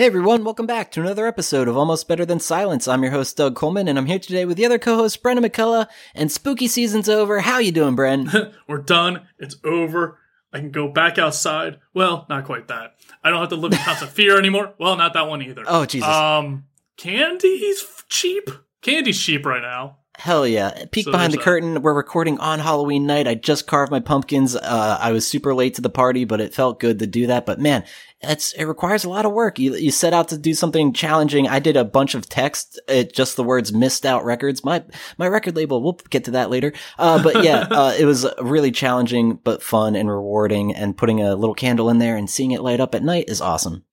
Hey 0.00 0.06
everyone, 0.06 0.44
welcome 0.44 0.64
back 0.64 0.90
to 0.92 1.02
another 1.02 1.26
episode 1.26 1.68
of 1.68 1.76
Almost 1.76 2.08
Better 2.08 2.24
Than 2.24 2.40
Silence. 2.40 2.88
I'm 2.88 3.02
your 3.02 3.12
host 3.12 3.36
Doug 3.36 3.54
Coleman, 3.54 3.86
and 3.86 3.98
I'm 3.98 4.06
here 4.06 4.18
today 4.18 4.46
with 4.46 4.56
the 4.56 4.64
other 4.64 4.78
co-host 4.78 5.22
Brendan 5.22 5.44
McCullough. 5.44 5.88
And 6.14 6.32
spooky 6.32 6.68
season's 6.68 7.06
over. 7.06 7.40
How 7.40 7.58
you 7.58 7.70
doing, 7.70 7.94
Bren? 7.94 8.50
We're 8.66 8.78
done. 8.78 9.26
It's 9.38 9.56
over. 9.62 10.18
I 10.54 10.60
can 10.60 10.70
go 10.70 10.88
back 10.88 11.18
outside. 11.18 11.80
Well, 11.92 12.24
not 12.30 12.46
quite 12.46 12.68
that. 12.68 12.94
I 13.22 13.28
don't 13.28 13.40
have 13.40 13.50
to 13.50 13.56
live 13.56 13.72
in 13.72 13.78
House 13.78 14.00
of 14.00 14.08
Fear 14.08 14.38
anymore. 14.38 14.72
Well, 14.78 14.96
not 14.96 15.12
that 15.12 15.28
one 15.28 15.42
either. 15.42 15.64
Oh 15.66 15.84
Jesus! 15.84 16.08
Um, 16.08 16.64
candy's 16.96 17.84
cheap. 18.08 18.48
Candy's 18.80 19.22
cheap 19.22 19.44
right 19.44 19.60
now. 19.60 19.98
Hell 20.16 20.46
yeah! 20.46 20.86
Peek 20.92 21.04
So 21.04 21.12
behind 21.12 21.34
the 21.34 21.36
that. 21.36 21.44
curtain. 21.44 21.82
We're 21.82 21.94
recording 21.94 22.38
on 22.38 22.58
Halloween 22.58 23.06
night. 23.06 23.28
I 23.28 23.34
just 23.34 23.66
carved 23.66 23.90
my 23.90 24.00
pumpkins. 24.00 24.56
Uh, 24.56 24.98
I 25.00 25.12
was 25.12 25.26
super 25.26 25.54
late 25.54 25.74
to 25.74 25.82
the 25.82 25.90
party, 25.90 26.24
but 26.24 26.40
it 26.40 26.54
felt 26.54 26.80
good 26.80 26.98
to 26.98 27.06
do 27.06 27.26
that. 27.28 27.46
But 27.46 27.60
man, 27.60 27.84
it's 28.22 28.52
it 28.52 28.64
requires 28.64 29.04
a 29.04 29.08
lot 29.08 29.24
of 29.24 29.32
work. 29.32 29.58
You 29.58 29.74
you 29.74 29.90
set 29.90 30.12
out 30.12 30.28
to 30.28 30.38
do 30.38 30.52
something 30.52 30.92
challenging. 30.92 31.48
I 31.48 31.58
did 31.58 31.76
a 31.76 31.84
bunch 31.84 32.14
of 32.14 32.28
text. 32.28 32.78
It 32.86 33.14
just 33.14 33.36
the 33.36 33.44
words 33.44 33.72
"missed 33.72 34.04
out 34.04 34.24
records." 34.24 34.62
My 34.62 34.84
my 35.16 35.26
record 35.26 35.56
label. 35.56 35.82
We'll 35.82 35.98
get 36.10 36.24
to 36.24 36.32
that 36.32 36.50
later. 36.50 36.72
Uh, 36.98 37.22
but 37.22 37.42
yeah, 37.42 37.60
uh, 37.70 37.94
it 37.98 38.04
was 38.04 38.26
really 38.40 38.72
challenging 38.72 39.36
but 39.42 39.62
fun 39.62 39.96
and 39.96 40.08
rewarding. 40.08 40.74
And 40.74 40.96
putting 40.96 41.20
a 41.20 41.34
little 41.34 41.54
candle 41.54 41.88
in 41.88 41.98
there 41.98 42.16
and 42.16 42.28
seeing 42.28 42.50
it 42.50 42.62
light 42.62 42.80
up 42.80 42.94
at 42.94 43.02
night 43.02 43.28
is 43.28 43.40
awesome. 43.40 43.84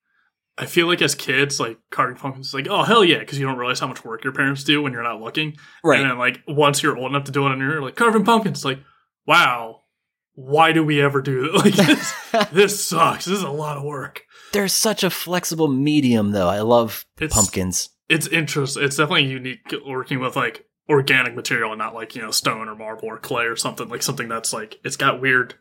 I 0.57 0.65
feel 0.65 0.87
like 0.87 1.01
as 1.01 1.13
kids, 1.15 1.59
like 1.59 1.77
carving 1.91 2.17
pumpkins 2.17 2.47
is 2.47 2.53
like, 2.53 2.67
oh 2.67 2.83
hell 2.83 3.03
yeah, 3.03 3.19
because 3.19 3.39
you 3.39 3.45
don't 3.45 3.57
realize 3.57 3.79
how 3.79 3.87
much 3.87 4.03
work 4.03 4.23
your 4.23 4.33
parents 4.33 4.63
do 4.63 4.81
when 4.81 4.91
you're 4.91 5.03
not 5.03 5.21
looking. 5.21 5.55
Right. 5.83 6.01
And 6.01 6.09
then 6.09 6.17
like 6.17 6.41
once 6.47 6.81
you're 6.81 6.97
old 6.97 7.11
enough 7.11 7.25
to 7.25 7.31
do 7.31 7.45
it 7.45 7.51
on 7.51 7.59
your 7.59 7.77
own, 7.77 7.83
like 7.83 7.95
carving 7.95 8.25
pumpkins, 8.25 8.65
like 8.65 8.79
wow, 9.25 9.83
why 10.39 10.71
do 10.71 10.83
we 10.83 11.01
ever 11.01 11.19
do 11.21 11.41
that? 11.51 11.53
Like 11.65 11.73
this, 11.73 12.13
this 12.53 12.85
sucks. 12.85 13.25
This 13.25 13.39
is 13.39 13.43
a 13.43 13.49
lot 13.49 13.77
of 13.77 13.83
work. 13.83 14.21
There's 14.53 14.71
such 14.71 15.03
a 15.03 15.09
flexible 15.09 15.67
medium, 15.67 16.31
though. 16.31 16.47
I 16.47 16.61
love 16.61 17.05
It's- 17.19 17.33
pumpkins. 17.33 17.89
It's 18.07 18.27
interesting. 18.27 18.83
It's 18.83 18.95
definitely 18.95 19.25
unique 19.25 19.73
working 19.85 20.19
with 20.19 20.35
like 20.35 20.65
organic 20.87 21.35
material 21.35 21.71
and 21.73 21.79
not 21.79 21.93
like 21.95 22.15
you 22.15 22.21
know 22.21 22.31
stone 22.31 22.69
or 22.69 22.75
marble 22.75 23.07
or 23.09 23.17
clay 23.17 23.43
or 23.45 23.55
something 23.57 23.89
like 23.89 24.01
something 24.03 24.29
that's 24.29 24.53
like 24.53 24.79
it's 24.85 24.95
got 24.95 25.19
weird. 25.19 25.55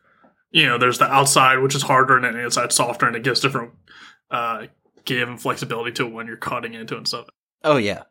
You 0.51 0.67
know, 0.67 0.77
there's 0.77 0.97
the 0.99 1.11
outside 1.11 1.57
which 1.57 1.75
is 1.75 1.81
harder 1.81 2.15
and 2.15 2.23
then 2.23 2.33
the 2.35 2.43
inside 2.45 2.71
softer 2.71 3.05
and 3.07 3.15
it 3.17 3.23
gives 3.23 3.41
different 3.41 3.71
uh 4.31 4.67
give 5.03 5.27
and 5.27 5.41
flexibility 5.41 5.91
to 5.93 6.05
when 6.07 6.27
you're 6.27 6.37
cutting 6.37 6.73
into 6.73 6.93
it 6.93 6.99
and 6.99 7.07
stuff. 7.09 7.27
Oh 7.65 7.75
yeah. 7.75 8.03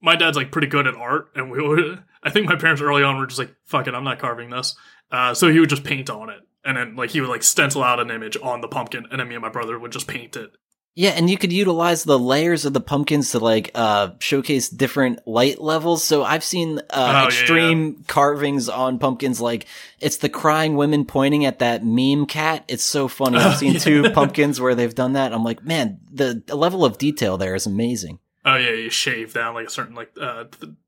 My 0.00 0.16
dad's 0.16 0.36
like 0.36 0.52
pretty 0.52 0.68
good 0.68 0.86
at 0.86 0.94
art, 0.94 1.30
and 1.34 1.50
we 1.50 1.60
would. 1.66 2.02
I 2.22 2.30
think 2.30 2.46
my 2.48 2.56
parents 2.56 2.82
early 2.82 3.02
on 3.02 3.16
were 3.18 3.26
just 3.26 3.38
like, 3.38 3.54
"Fuck 3.64 3.86
it, 3.86 3.94
I'm 3.94 4.04
not 4.04 4.18
carving 4.18 4.50
this." 4.50 4.74
Uh, 5.10 5.34
so 5.34 5.50
he 5.50 5.60
would 5.60 5.70
just 5.70 5.84
paint 5.84 6.10
on 6.10 6.28
it, 6.30 6.40
and 6.64 6.76
then 6.76 6.96
like 6.96 7.10
he 7.10 7.20
would 7.20 7.30
like 7.30 7.42
stencil 7.42 7.82
out 7.82 8.00
an 8.00 8.10
image 8.10 8.36
on 8.42 8.60
the 8.60 8.68
pumpkin, 8.68 9.06
and 9.10 9.20
then 9.20 9.28
me 9.28 9.34
and 9.34 9.42
my 9.42 9.48
brother 9.50 9.78
would 9.78 9.92
just 9.92 10.06
paint 10.08 10.36
it. 10.36 10.50
Yeah, 10.98 11.10
and 11.10 11.28
you 11.28 11.36
could 11.36 11.52
utilize 11.52 12.04
the 12.04 12.18
layers 12.18 12.64
of 12.64 12.72
the 12.72 12.80
pumpkins 12.80 13.32
to 13.32 13.38
like 13.38 13.70
uh 13.74 14.12
showcase 14.18 14.70
different 14.70 15.20
light 15.28 15.60
levels. 15.60 16.02
So 16.02 16.24
I've 16.24 16.42
seen 16.42 16.78
uh 16.78 16.82
Oh, 16.90 16.98
yeah, 17.12 17.26
extreme 17.26 18.02
carvings 18.08 18.70
on 18.70 18.98
pumpkins 18.98 19.38
like 19.38 19.66
it's 20.00 20.16
the 20.16 20.30
crying 20.30 20.74
women 20.74 21.04
pointing 21.04 21.44
at 21.44 21.58
that 21.58 21.84
meme 21.84 22.24
cat. 22.24 22.64
It's 22.66 22.82
so 22.82 23.08
funny. 23.08 23.36
I've 23.36 23.46
Oh, 23.52 23.56
seen 23.56 23.74
yeah. 23.74 23.78
two 23.78 24.10
pumpkins 24.12 24.58
where 24.58 24.74
they've 24.74 24.94
done 24.94 25.12
that. 25.12 25.34
I'm 25.34 25.44
like, 25.44 25.62
man, 25.62 26.00
the 26.10 26.42
level 26.48 26.82
of 26.82 26.96
detail 26.96 27.36
there 27.36 27.54
is 27.54 27.66
amazing. 27.66 28.18
Oh 28.46 28.56
yeah, 28.56 28.70
you 28.70 28.88
shave 28.90 29.34
down 29.34 29.54
like 29.54 29.66
a 29.66 29.70
certain 29.70 29.94
like 29.94 30.12
uh 30.20 30.44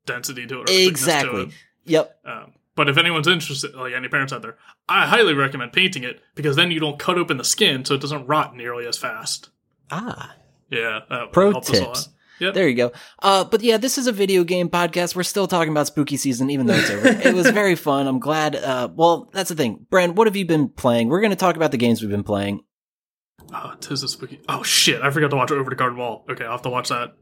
density 0.06 0.46
to 0.46 0.60
it. 0.60 0.62
Or 0.62 0.66
thickness 0.66 0.84
to 0.84 0.88
Exactly. 0.88 1.42
it. 1.42 1.48
Yep. 1.84 2.18
Um, 2.24 2.52
but 2.76 2.88
if 2.88 2.96
anyone's 2.96 3.26
interested, 3.26 3.74
like 3.74 3.92
any 3.94 4.08
parents 4.08 4.32
out 4.32 4.42
there, 4.42 4.56
I 4.88 5.06
highly 5.06 5.34
recommend 5.34 5.72
painting 5.72 6.04
it 6.04 6.20
because 6.36 6.54
then 6.56 6.70
you 6.70 6.78
don't 6.80 6.98
cut 6.98 7.18
open 7.18 7.36
the 7.36 7.44
skin, 7.44 7.84
so 7.84 7.94
it 7.94 8.00
doesn't 8.00 8.26
rot 8.26 8.54
nearly 8.56 8.86
as 8.86 8.96
fast. 8.96 9.50
Ah. 9.90 10.34
Yeah, 10.70 11.00
Pro 11.32 11.50
a 11.56 11.60
tips. 11.60 12.10
Yep. 12.40 12.54
There 12.54 12.68
you 12.68 12.76
go. 12.76 12.92
Uh, 13.20 13.42
but 13.44 13.62
yeah, 13.62 13.78
this 13.78 13.98
is 13.98 14.06
a 14.06 14.12
video 14.12 14.44
game 14.44 14.68
podcast. 14.68 15.16
We're 15.16 15.24
still 15.24 15.48
talking 15.48 15.72
about 15.72 15.88
spooky 15.88 16.16
season, 16.16 16.50
even 16.50 16.66
though 16.66 16.74
it's 16.74 16.90
over. 16.90 17.08
it 17.08 17.34
was 17.34 17.50
very 17.50 17.74
fun. 17.74 18.06
I'm 18.06 18.20
glad. 18.20 18.54
Uh, 18.54 18.88
well, 18.94 19.28
that's 19.32 19.48
the 19.48 19.56
thing. 19.56 19.86
Brent, 19.90 20.14
what 20.14 20.28
have 20.28 20.36
you 20.36 20.44
been 20.46 20.68
playing? 20.68 21.08
We're 21.08 21.20
going 21.20 21.30
to 21.30 21.36
talk 21.36 21.56
about 21.56 21.72
the 21.72 21.78
games 21.78 22.00
we've 22.00 22.10
been 22.10 22.22
playing. 22.22 22.62
Oh, 23.52 23.74
tis 23.80 24.02
the 24.02 24.08
spooky. 24.08 24.40
Oh 24.48 24.62
shit! 24.62 25.00
I 25.02 25.10
forgot 25.10 25.30
to 25.30 25.36
watch 25.36 25.50
Over 25.50 25.70
the 25.70 25.74
Garden 25.74 25.98
Wall. 25.98 26.24
Okay, 26.30 26.44
I'll 26.44 26.52
have 26.52 26.62
to 26.62 26.70
watch 26.70 26.90
that. 26.90 27.14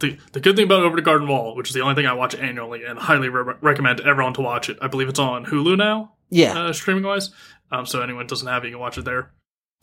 The 0.00 0.16
The 0.32 0.40
good 0.40 0.56
thing 0.56 0.64
about 0.66 0.82
Over 0.82 0.96
the 0.96 1.02
Garden 1.02 1.28
Wall, 1.28 1.54
which 1.56 1.68
is 1.68 1.74
the 1.74 1.80
only 1.82 1.94
thing 1.94 2.06
I 2.06 2.12
watch 2.12 2.34
annually, 2.34 2.84
and 2.84 2.98
highly 2.98 3.28
re- 3.28 3.54
recommend 3.60 4.00
everyone 4.00 4.34
to 4.34 4.40
watch 4.40 4.68
it. 4.68 4.78
I 4.80 4.88
believe 4.88 5.08
it's 5.08 5.18
on 5.18 5.46
Hulu 5.46 5.76
now, 5.76 6.12
Yeah. 6.30 6.58
uh, 6.58 6.72
streaming 6.72 7.04
wise. 7.04 7.30
Um, 7.70 7.84
so 7.86 8.00
anyone 8.00 8.26
doesn't 8.26 8.48
have 8.48 8.64
it, 8.64 8.68
you 8.68 8.72
can 8.74 8.80
watch 8.80 8.96
it 8.98 9.04
there. 9.04 9.32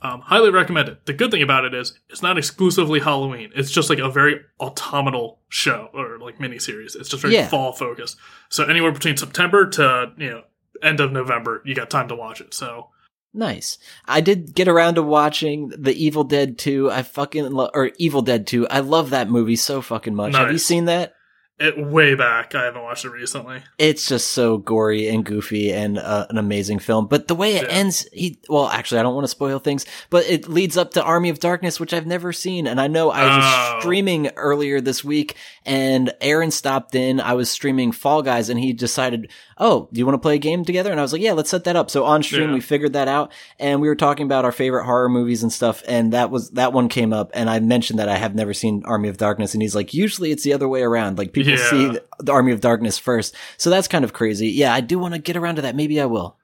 Um, 0.02 0.22
highly 0.22 0.50
recommend 0.52 0.90
it. 0.90 1.06
The 1.06 1.14
good 1.14 1.32
thing 1.32 1.42
about 1.42 1.64
it 1.66 1.74
is 1.74 1.98
it's 2.10 2.22
not 2.22 2.38
exclusively 2.38 3.00
Halloween. 3.00 3.52
It's 3.56 3.72
just 3.72 3.90
like 3.90 4.00
a 4.00 4.10
very 4.10 4.42
autumnal 4.60 5.40
show 5.50 5.90
or 5.94 6.18
like 6.20 6.38
miniseries. 6.38 6.96
It's 6.96 7.08
just 7.10 7.22
very 7.22 7.34
Yeah. 7.34 7.48
fall 7.48 7.72
focused. 7.72 8.18
So 8.50 8.66
anywhere 8.66 8.92
between 8.92 9.16
September 9.18 9.68
to 9.70 10.12
you 10.18 10.30
know 10.30 10.42
end 10.84 11.00
of 11.00 11.12
November, 11.14 11.62
you 11.66 11.74
got 11.76 11.90
time 11.90 12.08
to 12.10 12.16
watch 12.16 12.42
it. 12.42 12.54
So 12.54 12.90
Nice. 13.36 13.78
I 14.08 14.22
did 14.22 14.56
get 14.56 14.70
around 14.70 14.96
to 14.96 15.04
watching 15.04 15.74
The 15.78 15.94
Evil 15.94 16.24
Dead 16.24 16.58
2. 16.58 16.90
I 16.90 17.04
fucking 17.04 17.52
love, 17.52 17.72
or 17.74 17.92
Evil 17.98 18.22
Dead 18.22 18.48
2. 18.48 18.68
I 18.70 18.80
love 18.80 19.10
that 19.10 19.30
movie 19.30 19.58
so 19.58 19.82
fucking 19.82 20.16
much. 20.16 20.36
Have 20.36 20.52
you 20.52 20.58
seen 20.58 20.86
that? 20.86 21.15
It 21.58 21.78
way 21.84 22.16
back. 22.16 22.54
I 22.54 22.66
haven't 22.66 22.84
watched 22.84 23.06
it 23.06 23.12
recently. 23.12 23.60
It's 23.78 24.10
just 24.10 24.32
so 24.32 24.58
gory 24.58 25.08
and 25.08 25.24
goofy 25.24 25.72
and 25.72 25.98
uh, 25.98 26.26
an 26.30 26.38
amazing 26.38 26.80
film. 26.80 27.08
But 27.08 27.30
the 27.30 27.36
way 27.36 27.56
it 27.56 27.64
Yeah. 27.64 27.70
ends, 27.70 28.06
he, 28.12 28.40
well, 28.50 28.68
actually, 28.68 29.00
I 29.00 29.04
don't 29.04 29.16
want 29.16 29.24
to 29.24 29.30
spoil 29.30 29.60
things, 29.60 29.86
but 30.10 30.26
it 30.30 30.50
leads 30.50 30.76
up 30.76 30.92
to 30.92 31.04
Army 31.04 31.30
of 31.30 31.40
Darkness, 31.40 31.80
which 31.80 31.94
I've 31.94 32.06
never 32.06 32.34
seen. 32.34 32.68
And 32.68 32.82
I 32.82 32.88
know 32.88 33.10
I 33.10 33.24
was 33.38 33.46
Oh. 33.46 33.80
streaming 33.80 34.28
earlier 34.36 34.82
this 34.82 35.02
week 35.04 35.36
and 35.66 36.12
Aaron 36.20 36.52
stopped 36.52 36.94
in. 36.94 37.22
I 37.22 37.34
was 37.34 37.50
streaming 37.50 37.94
Fall 37.94 38.22
Guys 38.22 38.50
and 38.50 38.60
he 38.60 38.74
decided, 38.74 39.32
Oh, 39.58 39.88
do 39.94 40.00
you 40.00 40.06
want 40.06 40.16
to 40.16 40.20
play 40.22 40.36
a 40.36 40.40
game 40.40 40.66
together? 40.66 40.92
And 40.92 41.00
I 41.00 41.04
was 41.04 41.14
like, 41.14 41.22
Yeah, 41.22 41.32
let's 41.32 41.50
set 41.50 41.64
that 41.64 41.78
up. 41.78 41.90
So 41.90 42.04
on 42.04 42.22
stream, 42.22 42.50
Yeah. 42.50 42.56
we 42.56 42.60
figured 42.60 42.92
that 42.94 43.08
out 43.08 43.32
and 43.60 43.80
we 43.80 43.88
were 43.88 43.96
talking 43.96 44.26
about 44.26 44.44
our 44.44 44.52
favorite 44.52 44.84
horror 44.84 45.08
movies 45.08 45.42
and 45.42 45.54
stuff. 45.54 45.82
And 45.88 46.12
that 46.12 46.30
was, 46.32 46.50
that 46.52 46.74
one 46.74 46.90
came 46.90 47.14
up 47.14 47.32
and 47.34 47.50
I 47.50 47.62
mentioned 47.62 48.00
that 48.00 48.10
I 48.10 48.18
have 48.18 48.36
never 48.36 48.54
seen 48.54 48.84
Army 48.86 49.08
of 49.08 49.16
Darkness. 49.16 49.54
And 49.54 49.62
he's 49.62 49.74
like, 49.74 49.94
Usually 49.94 50.32
it's 50.32 50.44
the 50.44 50.52
other 50.52 50.68
way 50.68 50.82
around. 50.82 51.18
Like 51.18 51.32
people 51.32 51.45
Yeah. 51.52 51.70
see 51.70 52.00
the 52.20 52.32
Army 52.32 52.52
of 52.52 52.62
Darkness 52.62 52.98
first. 52.98 53.36
So 53.58 53.70
that's 53.70 53.88
kind 53.88 54.04
of 54.04 54.14
crazy. 54.14 54.50
Yeah, 54.50 54.74
I 54.74 54.82
do 54.82 55.00
want 55.00 55.14
to 55.14 55.20
get 55.20 55.38
around 55.38 55.56
to 55.56 55.62
that. 55.64 55.76
Maybe 55.76 56.00
I 56.00 56.06
will. 56.06 56.38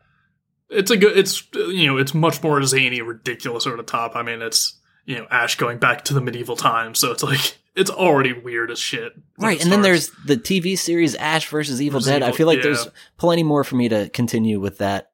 It's 0.70 0.92
a 0.92 0.98
good. 0.98 1.18
It's 1.18 1.44
you 1.54 1.88
know, 1.88 1.98
it's 1.98 2.14
much 2.14 2.42
more 2.42 2.64
zany, 2.64 3.02
ridiculous 3.02 3.68
over 3.68 3.78
the 3.78 3.84
top. 3.84 4.16
I 4.16 4.24
mean, 4.24 4.42
it's 4.42 4.80
you 5.06 5.18
know, 5.18 5.28
Ash 5.30 5.56
going 5.56 5.78
back 5.78 6.06
to 6.06 6.14
the 6.14 6.22
medieval 6.22 6.56
times, 6.56 7.00
so 7.00 7.12
it's 7.12 7.24
like 7.24 7.58
it's 7.76 7.90
already 7.90 8.34
weird 8.34 8.72
as 8.72 8.80
shit. 8.80 9.14
Right. 9.38 9.62
And 9.62 9.72
then 9.72 9.82
there's 9.82 10.12
the 10.26 10.38
TV 10.38 10.78
series 10.78 11.16
Ash 11.16 11.48
versus 11.48 11.82
Evil 11.82 12.00
Versus 12.00 12.12
Dead. 12.12 12.24
I 12.24 12.32
feel 12.32 12.48
like 12.48 12.58
yeah. 12.58 12.64
there's 12.64 12.88
plenty 13.18 13.44
more 13.44 13.64
for 13.64 13.76
me 13.76 13.90
to 13.90 14.10
continue 14.10 14.60
with 14.60 14.80
that. 14.80 15.12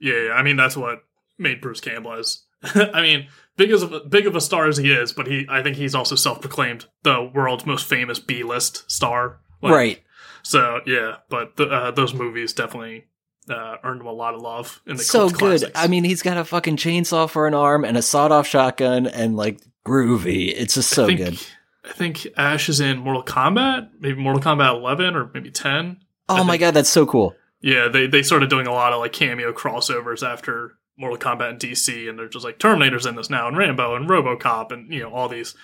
yeah, 0.00 0.26
yeah. 0.26 0.32
I 0.32 0.42
mean, 0.42 0.56
that's 0.56 0.76
what 0.76 1.02
made 1.38 1.60
Bruce 1.60 1.80
Campbell 1.80 2.14
as. 2.14 2.42
I 2.62 3.02
mean, 3.02 3.28
big 3.58 3.70
as 3.70 3.82
a, 3.82 4.00
big 4.00 4.26
of 4.26 4.34
a 4.34 4.40
star 4.40 4.66
as 4.68 4.78
he 4.78 4.90
is, 4.90 5.12
but 5.12 5.26
he, 5.26 5.44
I 5.50 5.62
think 5.62 5.76
he's 5.76 5.94
also 5.94 6.14
self-proclaimed 6.14 6.86
the 7.02 7.30
world's 7.34 7.66
most 7.66 7.84
famous 7.86 8.18
B-list 8.18 8.90
star. 8.90 9.40
Like, 9.60 9.72
right. 9.74 10.02
So 10.42 10.80
yeah, 10.86 11.16
but 11.28 11.56
the, 11.56 11.66
uh, 11.68 11.90
those 11.90 12.14
movies 12.14 12.54
definitely 12.54 13.04
uh, 13.50 13.76
earned 13.84 14.00
him 14.00 14.06
a 14.06 14.12
lot 14.12 14.34
of 14.34 14.40
love 14.40 14.80
in 14.86 14.96
the 14.96 15.02
So 15.02 15.28
good. 15.28 15.38
classics. 15.38 15.72
I 15.74 15.88
mean, 15.88 16.04
he's 16.04 16.22
got 16.22 16.38
a 16.38 16.44
fucking 16.44 16.76
chainsaw 16.76 17.28
for 17.28 17.46
an 17.46 17.52
arm 17.54 17.84
and 17.84 17.96
a 17.98 18.02
sawed 18.02 18.32
off 18.32 18.46
shotgun 18.46 19.06
and 19.06 19.36
like 19.36 19.60
groovy. 19.86 20.52
It's 20.56 20.74
just 20.74 20.90
so 20.90 21.04
I 21.04 21.06
think, 21.08 21.18
good. 21.18 21.46
I 21.84 21.92
think 21.92 22.26
Ash 22.36 22.68
is 22.68 22.80
in 22.80 22.98
Mortal 22.98 23.22
Kombat, 23.24 23.90
maybe 24.00 24.20
Mortal 24.20 24.40
Kombat 24.42 24.74
11 24.76 25.14
or 25.16 25.30
maybe 25.34 25.50
10. 25.50 25.98
Oh 26.28 26.36
I 26.36 26.42
my 26.44 26.52
think- 26.52 26.60
God. 26.60 26.74
That's 26.74 26.90
so 26.90 27.04
cool. 27.06 27.34
Yeah, 27.60 27.88
they 27.88 28.06
they 28.06 28.22
started 28.22 28.48
doing 28.50 28.68
a 28.68 28.72
lot 28.72 28.92
of 28.92 29.00
like 29.00 29.12
cameo 29.12 29.52
crossovers 29.52 30.22
after 30.24 30.74
Mortal 30.98 31.18
Kombat 31.18 31.50
and 31.50 31.60
DC, 31.60 32.08
and 32.08 32.18
they're 32.18 32.28
just 32.28 32.44
like 32.44 32.58
Terminator's 32.58 33.06
in 33.06 33.14
this 33.14 33.30
now, 33.30 33.46
and 33.46 33.56
Rambo 33.56 33.94
and 33.94 34.08
RoboCop, 34.08 34.72
and 34.72 34.92
you 34.92 35.00
know 35.00 35.12
all 35.12 35.28
these 35.28 35.54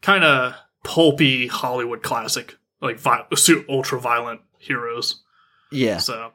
kind 0.00 0.24
of 0.24 0.54
pulpy 0.82 1.46
Hollywood 1.46 2.02
classic 2.02 2.56
like 2.80 2.98
vi- 2.98 3.26
ultra 3.68 4.00
violent 4.00 4.40
heroes. 4.58 5.22
Yeah. 5.70 5.98
So, 5.98 6.32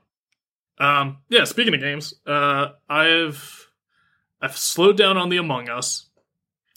um, 0.77 1.17
yeah. 1.29 1.45
Speaking 1.45 1.73
of 1.73 1.79
games, 1.79 2.13
uh, 2.27 2.69
I've 2.87 3.69
I've 4.41 4.57
slowed 4.57 4.97
down 4.97 5.17
on 5.17 5.29
the 5.29 5.37
Among 5.37 5.69
Us 5.69 6.09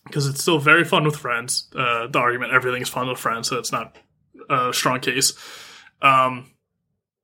because 0.05 0.27
it's 0.27 0.41
still 0.41 0.59
very 0.59 0.85
fun 0.85 1.05
with 1.05 1.17
friends. 1.17 1.69
Uh, 1.75 2.07
the 2.07 2.19
argument 2.19 2.53
everything 2.53 2.83
is 2.83 2.89
fun 2.89 3.09
with 3.09 3.19
friends, 3.19 3.49
so 3.49 3.59
it's 3.59 3.73
not 3.73 3.97
a 4.49 4.73
strong 4.73 5.01
case. 5.01 5.35
Um, 6.01 6.52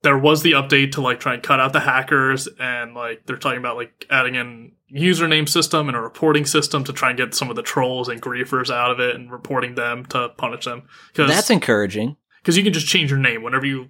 there 0.01 0.17
was 0.17 0.43
the 0.43 0.53
update 0.53 0.93
to 0.93 1.01
like 1.01 1.19
try 1.19 1.33
and 1.33 1.43
cut 1.43 1.59
out 1.59 1.73
the 1.73 1.79
hackers, 1.81 2.47
and 2.59 2.93
like 2.93 3.25
they're 3.25 3.37
talking 3.37 3.59
about 3.59 3.75
like 3.75 4.05
adding 4.09 4.35
in 4.35 4.71
username 4.93 5.47
system 5.47 5.87
and 5.87 5.97
a 5.97 6.01
reporting 6.01 6.45
system 6.45 6.83
to 6.83 6.93
try 6.93 7.09
and 7.09 7.17
get 7.17 7.35
some 7.35 7.49
of 7.49 7.55
the 7.55 7.61
trolls 7.61 8.07
and 8.07 8.21
griefers 8.21 8.73
out 8.73 8.91
of 8.91 8.99
it 8.99 9.15
and 9.15 9.31
reporting 9.31 9.75
them 9.75 10.05
to 10.05 10.29
punish 10.29 10.65
them. 10.65 10.83
Because 11.09 11.29
That's 11.29 11.49
encouraging. 11.49 12.15
because 12.41 12.57
you 12.57 12.63
can 12.63 12.73
just 12.73 12.87
change 12.87 13.11
your 13.11 13.19
name 13.19 13.43
whenever 13.43 13.65
you 13.65 13.89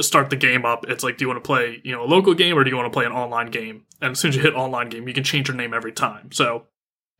start 0.00 0.30
the 0.30 0.36
game 0.36 0.64
up. 0.64 0.84
It's 0.88 1.04
like, 1.04 1.16
do 1.16 1.24
you 1.24 1.28
want 1.28 1.42
to 1.42 1.46
play, 1.46 1.80
you 1.84 1.92
know, 1.92 2.04
a 2.04 2.06
local 2.06 2.34
game 2.34 2.58
or 2.58 2.64
do 2.64 2.70
you 2.70 2.76
want 2.76 2.92
to 2.92 2.94
play 2.94 3.06
an 3.06 3.12
online 3.12 3.50
game? 3.50 3.84
And 4.02 4.12
as 4.12 4.18
soon 4.18 4.30
as 4.30 4.36
you 4.36 4.42
hit 4.42 4.54
online 4.54 4.90
game, 4.90 5.08
you 5.08 5.14
can 5.14 5.24
change 5.24 5.48
your 5.48 5.56
name 5.56 5.72
every 5.72 5.92
time. 5.92 6.32
So 6.32 6.64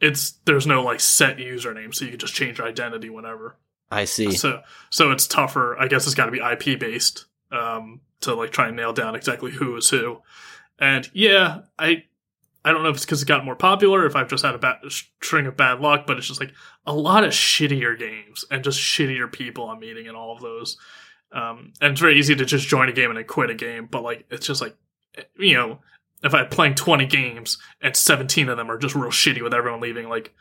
it's 0.01 0.33
there's 0.45 0.67
no 0.67 0.83
like 0.83 1.01
set 1.01 1.39
username, 1.39 1.95
so 1.95 2.05
you 2.05 2.11
can 2.11 2.21
just 2.21 2.35
change 2.35 2.59
your 2.59 2.67
identity 2.67 3.09
whenever. 3.09 3.57
I 3.91 4.05
see. 4.05 4.33
So 4.33 4.63
so 4.91 5.13
it's 5.13 5.27
tougher. 5.27 5.79
I 5.79 5.87
guess 5.89 6.07
it's 6.07 6.15
got 6.15 6.27
to 6.27 6.33
be 6.33 6.41
IP 6.41 6.79
based 6.79 7.27
um, 7.53 8.01
to 8.21 8.35
like 8.35 8.51
try 8.51 8.69
and 8.69 8.77
nail 8.77 8.93
down 8.93 9.15
exactly 9.15 9.53
who 9.53 9.77
is 9.77 9.91
who. 9.91 10.23
And 10.79 11.09
yeah, 11.13 11.63
I 11.79 12.05
I 12.65 12.73
don't 12.73 12.83
know 12.83 12.89
if 12.89 12.97
it's 12.97 13.05
because 13.05 13.23
it 13.23 13.29
got 13.29 13.45
more 13.45 13.57
popular, 13.57 14.07
if 14.07 14.17
I've 14.17 14.29
just 14.29 14.45
had 14.45 14.55
a 14.55 14.59
bad 14.59 14.79
string 14.89 15.47
of 15.47 15.57
bad 15.57 15.81
luck, 15.81 16.07
but 16.07 16.19
it's 16.19 16.27
just 16.27 16.41
like 16.41 16.53
a 16.85 16.93
lot 16.93 17.25
of 17.25 17.31
shittier 17.31 17.99
games 17.99 18.45
and 18.51 18.65
just 18.65 18.81
shittier 18.81 19.31
people 19.31 19.69
I'm 19.69 19.79
meeting 19.79 20.07
in 20.07 20.17
all 20.17 20.35
of 20.35 20.43
those. 20.43 20.77
Um, 21.33 21.73
and 21.81 21.93
it's 21.93 22.01
very 22.01 22.19
easy 22.19 22.35
to 22.35 22.45
just 22.45 22.67
join 22.67 22.89
a 22.89 22.93
game 22.93 23.11
and 23.11 23.19
then 23.19 23.25
quit 23.25 23.51
a 23.51 23.55
game, 23.55 23.87
but 23.91 24.03
like 24.03 24.27
it's 24.31 24.47
just 24.47 24.61
like 24.61 24.77
you 25.39 25.55
know, 25.55 25.79
if 26.23 26.35
I'm 26.35 26.49
playing 26.49 26.75
20 26.75 27.07
games 27.07 27.59
and 27.81 27.97
17 27.97 28.49
of 28.49 28.57
them 28.57 28.71
are 28.71 28.79
just 28.79 28.95
real 28.95 29.11
shitty 29.11 29.43
with 29.43 29.55
everyone 29.55 29.81
leaving, 29.81 30.09
like 30.09 30.35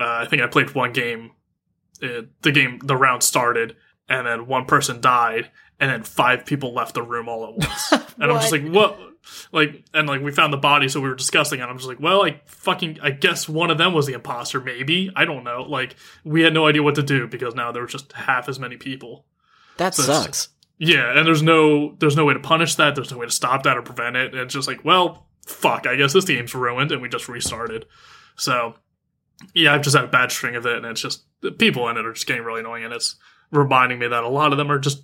uh, 0.00 0.04
I 0.04 0.26
think 0.26 0.42
I 0.42 0.46
played 0.48 0.74
one 0.74 0.92
game, 0.92 1.32
uh, 2.02 2.22
the 2.42 2.52
game 2.52 2.80
the 2.82 2.96
round 2.96 3.22
started 3.22 3.76
and 4.08 4.26
then 4.26 4.46
one 4.46 4.66
person 4.66 5.00
died 5.00 5.50
and 5.78 5.90
then 5.90 6.02
five 6.02 6.46
people 6.46 6.72
left 6.72 6.94
the 6.94 7.02
room 7.02 7.28
all 7.28 7.46
at 7.48 7.56
once. 7.56 7.92
and 8.18 8.30
I'm 8.30 8.40
just 8.40 8.52
like, 8.52 8.66
what? 8.66 8.98
Like, 9.52 9.84
and 9.92 10.08
like 10.08 10.22
we 10.22 10.32
found 10.32 10.52
the 10.52 10.58
body, 10.58 10.88
so 10.88 11.00
we 11.00 11.08
were 11.08 11.14
discussing, 11.14 11.60
and 11.60 11.70
I'm 11.70 11.76
just 11.76 11.88
like, 11.88 12.00
well, 12.00 12.24
I 12.24 12.40
fucking, 12.46 12.98
I 13.02 13.10
guess 13.10 13.48
one 13.48 13.70
of 13.70 13.78
them 13.78 13.92
was 13.92 14.06
the 14.06 14.14
imposter, 14.14 14.60
maybe. 14.60 15.10
I 15.14 15.24
don't 15.24 15.44
know. 15.44 15.62
Like, 15.62 15.96
we 16.24 16.42
had 16.42 16.54
no 16.54 16.66
idea 16.66 16.82
what 16.82 16.94
to 16.94 17.02
do 17.02 17.26
because 17.26 17.54
now 17.54 17.72
there 17.72 17.82
were 17.82 17.88
just 17.88 18.12
half 18.12 18.48
as 18.48 18.58
many 18.58 18.76
people. 18.76 19.26
That 19.78 19.94
So 19.94 20.02
sucks. 20.04 20.48
Yeah, 20.78 21.16
and 21.16 21.26
there's 21.26 21.42
no, 21.42 21.94
there's 21.98 22.16
no 22.16 22.24
way 22.24 22.34
to 22.34 22.40
punish 22.40 22.74
that. 22.76 22.94
There's 22.94 23.10
no 23.10 23.18
way 23.18 23.26
to 23.26 23.32
stop 23.32 23.62
that 23.64 23.76
or 23.76 23.82
prevent 23.82 24.16
it. 24.16 24.32
And 24.32 24.42
it's 24.42 24.54
just 24.54 24.68
like, 24.68 24.84
well, 24.84 25.26
fuck. 25.46 25.86
I 25.86 25.96
guess 25.96 26.12
this 26.12 26.24
game's 26.24 26.54
ruined, 26.54 26.92
and 26.92 27.02
we 27.02 27.08
just 27.08 27.28
restarted. 27.28 27.86
So, 28.36 28.74
yeah, 29.54 29.74
I've 29.74 29.82
just 29.82 29.96
had 29.96 30.04
a 30.04 30.08
bad 30.08 30.30
string 30.30 30.54
of 30.54 30.66
it, 30.66 30.76
and 30.76 30.86
it's 30.86 31.00
just 31.00 31.24
the 31.40 31.50
people 31.50 31.88
in 31.88 31.96
it 31.96 32.06
are 32.06 32.12
just 32.12 32.26
getting 32.26 32.44
really 32.44 32.60
annoying, 32.60 32.84
and 32.84 32.92
it's 32.92 33.16
reminding 33.50 33.98
me 33.98 34.08
that 34.08 34.24
a 34.24 34.28
lot 34.28 34.52
of 34.52 34.58
them 34.58 34.70
are 34.70 34.78
just 34.78 35.02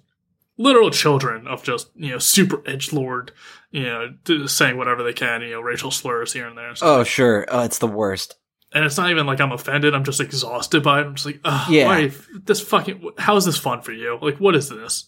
literal 0.58 0.90
children 0.90 1.46
of 1.46 1.62
just 1.62 1.90
you 1.94 2.10
know 2.10 2.18
super 2.18 2.62
edge 2.66 2.92
lord, 2.92 3.32
you 3.70 3.84
know, 3.84 4.46
saying 4.46 4.76
whatever 4.76 5.02
they 5.02 5.12
can, 5.12 5.42
you 5.42 5.50
know, 5.52 5.60
racial 5.60 5.90
slurs 5.90 6.32
here 6.32 6.46
and 6.46 6.56
there. 6.56 6.74
So- 6.76 6.86
Oh, 7.00 7.04
sure. 7.04 7.46
Oh, 7.48 7.62
it's 7.62 7.78
the 7.78 7.86
worst. 7.88 8.36
and 8.74 8.84
it's 8.84 8.96
not 8.96 9.10
even 9.10 9.26
like 9.26 9.40
I'm 9.40 9.52
offended. 9.52 9.94
I'm 9.94 10.04
just 10.04 10.20
exhausted 10.20 10.82
by 10.82 11.00
it. 11.00 11.04
I'm 11.06 11.14
just 11.14 11.26
like, 11.26 11.40
Ugh, 11.44 11.70
Yeah. 11.70 11.86
why 11.86 12.10
this 12.44 12.60
fucking? 12.60 13.10
How 13.18 13.36
is 13.36 13.44
this 13.44 13.58
fun 13.58 13.82
for 13.82 13.92
you? 13.92 14.18
Like, 14.22 14.38
what 14.38 14.54
is 14.54 14.68
this? 14.70 15.04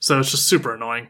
So 0.00 0.18
it's 0.20 0.30
just 0.30 0.48
super 0.48 0.74
annoying. 0.74 1.08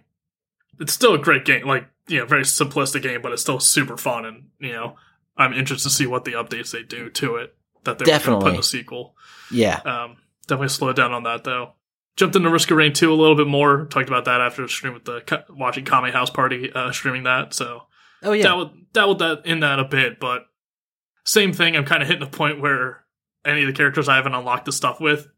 It's 0.80 0.92
still 0.92 1.14
a 1.14 1.18
great 1.18 1.44
game, 1.44 1.66
like 1.66 1.86
you 2.06 2.18
know, 2.20 2.24
very 2.26 2.44
simplistic 2.44 3.02
game, 3.02 3.20
but 3.20 3.32
it's 3.32 3.42
still 3.42 3.60
super 3.60 3.96
fun, 3.98 4.24
and 4.24 4.44
you 4.58 4.72
know, 4.72 4.96
I'm 5.36 5.52
interested 5.52 5.88
to 5.90 5.94
see 5.94 6.06
what 6.06 6.24
the 6.24 6.32
updates 6.32 6.70
they 6.70 6.82
do 6.82 7.10
to 7.10 7.36
it 7.36 7.54
that 7.84 7.98
they're 7.98 8.06
to 8.06 8.12
put 8.12 8.12
in 8.12 8.38
Definitely. 8.38 8.56
the 8.56 8.62
sequel. 8.62 9.14
Yeah. 9.50 9.76
Um, 9.84 10.16
definitely 10.46 10.68
slowed 10.68 10.96
down 10.96 11.12
on 11.12 11.24
that 11.24 11.44
though. 11.44 11.72
Jumped 12.18 12.34
into 12.36 12.50
Risk 12.50 12.70
of 12.72 12.76
Rain 12.76 12.92
2 12.92 13.12
a 13.12 13.14
little 13.14 13.36
bit 13.36 13.46
more. 13.46 13.86
Talked 13.86 14.08
about 14.08 14.24
that 14.24 14.40
after 14.40 14.62
the 14.62 14.68
stream 14.68 14.92
with 14.92 15.04
the 15.04 15.44
watching 15.48 15.84
Kami 15.84 16.10
House 16.10 16.30
Party 16.30 16.72
uh, 16.72 16.90
streaming 16.90 17.22
that. 17.22 17.54
So 17.54 17.84
Oh, 18.24 18.32
yeah. 18.32 18.42
dabbled, 18.42 18.92
dabbled 18.92 19.18
that 19.20 19.46
in 19.46 19.60
that 19.60 19.78
a 19.78 19.84
bit, 19.84 20.18
but 20.18 20.46
same 21.24 21.52
thing. 21.52 21.76
I'm 21.76 21.84
kind 21.84 22.02
of 22.02 22.08
hitting 22.08 22.24
a 22.26 22.30
point 22.30 22.60
where 22.60 23.04
any 23.44 23.60
of 23.62 23.68
the 23.68 23.72
characters 23.72 24.08
I 24.08 24.16
haven't 24.16 24.34
unlocked 24.34 24.64
the 24.64 24.72
stuff 24.72 25.00
with, 25.00 25.28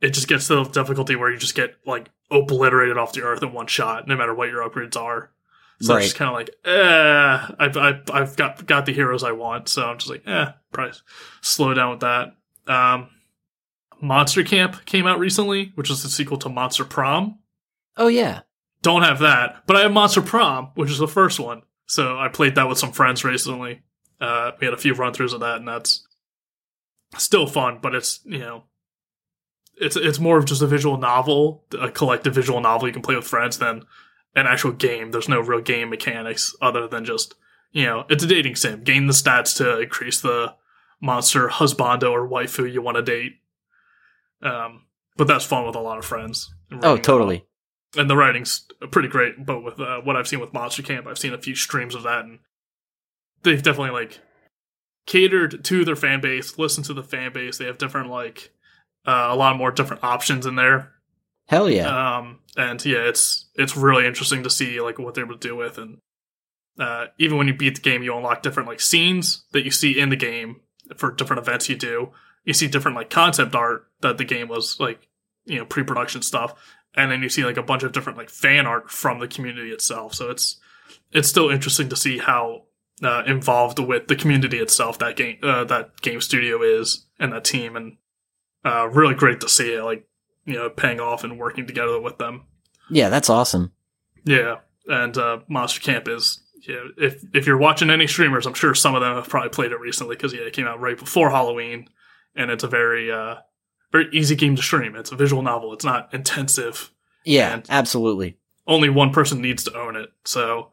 it 0.00 0.10
just 0.14 0.26
gets 0.26 0.46
to 0.48 0.54
the 0.56 0.64
difficulty 0.64 1.14
where 1.14 1.30
you 1.30 1.36
just 1.36 1.54
get 1.54 1.74
like 1.86 2.08
obliterated 2.30 2.96
off 2.96 3.12
the 3.12 3.22
earth 3.22 3.42
in 3.42 3.52
one 3.52 3.66
shot, 3.66 4.08
no 4.08 4.16
matter 4.16 4.34
what 4.34 4.48
your 4.48 4.66
upgrades 4.68 4.96
are. 4.96 5.30
So 5.82 5.92
Right. 5.92 5.98
it's 6.04 6.06
just 6.12 6.16
kind 6.16 6.28
of 6.30 6.34
like, 6.34 6.50
eh, 6.64 7.54
I've, 7.58 7.76
I've, 7.76 8.02
I've 8.10 8.36
got 8.36 8.64
got 8.64 8.86
the 8.86 8.94
heroes 8.94 9.22
I 9.22 9.32
want, 9.32 9.68
so 9.68 9.82
I'm 9.84 9.98
just 9.98 10.10
like, 10.10 10.22
eh, 10.26 10.52
probably 10.72 10.94
slow 11.42 11.74
down 11.74 11.90
with 11.90 12.00
that. 12.00 12.34
Um, 12.66 13.10
Monster 14.04 14.44
Camp 14.44 14.84
came 14.84 15.06
out 15.06 15.18
recently, 15.18 15.72
which 15.74 15.90
is 15.90 16.02
the 16.02 16.08
sequel 16.08 16.36
to 16.38 16.48
Monster 16.48 16.84
Prom. 16.84 17.38
Oh, 17.96 18.08
yeah. 18.08 18.40
Don't 18.82 19.02
have 19.02 19.20
that, 19.20 19.62
but 19.66 19.76
I 19.76 19.80
have 19.80 19.92
Monster 19.92 20.20
Prom, 20.20 20.70
which 20.74 20.90
is 20.90 20.98
the 20.98 21.08
first 21.08 21.40
one. 21.40 21.62
So 21.86 22.18
I 22.18 22.28
played 22.28 22.54
that 22.54 22.68
with 22.68 22.78
some 22.78 22.92
friends 22.92 23.24
recently. 23.24 23.82
Uh, 24.20 24.52
we 24.60 24.66
had 24.66 24.74
a 24.74 24.78
few 24.78 24.94
run 24.94 25.14
throughs 25.14 25.32
of 25.32 25.40
that, 25.40 25.56
and 25.56 25.68
that's 25.68 26.06
still 27.16 27.46
fun. 27.46 27.78
But 27.80 27.94
it's 27.94 28.20
you 28.24 28.38
know, 28.38 28.64
it's 29.76 29.96
it's 29.96 30.20
more 30.20 30.38
of 30.38 30.44
just 30.44 30.62
a 30.62 30.66
visual 30.66 30.96
novel, 30.96 31.64
a 31.78 31.90
collective 31.90 32.34
visual 32.34 32.60
novel 32.60 32.88
you 32.88 32.92
can 32.92 33.02
play 33.02 33.16
with 33.16 33.26
friends 33.26 33.58
than 33.58 33.84
an 34.34 34.46
actual 34.46 34.72
game. 34.72 35.10
There's 35.10 35.28
no 35.28 35.40
real 35.40 35.60
game 35.60 35.90
mechanics 35.90 36.54
other 36.60 36.86
than 36.86 37.04
just 37.04 37.34
you 37.72 37.84
know, 37.84 38.04
it's 38.08 38.24
a 38.24 38.26
dating 38.26 38.56
sim. 38.56 38.82
Gain 38.84 39.06
the 39.06 39.12
stats 39.12 39.56
to 39.56 39.80
increase 39.80 40.20
the 40.20 40.54
monster 41.00 41.48
husbando 41.48 42.10
or 42.10 42.26
waifu 42.26 42.70
you 42.70 42.80
want 42.80 42.96
to 42.96 43.02
date. 43.02 43.40
Um, 44.44 44.82
but 45.16 45.26
that's 45.26 45.44
fun 45.44 45.66
with 45.66 45.74
a 45.74 45.80
lot 45.80 45.98
of 45.98 46.04
friends. 46.04 46.52
Oh, 46.82 46.96
totally. 46.96 47.44
and 47.96 48.10
the 48.10 48.16
writing's 48.16 48.66
pretty 48.90 49.08
great. 49.08 49.44
But 49.44 49.62
with 49.62 49.80
uh, 49.80 50.00
what 50.02 50.16
I've 50.16 50.28
seen 50.28 50.40
with 50.40 50.52
Monster 50.52 50.82
Camp, 50.82 51.06
I've 51.06 51.18
seen 51.18 51.32
a 51.32 51.38
few 51.40 51.54
streams 51.54 51.94
of 51.94 52.02
that, 52.02 52.24
and 52.24 52.40
they've 53.42 53.62
definitely 53.62 53.92
like 53.98 54.20
catered 55.06 55.64
to 55.64 55.84
their 55.84 55.96
fan 55.96 56.20
base, 56.20 56.58
listened 56.58 56.86
to 56.86 56.94
the 56.94 57.02
fan 57.02 57.32
base. 57.32 57.58
They 57.58 57.66
have 57.66 57.78
different 57.78 58.10
like 58.10 58.50
uh, 59.06 59.28
a 59.30 59.36
lot 59.36 59.56
more 59.56 59.70
different 59.70 60.02
options 60.04 60.46
in 60.46 60.56
there. 60.56 60.92
Hell 61.46 61.68
yeah. 61.68 62.16
Um, 62.18 62.40
and 62.56 62.84
yeah, 62.84 63.08
it's 63.08 63.48
it's 63.54 63.76
really 63.76 64.06
interesting 64.06 64.42
to 64.42 64.50
see 64.50 64.80
like 64.80 64.98
what 64.98 65.14
they're 65.14 65.24
able 65.24 65.38
to 65.38 65.48
do 65.48 65.54
with, 65.56 65.78
and 65.78 65.98
uh, 66.78 67.06
even 67.18 67.36
when 67.38 67.46
you 67.46 67.54
beat 67.54 67.76
the 67.76 67.80
game, 67.82 68.02
you 68.02 68.16
unlock 68.16 68.42
different 68.42 68.68
like 68.68 68.80
scenes 68.80 69.44
that 69.52 69.64
you 69.64 69.70
see 69.70 69.98
in 69.98 70.08
the 70.08 70.16
game 70.16 70.60
for 70.96 71.12
different 71.12 71.40
events 71.40 71.68
you 71.68 71.76
do. 71.76 72.10
You 72.44 72.52
see 72.52 72.68
different 72.68 72.96
like 72.96 73.10
concept 73.10 73.54
art 73.54 73.86
that 74.00 74.18
the 74.18 74.24
game 74.24 74.48
was 74.48 74.78
like 74.78 75.08
you 75.44 75.58
know 75.58 75.64
pre-production 75.64 76.22
stuff, 76.22 76.54
and 76.94 77.10
then 77.10 77.22
you 77.22 77.28
see 77.28 77.44
like 77.44 77.56
a 77.56 77.62
bunch 77.62 77.82
of 77.82 77.92
different 77.92 78.18
like 78.18 78.30
fan 78.30 78.66
art 78.66 78.90
from 78.90 79.18
the 79.18 79.28
community 79.28 79.70
itself. 79.70 80.14
So 80.14 80.30
it's 80.30 80.58
it's 81.12 81.28
still 81.28 81.50
interesting 81.50 81.88
to 81.88 81.96
see 81.96 82.18
how 82.18 82.64
uh, 83.02 83.22
involved 83.26 83.78
with 83.78 84.08
the 84.08 84.16
community 84.16 84.58
itself 84.58 84.98
that 84.98 85.16
game 85.16 85.38
uh, 85.42 85.64
that 85.64 86.00
game 86.00 86.20
studio 86.20 86.62
is 86.62 87.06
and 87.18 87.32
that 87.32 87.44
team, 87.44 87.76
and 87.76 87.96
uh, 88.64 88.88
really 88.88 89.14
great 89.14 89.40
to 89.40 89.48
see 89.48 89.74
it 89.74 89.82
like 89.82 90.06
you 90.44 90.54
know 90.54 90.70
paying 90.70 91.00
off 91.00 91.24
and 91.24 91.38
working 91.38 91.66
together 91.66 92.00
with 92.00 92.18
them. 92.18 92.44
yeah, 92.90 93.08
that's 93.08 93.30
awesome. 93.30 93.72
Yeah, 94.24 94.56
and 94.86 95.16
uh, 95.16 95.40
Monster 95.48 95.80
Camp 95.80 96.08
is 96.08 96.40
yeah. 96.68 96.82
If 96.96 97.24
if 97.34 97.46
you're 97.46 97.58
watching 97.58 97.90
any 97.90 98.06
streamers, 98.06 98.46
I'm 98.46 98.54
sure 98.54 98.74
some 98.74 98.94
of 98.94 99.02
them 99.02 99.14
have 99.14 99.28
probably 99.28 99.50
played 99.50 99.72
it 99.72 99.80
recently 99.80 100.16
because 100.16 100.32
yeah, 100.32 100.42
it 100.42 100.52
came 100.52 100.66
out 100.66 100.80
right 100.80 100.98
before 100.98 101.30
Halloween, 101.30 101.88
and 102.36 102.50
it's 102.50 102.64
a 102.64 102.68
very 102.68 103.10
uh 103.10 103.36
very 103.92 104.08
easy 104.12 104.34
game 104.34 104.56
to 104.56 104.62
stream. 104.62 104.96
It's 104.96 105.12
a 105.12 105.16
visual 105.16 105.42
novel. 105.42 105.72
It's 105.72 105.84
not 105.84 106.12
intensive. 106.12 106.90
Yeah, 107.24 107.60
absolutely. 107.68 108.36
Only 108.66 108.88
one 108.88 109.12
person 109.12 109.40
needs 109.40 109.62
to 109.64 109.78
own 109.78 109.94
it. 109.96 110.10
So 110.24 110.70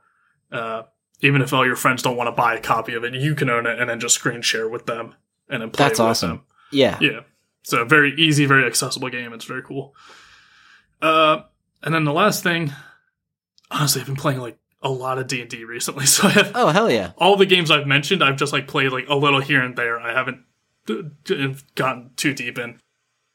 uh, 0.52 0.84
even 1.22 1.42
if 1.42 1.54
all 1.54 1.66
your 1.66 1.76
friends 1.76 2.02
don't 2.02 2.18
want 2.18 2.28
to 2.28 2.32
buy 2.32 2.56
a 2.56 2.60
copy 2.62 2.94
of 2.96 3.04
it, 3.04 3.14
you 3.14 3.36
can 3.36 3.50
own 3.50 3.66
it 3.68 3.80
and 3.80 3.90
then 3.90 4.00
just 4.00 4.16
screen 4.16 4.42
share 4.42 4.68
with 4.68 4.86
them 4.86 5.14
and 5.50 5.62
then 5.62 5.70
play 5.70 5.86
That's 5.86 6.00
with 6.00 6.08
awesome. 6.08 6.30
them. 6.30 6.42
Yeah. 6.72 6.98
Yeah. 7.00 7.20
So 7.64 7.86
very 7.86 8.14
easy, 8.18 8.46
very 8.46 8.66
accessible 8.66 9.10
game. 9.10 9.34
It's 9.34 9.46
very 9.46 9.62
cool. 9.62 9.94
Uh, 11.02 11.42
and 11.84 11.94
then 11.94 12.04
the 12.06 12.14
last 12.14 12.44
thing, 12.44 12.72
honestly, 13.70 14.02
I've 14.02 14.08
been 14.08 14.16
playing 14.16 14.40
like 14.40 14.58
a 14.82 14.90
lot 14.90 15.20
of 15.20 15.28
D 15.28 15.42
and 15.42 15.50
D 15.50 15.64
recently. 15.64 16.06
So 16.08 16.28
I 16.28 16.32
have 16.32 16.52
Oh, 16.56 16.68
hell 16.70 16.90
yeah. 16.90 17.12
all 17.18 17.36
the 17.38 17.46
games 17.46 17.70
I've 17.72 17.88
mentioned. 17.88 18.24
I've 18.24 18.38
just 18.38 18.54
like 18.54 18.68
played 18.68 18.92
like 18.92 19.06
a 19.10 19.16
little 19.16 19.40
here 19.42 19.62
and 19.62 19.76
there. 19.76 20.00
I 20.00 20.14
haven't 20.14 20.44
gotten 21.76 22.12
too 22.16 22.34
deep 22.34 22.58
in. 22.58 22.80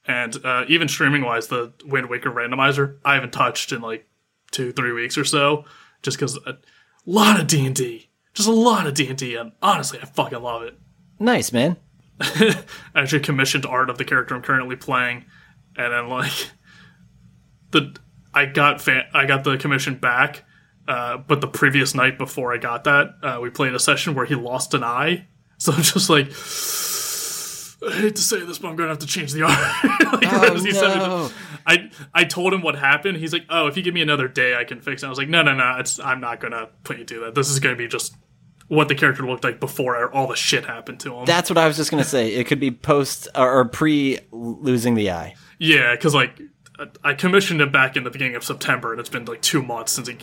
And 0.07 0.45
uh, 0.45 0.65
even 0.69 0.88
streaming 0.88 1.25
wise, 1.25 1.49
the 1.49 1.73
Wind 1.85 2.09
Waker 2.09 2.31
randomizer 2.31 2.99
I 3.05 3.15
haven't 3.15 3.33
touched 3.33 3.73
in 3.73 3.81
like 3.81 4.09
two, 4.53 4.73
three 4.73 4.93
weeks 4.93 5.19
or 5.19 5.25
so, 5.25 5.65
just 6.03 6.17
because 6.17 6.37
a 6.47 6.59
lot 7.05 7.41
of 7.41 7.47
D 7.47 7.67
and 7.67 7.75
D, 7.75 8.09
just 8.35 8.49
a 8.49 8.53
lot 8.53 8.87
of 8.87 8.95
D 8.95 9.09
and 9.09 9.19
D, 9.19 9.35
and 9.35 9.53
honestly, 9.61 9.99
I 10.00 10.05
fucking 10.05 10.43
love 10.43 10.62
it. 10.62 10.79
Nice, 11.19 11.53
man. 11.53 11.76
I 12.21 12.62
actually 12.95 13.21
commissioned 13.21 13.67
art 13.67 13.91
of 13.91 13.99
the 13.99 14.05
character 14.05 14.35
I'm 14.35 14.43
currently 14.43 14.76
playing, 14.76 15.25
and 15.76 15.93
then 15.93 16.09
like 16.09 16.50
the 17.73 17.97
I 18.33 18.47
got 18.47 18.81
fan, 18.81 19.05
I 19.12 19.26
got 19.26 19.45
the 19.45 19.57
commission 19.57 19.97
back, 19.97 20.45
uh, 20.87 21.17
but 21.17 21.41
the 21.41 21.49
previous 21.49 21.95
night 21.95 22.19
before 22.19 22.53
I 22.53 22.59
got 22.59 22.85
that, 22.85 23.15
uh, 23.23 23.38
we 23.41 23.50
played 23.50 23.75
a 23.75 23.81
session 23.81 24.15
where 24.15 24.26
he 24.26 24.35
lost 24.35 24.75
an 24.75 24.85
eye. 24.85 25.26
So 25.59 25.73
I'm 25.73 25.81
just 25.81 26.11
like, 26.11 26.31
I 27.87 27.92
hate 27.92 28.16
to 28.16 28.23
say 28.23 28.40
this, 28.45 28.59
but 28.59 28.68
I'm 28.68 28.76
gonna 28.76 28.88
have 28.90 28.99
to 29.00 29.06
change 29.06 29.33
the 29.33 29.42
art. 29.45 29.52
like, 30.23 30.33
Oh, 30.33 30.54
he 30.62 30.73
sent 30.73 30.95
me 30.95 31.00
no. 31.00 31.30
I 31.66 31.90
I 32.14 32.25
told 32.25 32.54
him 32.54 32.62
what 32.62 32.76
happened. 32.76 33.18
He's 33.18 33.33
like, 33.33 33.45
"Oh, 33.50 33.66
if 33.66 33.76
you 33.76 33.83
give 33.83 33.92
me 33.95 34.00
another 34.02 34.28
day, 34.28 34.54
I 34.56 34.64
can 34.64 34.80
fix 34.80 35.02
it." 35.02 35.06
I 35.06 35.09
was 35.09 35.18
like, 35.18 35.28
"No, 35.28 35.42
no, 35.42 35.54
no. 35.54 35.76
It's 35.78 35.99
I'm 36.00 36.21
not 36.21 36.40
gonna 36.40 36.68
put 36.85 36.99
you 36.99 37.04
through 37.04 37.21
that. 37.21 37.35
This 37.35 37.50
is 37.50 37.59
gonna 37.61 37.76
be 37.76 37.88
just 37.88 38.14
what 38.68 38.88
the 38.88 38.95
character 38.95 39.25
looked 39.26 39.45
like 39.45 39.61
before 39.61 40.11
all 40.12 40.26
the 40.26 40.37
shit 40.37 40.64
happened 40.64 41.00
to 41.00 41.14
him." 41.16 41.25
That's 41.26 41.50
what 41.50 41.59
I 41.59 41.66
was 41.66 41.76
just 41.76 41.90
going 41.90 42.02
to 42.02 42.09
say. 42.09 42.35
It 42.35 42.47
could 42.47 42.61
be 42.61 42.71
post 42.71 43.28
or, 43.35 43.52
or 43.61 43.64
pre 43.66 44.18
losing 44.33 44.95
the 44.95 45.11
eye. 45.11 45.35
Yeah, 45.59 45.95
because 45.95 46.14
like 46.14 46.40
I 47.04 47.14
commissioned 47.14 47.61
him 47.61 47.73
back 47.73 47.97
in 47.97 48.04
the 48.04 48.11
beginning 48.11 48.37
of 48.37 48.45
September, 48.45 48.92
and 48.92 49.00
it's 49.00 49.09
been 49.09 49.25
like 49.25 49.42
two 49.42 49.62
months 49.62 49.92
since 49.92 50.09
he 50.09 50.16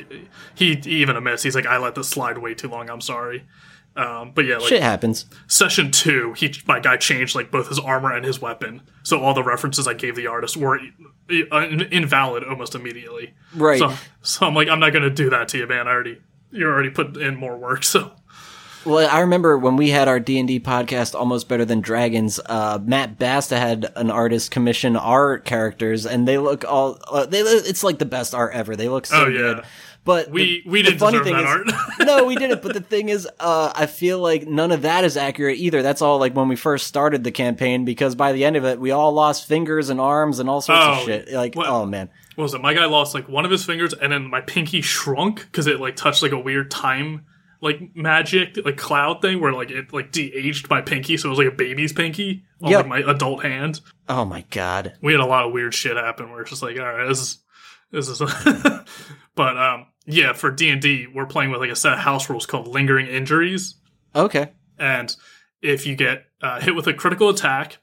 he, 0.56 0.76
he 0.76 1.02
even 1.02 1.16
admits 1.16 1.44
he's 1.44 1.56
like 1.56 1.66
I 1.66 1.78
let 1.78 1.96
this 1.96 2.10
slide 2.10 2.38
way 2.38 2.54
too 2.54 2.68
long. 2.70 2.90
I'm 2.90 3.02
sorry, 3.02 3.46
Um, 3.96 4.32
but 4.34 4.46
yeah, 4.46 4.58
like 4.58 4.70
Shit 4.70 4.82
happens. 4.82 5.26
session 5.48 5.92
two, 5.92 6.34
he 6.34 6.54
my 6.66 6.80
guy 6.80 6.98
changed 6.98 7.36
like 7.36 7.52
both 7.52 7.70
his 7.70 7.78
armor 7.80 8.12
and 8.16 8.26
his 8.26 8.42
weapon, 8.42 8.82
so 9.04 9.20
all 9.20 9.34
the 9.36 9.44
references 9.44 9.88
I 9.88 9.94
gave 9.94 10.16
the 10.16 10.26
artist 10.28 10.58
were 10.58 10.80
uh, 11.52 11.68
invalid 11.68 12.44
almost 12.44 12.74
immediately. 12.76 13.34
Right. 13.56 13.78
So, 13.80 13.94
so 14.24 14.48
I'm 14.48 14.56
like, 14.56 14.68
I'm 14.68 14.80
not 14.80 14.94
gonna 14.94 15.10
do 15.12 15.30
that 15.30 15.48
to 15.50 15.60
you, 15.60 15.68
man. 15.68 15.88
I 15.88 15.92
already 15.92 16.22
you 16.52 16.66
already 16.66 16.90
put 16.90 17.18
in 17.18 17.36
more 17.36 17.56
work, 17.58 17.84
so 17.84 18.12
Well, 18.86 19.08
I 19.10 19.20
remember 19.22 19.58
when 19.60 19.76
we 19.78 19.92
had 19.92 20.08
our 20.08 20.20
D 20.20 20.40
and 20.40 20.48
D 20.48 20.60
podcast, 20.60 21.14
almost 21.14 21.48
better 21.48 21.64
than 21.64 21.80
dragons. 21.82 22.40
Uh, 22.46 22.80
Matt 22.84 23.20
Basta 23.20 23.58
had 23.60 23.92
an 23.96 24.10
artist 24.10 24.50
commission 24.52 24.96
our 24.98 25.38
characters, 25.38 26.06
and 26.08 26.28
they 26.28 26.38
look 26.40 26.66
all. 26.66 26.98
Uh, 27.12 27.26
they 27.28 27.40
it's 27.42 27.84
like 27.84 28.00
the 28.00 28.06
best 28.06 28.34
art 28.34 28.54
ever. 28.56 28.76
They 28.76 28.90
look 28.90 29.06
so 29.06 29.26
Oh, 29.26 29.28
yeah. 29.28 29.38
good. 29.38 29.64
But 30.06 30.30
we 30.30 30.62
the, 30.64 30.70
we 30.70 30.82
didn't 30.82 31.00
funny 31.00 31.20
deserve 31.20 31.26
thing 31.26 31.36
that 31.38 31.66
is, 31.68 31.74
art. 32.00 32.00
no, 32.08 32.26
we 32.26 32.36
didn't. 32.44 32.62
But 32.62 32.74
the 32.74 32.82
thing 32.82 33.08
is, 33.10 33.28
uh, 33.40 33.72
I 33.76 33.86
feel 33.86 34.20
like 34.20 34.46
none 34.46 34.72
of 34.74 34.82
that 34.82 35.04
is 35.06 35.16
accurate 35.16 35.58
either. 35.60 35.82
That's 35.82 36.02
all 36.02 36.20
like 36.20 36.36
when 36.36 36.50
we 36.50 36.56
first 36.58 36.88
started 36.88 37.24
the 37.24 37.32
campaign, 37.32 37.86
because 37.86 38.14
by 38.16 38.34
the 38.34 38.44
end 38.44 38.56
of 38.58 38.66
it, 38.66 38.80
we 38.80 38.92
all 38.92 39.14
lost 39.14 39.48
fingers 39.48 39.90
and 39.90 40.02
arms 40.02 40.40
and 40.40 40.50
all 40.50 40.60
sorts 40.62 40.82
of 40.82 40.98
Oh, 41.00 41.06
shit. 41.06 41.32
Like, 41.32 41.56
what- 41.56 41.68
oh 41.68 41.86
man, 41.86 42.10
what 42.36 42.44
was 42.44 42.54
it? 42.54 42.62
My 42.62 42.74
guy 42.74 42.86
lost 42.86 43.14
like 43.16 43.30
one 43.30 43.46
of 43.46 43.52
his 43.52 43.64
fingers, 43.66 43.94
and 43.94 44.12
then 44.12 44.30
my 44.30 44.42
pinky 44.42 44.82
shrunk 44.82 45.42
because 45.46 45.68
it 45.68 45.80
like 45.80 45.96
touched 45.96 46.22
like 46.22 46.32
a 46.34 46.40
weird 46.40 46.70
time 46.70 47.26
like 47.62 47.96
magic 47.96 48.58
like 48.66 48.76
cloud 48.76 49.22
thing 49.22 49.40
where 49.40 49.54
like 49.54 49.72
it 49.72 49.94
like 49.94 50.12
de-aged 50.12 50.70
my 50.70 50.82
pinky, 50.82 51.16
so 51.16 51.28
it 51.28 51.30
was 51.30 51.40
like 51.40 51.48
a 51.48 51.52
baby's 51.56 51.94
pinky 51.94 52.44
on 52.62 52.72
Yep. 52.72 52.80
like 52.80 52.88
my 53.06 53.10
adult 53.10 53.42
hand. 53.46 53.80
oh 54.10 54.26
my 54.26 54.44
god. 54.52 54.98
we 55.02 55.14
had 55.14 55.22
a 55.22 55.26
lot 55.26 55.46
of 55.46 55.54
weird 55.54 55.74
shit 55.74 55.96
happen 55.96 56.30
where 56.30 56.42
it's 56.42 56.50
just 56.50 56.62
like, 56.62 56.78
all 56.78 56.84
right, 56.84 57.08
this 57.08 57.22
is 57.22 57.38
this 57.92 58.10
is. 58.10 58.20
but 59.36 59.58
um, 59.58 59.86
yeah, 60.06 60.34
for 60.34 60.52
D 60.52 60.70
and 60.70 60.82
D, 60.82 61.08
we're 61.14 61.26
playing 61.26 61.52
with 61.52 61.60
like 61.62 61.70
a 61.72 61.76
set 61.76 61.94
of 61.94 62.00
house 62.00 62.30
rules 62.30 62.46
called 62.46 62.68
lingering 62.68 63.08
injuries, 63.08 63.76
Okay. 64.16 64.52
and 64.78 65.16
if 65.62 65.86
you 65.88 65.96
get 65.96 66.26
uh, 66.42 66.60
hit 66.60 66.76
with 66.76 66.88
a 66.88 66.94
critical 66.94 67.30
attack, 67.30 67.78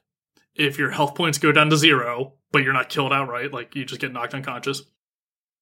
if 0.55 0.77
your 0.77 0.91
health 0.91 1.15
points 1.15 1.37
go 1.37 1.51
down 1.51 1.69
to 1.69 1.77
zero, 1.77 2.33
but 2.51 2.63
you're 2.63 2.73
not 2.73 2.89
killed 2.89 3.11
outright, 3.13 3.51
like 3.53 3.75
you 3.75 3.85
just 3.85 4.01
get 4.01 4.11
knocked 4.13 4.33
unconscious, 4.33 4.83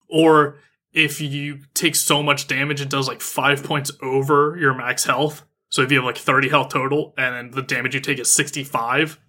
or 0.10 0.58
if 0.92 1.22
you 1.22 1.60
take 1.74 1.96
so 1.96 2.24
much 2.24 2.48
damage 2.48 2.82
it 2.82 2.90
does 2.90 3.08
like 3.08 3.22
five 3.22 3.64
points 3.64 3.92
over 4.02 4.58
your 4.60 4.74
max 4.74 5.06
health. 5.06 5.44
So 5.70 5.84
if 5.84 5.92
you 5.92 5.98
have 6.00 6.06
like 6.06 6.18
30 6.18 6.50
health 6.50 6.70
total 6.70 7.14
and 7.16 7.36
then 7.36 7.52
the 7.52 7.62
damage 7.62 7.94
you 7.94 8.02
take 8.02 8.18
is 8.20 8.34
65, 8.34 9.20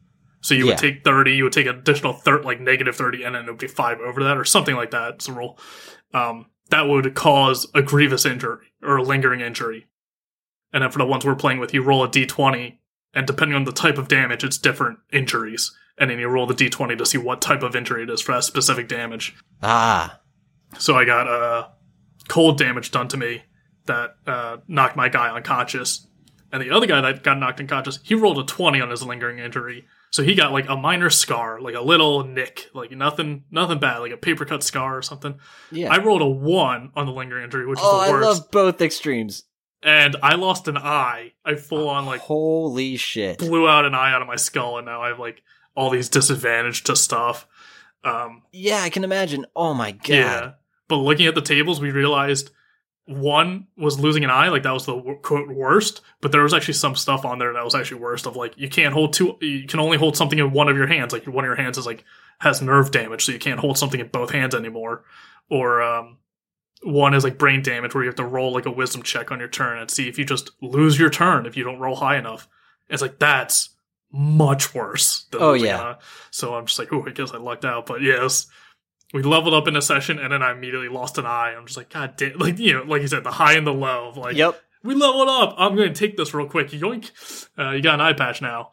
so 0.40 0.54
you 0.54 0.64
Yeah. 0.64 0.70
would 0.70 0.78
take 0.78 1.04
30, 1.04 1.36
you 1.36 1.44
would 1.44 1.52
take 1.52 1.66
an 1.66 1.76
additional 1.78 2.14
thir- 2.14 2.42
like 2.42 2.60
negative 2.60 2.96
30 2.96 3.24
and 3.24 3.34
then 3.34 3.44
it 3.44 3.50
would 3.50 3.58
be 3.58 3.68
five 3.68 3.98
over 4.00 4.24
that 4.24 4.38
or 4.38 4.44
something 4.46 4.74
like 4.74 4.90
that. 4.92 5.16
It's 5.16 5.28
a 5.28 5.32
rule. 5.32 5.58
Um, 6.14 6.46
that 6.70 6.88
would 6.88 7.14
cause 7.14 7.66
a 7.74 7.82
grievous 7.82 8.24
injury 8.24 8.66
or 8.82 8.96
a 8.96 9.02
lingering 9.02 9.40
injury. 9.40 9.86
And 10.72 10.82
then 10.82 10.90
for 10.90 10.98
the 10.98 11.06
ones 11.06 11.24
we're 11.24 11.34
playing 11.34 11.58
with, 11.58 11.74
you 11.74 11.82
roll 11.82 12.04
a 12.04 12.08
d20 12.08 12.78
and 13.14 13.26
depending 13.26 13.56
on 13.56 13.64
the 13.64 13.72
type 13.72 13.98
of 13.98 14.08
damage, 14.08 14.44
it's 14.44 14.58
different 14.58 14.98
injuries. 15.12 15.76
And 15.98 16.10
then 16.10 16.18
you 16.18 16.28
roll 16.28 16.46
the 16.46 16.54
d20 16.54 16.96
to 16.96 17.06
see 17.06 17.18
what 17.18 17.40
type 17.42 17.62
of 17.62 17.74
injury 17.74 18.04
it 18.04 18.10
is 18.10 18.20
for 18.20 18.32
that 18.32 18.44
specific 18.44 18.88
damage. 18.88 19.34
Ah. 19.62 20.20
So 20.78 20.94
I 20.94 21.04
got 21.04 21.28
uh, 21.28 21.68
cold 22.28 22.58
damage 22.58 22.90
done 22.90 23.08
to 23.08 23.16
me 23.16 23.42
that 23.86 24.16
uh, 24.26 24.58
knocked 24.68 24.96
my 24.96 25.08
guy 25.08 25.34
unconscious. 25.34 26.06
And 26.52 26.62
the 26.62 26.70
other 26.70 26.86
guy 26.86 27.00
that 27.00 27.22
got 27.22 27.38
knocked 27.38 27.60
unconscious, 27.60 27.98
he 28.02 28.14
rolled 28.14 28.38
a 28.38 28.44
20 28.44 28.80
on 28.80 28.90
his 28.90 29.02
lingering 29.02 29.38
injury. 29.38 29.86
So 30.12 30.24
he 30.24 30.34
got 30.34 30.52
like 30.52 30.68
a 30.68 30.76
minor 30.76 31.08
scar, 31.08 31.60
like 31.60 31.76
a 31.76 31.80
little 31.80 32.24
nick, 32.24 32.68
like 32.74 32.90
nothing 32.90 33.44
nothing 33.50 33.78
bad, 33.78 33.98
like 33.98 34.12
a 34.12 34.16
paper 34.16 34.44
cut 34.44 34.62
scar 34.62 34.98
or 34.98 35.02
something. 35.02 35.38
Yeah. 35.70 35.92
I 35.92 35.98
rolled 36.02 36.20
a 36.22 36.26
1 36.26 36.92
on 36.96 37.06
the 37.06 37.12
lingering 37.12 37.44
injury, 37.44 37.66
which 37.66 37.78
is 37.78 37.84
oh, 37.86 38.04
the 38.04 38.12
I 38.16 38.20
love 38.20 38.50
both 38.50 38.80
extremes. 38.82 39.44
and 39.82 40.16
I 40.22 40.34
lost 40.34 40.66
an 40.66 40.76
eye. 40.76 41.32
I 41.44 41.54
full 41.54 41.88
on 41.88 42.06
like 42.06 42.20
Holy 42.22 42.96
shit. 42.96 43.38
blew 43.38 43.68
out 43.68 43.84
an 43.84 43.94
eye 43.94 44.12
out 44.12 44.20
of 44.20 44.26
my 44.28 44.36
skull 44.36 44.78
and 44.78 44.86
now 44.86 45.00
I 45.00 45.08
have 45.08 45.20
like 45.20 45.42
all 45.76 45.90
these 45.90 46.08
disadvantage 46.08 46.82
to 46.84 46.96
stuff. 46.96 47.46
Um 48.02 48.42
Yeah, 48.52 48.80
I 48.82 48.90
can 48.90 49.04
imagine. 49.04 49.46
Oh 49.54 49.74
my 49.74 49.92
god. 49.92 50.08
Yeah. 50.08 50.50
But 50.88 50.96
looking 50.96 51.26
at 51.26 51.36
the 51.36 51.40
tables, 51.40 51.80
we 51.80 51.92
realized 51.92 52.50
one 53.06 53.66
was 53.76 53.98
losing 53.98 54.22
an 54.24 54.30
eye, 54.30 54.48
like 54.48 54.62
that 54.62 54.72
was 54.72 54.86
the 54.86 55.00
quote 55.22 55.48
worst. 55.48 56.00
But 56.20 56.32
there 56.32 56.42
was 56.42 56.54
actually 56.54 56.74
some 56.74 56.94
stuff 56.94 57.24
on 57.24 57.38
there 57.38 57.52
that 57.52 57.64
was 57.64 57.74
actually 57.74 58.00
worst. 58.00 58.26
Of 58.26 58.36
like 58.36 58.54
you 58.56 58.68
can't 58.68 58.94
hold 58.94 59.12
two, 59.12 59.36
you 59.40 59.66
can 59.66 59.80
only 59.80 59.96
hold 59.98 60.16
something 60.16 60.38
in 60.38 60.52
one 60.52 60.68
of 60.68 60.76
your 60.76 60.86
hands. 60.86 61.12
Like 61.12 61.26
one 61.26 61.44
of 61.44 61.48
your 61.48 61.56
hands 61.56 61.78
is 61.78 61.86
like 61.86 62.04
has 62.38 62.62
nerve 62.62 62.90
damage, 62.90 63.24
so 63.24 63.32
you 63.32 63.38
can't 63.38 63.60
hold 63.60 63.78
something 63.78 64.00
in 64.00 64.08
both 64.08 64.30
hands 64.30 64.54
anymore. 64.54 65.04
Or 65.48 65.82
um, 65.82 66.18
one 66.82 67.12
is 67.14 67.24
like 67.24 67.36
brain 67.38 67.62
damage, 67.62 67.94
where 67.94 68.04
you 68.04 68.08
have 68.08 68.16
to 68.16 68.24
roll 68.24 68.52
like 68.52 68.66
a 68.66 68.70
wisdom 68.70 69.02
check 69.02 69.30
on 69.32 69.40
your 69.40 69.48
turn 69.48 69.78
and 69.78 69.90
see 69.90 70.08
if 70.08 70.18
you 70.18 70.24
just 70.24 70.50
lose 70.62 70.98
your 70.98 71.10
turn 71.10 71.46
if 71.46 71.56
you 71.56 71.64
don't 71.64 71.80
roll 71.80 71.96
high 71.96 72.16
enough. 72.16 72.48
It's 72.88 73.02
like 73.02 73.18
that's 73.18 73.70
much 74.12 74.74
worse. 74.74 75.26
Than 75.30 75.42
Oh, 75.42 75.52
yeah. 75.54 75.80
eye. 75.80 75.96
So 76.30 76.54
I'm 76.54 76.66
just 76.66 76.78
like, 76.78 76.92
oh, 76.92 77.04
I 77.06 77.10
guess 77.10 77.32
I 77.32 77.38
lucked 77.38 77.64
out. 77.64 77.86
But 77.86 78.02
yes, 78.02 78.46
we 79.12 79.22
leveled 79.22 79.54
up 79.54 79.66
in 79.68 79.76
a 79.76 79.82
session 79.82 80.18
and 80.18 80.32
then 80.32 80.42
I 80.42 80.52
immediately 80.52 80.88
lost 80.88 81.18
an 81.18 81.26
eye. 81.26 81.54
I'm 81.56 81.66
just 81.66 81.76
like, 81.76 81.90
God 81.90 82.16
damn, 82.16 82.38
like, 82.38 82.58
you 82.58 82.74
know, 82.74 82.82
like 82.84 83.02
you 83.02 83.08
said, 83.08 83.24
the 83.24 83.32
high 83.32 83.54
and 83.54 83.66
the 83.66 83.72
low 83.72 84.08
of 84.08 84.16
like, 84.16 84.36
Yep. 84.36 84.60
we 84.84 84.94
leveled 84.94 85.28
up. 85.28 85.54
I'm 85.58 85.74
going 85.76 85.92
to 85.92 85.98
take 85.98 86.16
this 86.16 86.32
real 86.32 86.48
quick. 86.48 86.68
Yoink. 86.70 87.10
Uh, 87.58 87.70
you 87.72 87.82
got 87.82 87.94
an 87.94 88.00
eye 88.00 88.12
patch 88.12 88.40
now. 88.40 88.70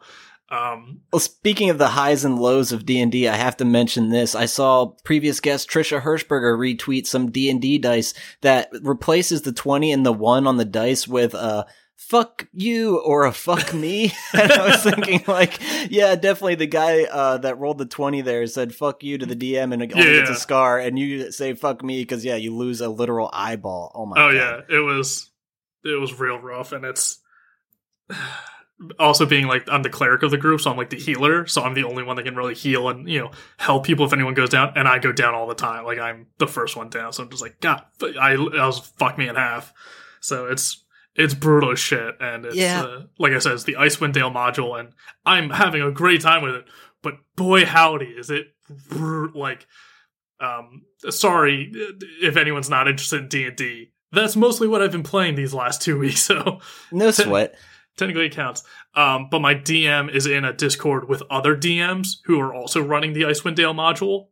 Um, 0.50 1.00
Well, 1.12 1.20
speaking 1.20 1.68
of 1.70 1.78
the 1.78 1.88
highs 1.88 2.24
and 2.24 2.38
lows 2.38 2.72
of 2.72 2.86
D 2.86 3.00
and 3.00 3.14
I 3.14 3.36
have 3.36 3.56
to 3.58 3.64
mention 3.64 4.08
this. 4.08 4.34
I 4.34 4.46
saw 4.46 4.94
previous 5.04 5.40
guest 5.40 5.68
Trisha 5.68 6.00
Hirschberger 6.00 6.56
retweet 6.56 7.06
some 7.06 7.30
D 7.30 7.50
and 7.50 7.60
D 7.60 7.78
dice 7.78 8.14
that 8.40 8.70
replaces 8.82 9.42
the 9.42 9.52
twenty 9.52 9.92
and 9.92 10.06
the 10.06 10.12
one 10.12 10.46
on 10.46 10.56
the 10.56 10.64
dice 10.64 11.06
with 11.06 11.34
a 11.34 11.66
"fuck 11.98 12.48
you" 12.54 12.98
or 12.98 13.26
a 13.26 13.32
"fuck 13.32 13.74
me." 13.74 14.12
and 14.32 14.50
I 14.50 14.66
was 14.70 14.82
thinking, 14.82 15.24
like, 15.26 15.58
yeah, 15.90 16.14
definitely 16.14 16.54
the 16.54 16.66
guy 16.66 17.02
uh, 17.04 17.36
that 17.38 17.58
rolled 17.58 17.78
the 17.78 17.86
twenty 17.86 18.22
there 18.22 18.46
said 18.46 18.74
"fuck 18.74 19.02
you" 19.02 19.18
to 19.18 19.26
the 19.26 19.36
DM 19.36 19.74
and 19.74 19.82
it 19.82 19.92
only 19.94 20.06
Yeah, 20.06 20.20
gets 20.20 20.30
a 20.30 20.34
scar, 20.36 20.78
and 20.78 20.98
you 20.98 21.30
say 21.32 21.52
"fuck 21.54 21.82
me" 21.84 22.00
because 22.02 22.24
yeah, 22.24 22.36
you 22.36 22.54
lose 22.56 22.80
a 22.80 22.88
literal 22.88 23.28
eyeball. 23.32 23.92
Oh 23.94 24.06
my! 24.06 24.16
oh 24.16 24.32
god. 24.32 24.64
yeah, 24.68 24.76
it 24.76 24.80
was, 24.80 25.30
it 25.84 26.00
was 26.00 26.18
real 26.18 26.38
rough. 26.38 26.72
And 26.72 26.84
it's 26.84 27.18
also 28.98 29.26
being 29.26 29.46
like, 29.46 29.68
I'm 29.68 29.82
the 29.82 29.90
cleric 29.90 30.22
of 30.22 30.30
the 30.30 30.36
group. 30.36 30.60
So 30.60 30.70
I'm 30.70 30.76
like 30.76 30.90
the 30.90 30.98
healer. 30.98 31.46
So 31.46 31.62
I'm 31.62 31.74
the 31.74 31.84
only 31.84 32.02
one 32.02 32.16
that 32.16 32.24
can 32.24 32.36
really 32.36 32.54
heal 32.54 32.88
and, 32.88 33.08
you 33.08 33.18
know, 33.20 33.30
help 33.58 33.84
people 33.84 34.06
if 34.06 34.12
anyone 34.12 34.34
goes 34.34 34.50
down. 34.50 34.72
And 34.76 34.86
I 34.86 34.98
go 34.98 35.10
down 35.12 35.34
all 35.34 35.46
the 35.48 35.54
time. 35.54 35.84
Like 35.84 35.98
I'm 35.98 36.26
the 36.38 36.46
first 36.46 36.76
one 36.76 36.88
down. 36.88 37.12
So 37.12 37.22
I'm 37.22 37.30
just 37.30 37.42
like, 37.42 37.60
God, 37.60 37.82
I, 38.02 38.32
I 38.34 38.66
was 38.66 38.78
fuck 38.78 39.18
me 39.18 39.28
in 39.28 39.34
half. 39.34 39.72
So 40.20 40.46
it's, 40.46 40.84
it's 41.18 41.34
brutal 41.34 41.72
as 41.72 41.78
shit, 41.78 42.14
and 42.20 42.46
it's 42.46 42.56
Yeah. 42.56 42.82
uh, 42.82 43.02
like 43.18 43.32
I 43.34 43.38
said, 43.40 43.52
it's 43.52 43.64
the 43.64 43.74
Icewind 43.74 44.12
Dale 44.14 44.30
module, 44.30 44.78
and 44.80 44.92
I'm 45.26 45.50
having 45.50 45.82
a 45.82 45.90
great 45.90 46.22
time 46.22 46.42
with 46.42 46.54
it. 46.54 46.64
But 47.02 47.14
boy, 47.36 47.66
howdy, 47.66 48.06
is 48.06 48.30
it 48.30 48.46
bru- 48.88 49.32
like, 49.34 49.66
um, 50.40 50.82
sorry 51.10 51.70
if 52.22 52.36
anyone's 52.36 52.70
not 52.70 52.88
interested 52.88 53.20
in 53.22 53.28
D 53.28 53.44
and 53.46 53.56
D. 53.56 53.90
That's 54.12 54.36
mostly 54.36 54.68
what 54.68 54.80
I've 54.80 54.92
been 54.92 55.02
playing 55.02 55.34
these 55.34 55.52
last 55.52 55.82
two 55.82 55.98
weeks, 55.98 56.22
so 56.26 56.60
No 56.92 57.10
sweat. 57.10 57.54
technically 57.96 58.26
it 58.26 58.34
counts. 58.34 58.62
Um, 58.94 59.28
but 59.30 59.40
my 59.40 59.54
DM 59.54 60.10
is 60.14 60.26
in 60.26 60.44
a 60.44 60.52
Discord 60.52 61.08
with 61.08 61.22
other 61.30 61.56
DMs 61.56 62.18
who 62.24 62.40
are 62.40 62.54
also 62.54 62.80
running 62.80 63.12
the 63.12 63.22
Icewind 63.22 63.56
Dale 63.56 63.74
module. 63.74 64.28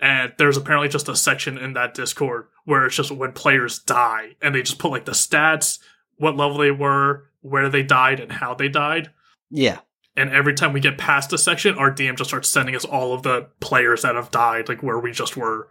And 0.00 0.34
there's 0.36 0.58
apparently 0.58 0.88
just 0.90 1.08
a 1.08 1.16
section 1.16 1.56
in 1.56 1.72
that 1.74 1.94
Discord 1.94 2.48
where 2.66 2.84
it's 2.84 2.96
just 2.96 3.10
when 3.10 3.32
players 3.32 3.78
die 3.78 4.36
and 4.42 4.54
they 4.54 4.60
just 4.62 4.78
put 4.78 4.90
like 4.90 5.06
the 5.06 5.12
stats, 5.12 5.78
what 6.18 6.36
level 6.36 6.58
they 6.58 6.70
were, 6.70 7.30
where 7.40 7.68
they 7.68 7.82
died, 7.82 8.20
and 8.20 8.32
how 8.32 8.54
they 8.54 8.68
died. 8.68 9.10
Yeah. 9.50 9.80
And 10.16 10.30
every 10.30 10.54
time 10.54 10.72
we 10.72 10.80
get 10.80 10.96
past 10.96 11.32
a 11.32 11.38
section, 11.38 11.76
our 11.76 11.92
DM 11.92 12.16
just 12.16 12.30
starts 12.30 12.48
sending 12.48 12.74
us 12.74 12.84
all 12.84 13.12
of 13.12 13.22
the 13.22 13.48
players 13.60 14.02
that 14.02 14.14
have 14.14 14.30
died, 14.30 14.68
like 14.68 14.82
where 14.82 14.98
we 14.98 15.12
just 15.12 15.36
were. 15.36 15.68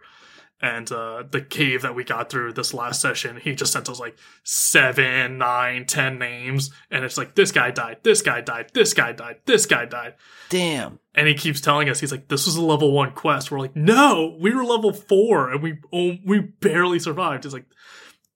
And 0.62 0.90
uh, 0.90 1.24
the 1.30 1.42
cave 1.42 1.82
that 1.82 1.94
we 1.94 2.02
got 2.02 2.30
through 2.30 2.54
this 2.54 2.72
last 2.72 3.02
session, 3.02 3.36
he 3.36 3.54
just 3.54 3.72
sent 3.72 3.90
us 3.90 4.00
like 4.00 4.16
seven, 4.42 5.36
nine, 5.36 5.84
ten 5.84 6.18
names. 6.18 6.70
And 6.90 7.04
it's 7.04 7.18
like, 7.18 7.34
this 7.34 7.52
guy 7.52 7.72
died, 7.72 7.98
this 8.04 8.22
guy 8.22 8.40
died, 8.40 8.70
this 8.72 8.94
guy 8.94 9.12
died, 9.12 9.40
this 9.44 9.66
guy 9.66 9.84
died. 9.84 10.14
Damn. 10.48 10.98
And 11.14 11.28
he 11.28 11.34
keeps 11.34 11.60
telling 11.60 11.90
us, 11.90 12.00
he's 12.00 12.12
like, 12.12 12.28
this 12.28 12.46
was 12.46 12.56
a 12.56 12.62
level 12.62 12.92
one 12.92 13.12
quest. 13.12 13.50
We're 13.50 13.58
like, 13.58 13.76
no, 13.76 14.34
we 14.40 14.54
were 14.54 14.64
level 14.64 14.94
four 14.94 15.50
and 15.50 15.62
we 15.62 15.78
oh, 15.92 16.16
we 16.24 16.40
barely 16.40 17.00
survived. 17.00 17.44
He's 17.44 17.52
like, 17.52 17.66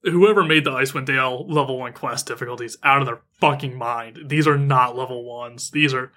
whoever 0.03 0.43
made 0.43 0.63
the 0.63 0.71
Icewind 0.71 1.05
Dale 1.05 1.45
level 1.47 1.77
one 1.79 1.93
quest 1.93 2.25
difficulties 2.27 2.77
out 2.83 3.01
of 3.01 3.05
their 3.05 3.21
fucking 3.39 3.75
mind. 3.77 4.19
These 4.27 4.47
are 4.47 4.57
not 4.57 4.97
level 4.97 5.23
ones. 5.23 5.71
These 5.71 5.93
are, 5.93 6.11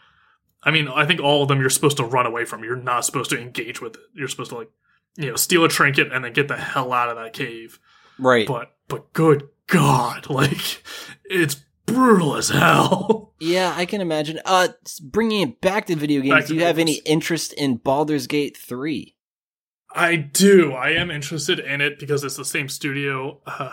I 0.62 0.70
mean, 0.70 0.88
I 0.88 1.04
think 1.06 1.20
all 1.20 1.42
of 1.42 1.48
them 1.48 1.60
you're 1.60 1.70
supposed 1.70 1.96
to 1.98 2.04
run 2.04 2.26
away 2.26 2.44
from. 2.44 2.64
You're 2.64 2.76
not 2.76 3.04
supposed 3.04 3.30
to 3.30 3.40
engage 3.40 3.80
with 3.80 3.94
it. 3.94 4.02
You're 4.14 4.28
supposed 4.28 4.50
to 4.50 4.58
like, 4.58 4.70
you 5.16 5.30
know, 5.30 5.36
steal 5.36 5.64
a 5.64 5.68
trinket 5.68 6.12
and 6.12 6.24
then 6.24 6.32
get 6.32 6.48
the 6.48 6.56
hell 6.56 6.92
out 6.92 7.08
of 7.08 7.16
that 7.16 7.32
cave. 7.32 7.78
Right. 8.18 8.46
But, 8.46 8.72
but 8.88 9.12
good 9.12 9.48
God, 9.66 10.28
like, 10.30 10.82
it's 11.24 11.56
brutal 11.86 12.36
as 12.36 12.48
hell. 12.48 13.20
Yeah, 13.40 13.74
I 13.76 13.84
can 13.84 14.00
imagine. 14.00 14.40
Uh, 14.46 14.68
bringing 15.02 15.42
it 15.42 15.60
back 15.60 15.84
to 15.86 15.96
video 15.96 16.22
games, 16.22 16.34
Back 16.34 16.42
to 16.44 16.48
do 16.48 16.54
you 16.54 16.64
have 16.64 16.76
games. 16.76 16.88
any 16.98 17.00
interest 17.04 17.52
in 17.52 17.76
Baldur's 17.76 18.26
Gate 18.26 18.56
3? 18.56 19.13
I 19.94 20.16
do. 20.16 20.72
I 20.72 20.90
am 20.90 21.10
interested 21.10 21.60
in 21.60 21.80
it 21.80 21.98
because 21.98 22.24
it's 22.24 22.36
the 22.36 22.44
same 22.44 22.68
studio. 22.68 23.40
Uh, 23.46 23.72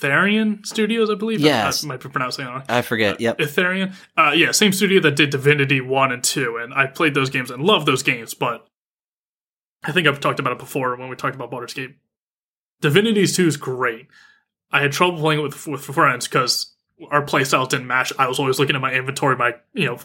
Therian 0.00 0.64
Studios, 0.64 1.10
I 1.10 1.14
believe. 1.14 1.40
Yes. 1.40 1.84
I 1.84 1.88
might 1.88 2.00
be 2.00 2.08
pronouncing 2.08 2.46
it 2.46 2.48
wrong. 2.48 2.62
I 2.68 2.82
forget. 2.82 3.20
Yep. 3.20 3.38
Etherian. 3.38 3.94
Uh, 4.16 4.32
yeah, 4.34 4.52
same 4.52 4.72
studio 4.72 5.00
that 5.00 5.16
did 5.16 5.30
Divinity 5.30 5.80
1 5.80 6.12
and 6.12 6.22
2, 6.22 6.56
and 6.56 6.72
I 6.72 6.86
played 6.86 7.14
those 7.14 7.30
games 7.30 7.50
and 7.50 7.62
love 7.62 7.84
those 7.84 8.02
games, 8.02 8.32
but 8.32 8.66
I 9.82 9.92
think 9.92 10.06
I've 10.06 10.20
talked 10.20 10.40
about 10.40 10.52
it 10.52 10.58
before 10.58 10.96
when 10.96 11.08
we 11.08 11.16
talked 11.16 11.34
about 11.34 11.50
Baldur's 11.50 11.74
Gate. 11.74 11.96
Divinity 12.80 13.26
2 13.26 13.46
is 13.46 13.56
great. 13.56 14.06
I 14.70 14.82
had 14.82 14.92
trouble 14.92 15.18
playing 15.18 15.40
it 15.40 15.44
with, 15.44 15.66
with 15.66 15.84
friends 15.84 16.28
because 16.28 16.74
our 17.10 17.24
playstyles 17.24 17.68
didn't 17.68 17.86
match. 17.86 18.12
I 18.18 18.28
was 18.28 18.38
always 18.38 18.58
looking 18.58 18.76
at 18.76 18.82
my 18.82 18.92
inventory. 18.92 19.36
My, 19.36 19.54
you 19.72 19.86
know, 19.86 19.98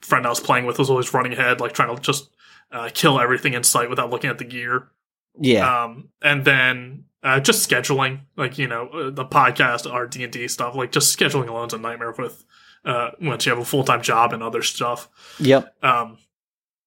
friend 0.00 0.26
I 0.26 0.30
was 0.30 0.40
playing 0.40 0.66
with 0.66 0.78
was 0.78 0.90
always 0.90 1.12
running 1.14 1.32
ahead, 1.32 1.60
like 1.60 1.72
trying 1.72 1.94
to 1.94 2.00
just 2.00 2.30
uh, 2.72 2.88
kill 2.92 3.20
everything 3.20 3.52
in 3.54 3.62
sight 3.62 3.90
without 3.90 4.10
looking 4.10 4.30
at 4.30 4.38
the 4.38 4.44
gear. 4.44 4.88
Yeah. 5.38 5.84
Um, 5.84 6.08
and 6.22 6.44
then 6.44 7.04
uh, 7.22 7.40
just 7.40 7.68
scheduling, 7.68 8.20
like 8.36 8.58
you 8.58 8.68
know, 8.68 8.88
uh, 8.88 9.10
the 9.10 9.24
podcast, 9.24 9.90
our 9.90 10.06
D 10.06 10.24
and 10.24 10.32
D 10.32 10.48
stuff, 10.48 10.74
like 10.74 10.92
just 10.92 11.16
scheduling 11.16 11.48
alone's 11.48 11.74
a 11.74 11.78
nightmare 11.78 12.14
with 12.16 12.44
uh, 12.84 13.10
once 13.20 13.44
you 13.44 13.50
have 13.50 13.58
a 13.58 13.64
full 13.64 13.84
time 13.84 14.02
job 14.02 14.32
and 14.32 14.42
other 14.42 14.62
stuff. 14.62 15.08
yep. 15.38 15.74
Um, 15.82 16.18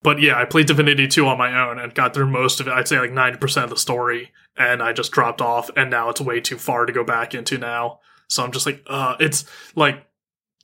but 0.01 0.21
yeah, 0.21 0.39
I 0.39 0.45
played 0.45 0.67
Divinity 0.67 1.07
2 1.07 1.27
on 1.27 1.37
my 1.37 1.67
own 1.67 1.77
and 1.77 1.93
got 1.93 2.13
through 2.13 2.29
most 2.31 2.61
of 2.61 2.67
it. 2.67 2.71
I'd 2.71 2.87
say 2.87 2.99
like 2.99 3.11
90% 3.11 3.65
of 3.65 3.69
the 3.69 3.77
story, 3.77 4.31
and 4.57 4.81
I 4.81 4.93
just 4.93 5.11
dropped 5.11 5.41
off, 5.41 5.69
and 5.75 5.89
now 5.89 6.09
it's 6.09 6.21
way 6.21 6.39
too 6.39 6.57
far 6.57 6.85
to 6.85 6.93
go 6.93 7.03
back 7.03 7.35
into 7.35 7.57
now. 7.57 7.99
So 8.29 8.43
I'm 8.43 8.51
just 8.51 8.65
like, 8.65 8.81
uh, 8.87 9.15
it's 9.19 9.43
like, 9.75 10.05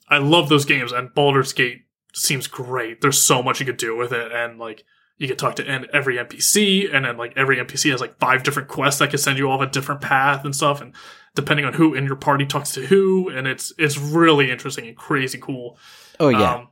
I 0.08 0.20
love 0.20 0.48
those 0.48 0.65
games, 0.65 0.94
and 0.94 1.13
Baldur's 1.13 1.51
Gate 1.51 1.82
seems 2.13 2.48
great. 2.48 3.01
There's 3.01 3.22
so 3.22 3.44
much 3.44 3.60
you 3.60 3.65
could 3.65 3.77
do 3.77 3.98
with 3.98 4.13
it, 4.13 4.32
and 4.32 4.58
like, 4.58 4.86
you 5.17 5.27
could 5.27 5.39
talk 5.39 5.55
to 5.55 5.67
every 5.93 6.17
NPC, 6.17 6.93
and 6.93 7.05
then 7.05 7.17
like 7.17 7.34
every 7.36 7.57
NPC 7.57 7.91
has 7.91 8.01
like 8.01 8.19
five 8.19 8.43
different 8.43 8.67
quests 8.67 9.00
that 9.00 9.10
can 9.10 9.19
send 9.19 9.38
you 9.38 9.50
off 9.50 9.62
a 9.62 9.67
different 9.67 10.01
path 10.01 10.43
and 10.43 10.55
stuff, 10.55 10.81
and 10.81 10.93
depending 11.36 11.65
on 11.65 11.74
who 11.74 11.93
in 11.93 12.05
your 12.05 12.15
party 12.15 12.45
talks 12.45 12.74
to 12.74 12.86
who, 12.86 13.29
and 13.29 13.48
it's 13.48 13.74
it's 13.77 13.98
really 13.98 14.51
interesting 14.51 14.88
and 14.88 14.98
crazy 14.98 15.38
cool. 15.38 15.77
Oh 16.19 16.29
yeah. 16.29 16.55
Um, 16.55 16.67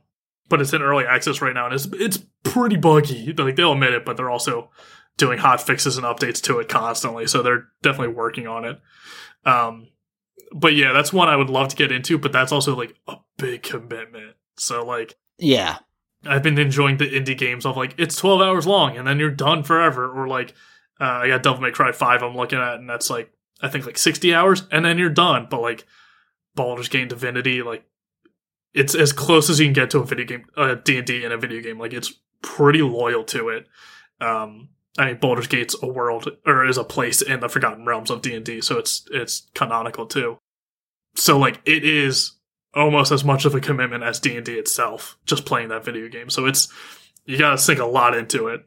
but 0.48 0.60
it's 0.60 0.72
in 0.74 0.82
early 0.82 1.04
access 1.04 1.40
right 1.40 1.54
now, 1.54 1.66
and 1.66 1.74
it's 1.74 1.86
it's 1.94 2.18
pretty 2.42 2.76
buggy. 2.76 3.32
Like 3.32 3.56
they'll 3.56 3.72
admit 3.72 3.94
it, 3.94 4.04
but 4.04 4.16
they're 4.16 4.30
also 4.30 4.70
doing 5.16 5.38
hot 5.38 5.60
fixes 5.62 5.96
and 5.96 6.04
updates 6.04 6.42
to 6.42 6.58
it 6.58 6.68
constantly. 6.68 7.26
So 7.26 7.42
they're 7.42 7.68
definitely 7.82 8.14
working 8.14 8.46
on 8.46 8.64
it. 8.64 8.80
Um, 9.46 9.88
but 10.52 10.74
yeah, 10.74 10.92
that's 10.92 11.12
one 11.12 11.28
I 11.28 11.36
would 11.36 11.50
love 11.50 11.68
to 11.68 11.76
get 11.76 11.92
into, 11.92 12.18
but 12.18 12.32
that's 12.32 12.52
also 12.52 12.76
like 12.76 12.94
a 13.08 13.16
big 13.38 13.62
commitment. 13.62 14.36
So 14.56 14.84
like 14.84 15.16
yeah. 15.38 15.78
I've 16.26 16.42
been 16.42 16.58
enjoying 16.58 16.96
the 16.96 17.10
indie 17.10 17.36
games 17.36 17.66
of 17.66 17.76
like 17.76 17.94
it's 17.98 18.16
twelve 18.16 18.40
hours 18.40 18.66
long 18.66 18.96
and 18.96 19.06
then 19.06 19.18
you're 19.18 19.30
done 19.30 19.62
forever, 19.62 20.10
or 20.10 20.28
like 20.28 20.54
uh, 21.00 21.04
I 21.04 21.28
got 21.28 21.42
Devil 21.42 21.60
May 21.60 21.70
Cry 21.70 21.92
five 21.92 22.22
I'm 22.22 22.36
looking 22.36 22.58
at, 22.58 22.74
and 22.74 22.88
that's 22.88 23.10
like 23.10 23.32
I 23.60 23.68
think 23.68 23.86
like 23.86 23.98
sixty 23.98 24.34
hours 24.34 24.66
and 24.70 24.84
then 24.84 24.98
you're 24.98 25.10
done. 25.10 25.46
But 25.50 25.60
like 25.60 25.86
Baldur's 26.54 26.88
Gate 26.88 27.08
Divinity, 27.08 27.62
like 27.62 27.84
it's 28.72 28.94
as 28.94 29.12
close 29.12 29.48
as 29.48 29.60
you 29.60 29.66
can 29.66 29.72
get 29.72 29.90
to 29.90 30.00
a 30.00 30.04
video 30.04 30.26
game, 30.26 30.46
uh, 30.56 30.74
D 30.74 30.98
and 30.98 31.06
D 31.06 31.24
in 31.24 31.32
a 31.32 31.38
video 31.38 31.60
game. 31.60 31.78
Like 31.78 31.92
it's 31.92 32.12
pretty 32.42 32.82
loyal 32.82 33.24
to 33.24 33.48
it. 33.48 33.66
Um, 34.20 34.68
I 34.98 35.06
mean, 35.06 35.18
Baldur's 35.18 35.46
Gate's 35.48 35.76
a 35.82 35.86
world 35.86 36.28
or 36.46 36.64
is 36.64 36.78
a 36.78 36.84
place 36.84 37.22
in 37.22 37.40
the 37.40 37.48
Forgotten 37.48 37.84
Realms 37.84 38.10
of 38.10 38.22
D 38.22 38.34
and 38.34 38.44
D, 38.44 38.60
so 38.60 38.78
it's 38.78 39.06
it's 39.10 39.48
canonical 39.54 40.06
too. 40.06 40.38
So 41.16 41.38
like 41.38 41.60
it 41.64 41.84
is 41.84 42.32
almost 42.74 43.12
as 43.12 43.24
much 43.24 43.44
of 43.44 43.54
a 43.54 43.60
commitment 43.60 44.02
as 44.02 44.20
D 44.20 44.36
and 44.36 44.44
D 44.44 44.54
itself, 44.54 45.18
just 45.26 45.46
playing 45.46 45.68
that 45.68 45.84
video 45.84 46.08
game. 46.08 46.30
So 46.30 46.46
it's 46.46 46.72
you 47.24 47.38
got 47.38 47.50
to 47.50 47.58
sink 47.58 47.80
a 47.80 47.86
lot 47.86 48.16
into 48.16 48.48
it, 48.48 48.64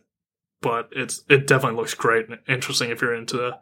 but 0.61 0.89
it's 0.91 1.23
it 1.29 1.47
definitely 1.47 1.77
looks 1.77 1.93
great 1.93 2.29
and 2.29 2.39
interesting 2.47 2.89
if 2.89 3.01
you're 3.01 3.15
into 3.15 3.57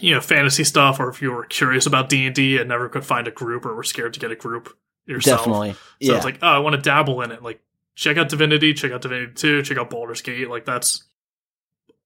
you 0.00 0.14
know 0.14 0.20
fantasy 0.20 0.64
stuff 0.64 0.98
or 1.00 1.08
if 1.08 1.22
you 1.22 1.30
were 1.30 1.44
curious 1.44 1.86
about 1.86 2.08
D 2.08 2.26
and 2.26 2.34
D 2.34 2.58
and 2.58 2.68
never 2.68 2.88
could 2.88 3.04
find 3.04 3.28
a 3.28 3.32
group 3.32 3.64
or 3.64 3.74
were 3.74 3.82
scared 3.82 4.14
to 4.14 4.20
get 4.20 4.30
a 4.30 4.36
group 4.36 4.76
yourself. 5.06 5.40
Definitely. 5.40 5.72
So 5.72 5.78
yeah. 6.00 6.16
it's 6.16 6.24
like, 6.24 6.38
oh, 6.42 6.48
I 6.48 6.58
want 6.58 6.76
to 6.76 6.82
dabble 6.82 7.22
in 7.22 7.30
it. 7.30 7.42
Like, 7.42 7.60
check 7.94 8.16
out 8.16 8.28
Divinity, 8.28 8.74
check 8.74 8.92
out 8.92 9.02
Divinity 9.02 9.32
Two, 9.34 9.62
check 9.62 9.78
out 9.78 9.90
Baldur's 9.90 10.22
Gate. 10.22 10.48
Like, 10.48 10.64
that's 10.64 11.04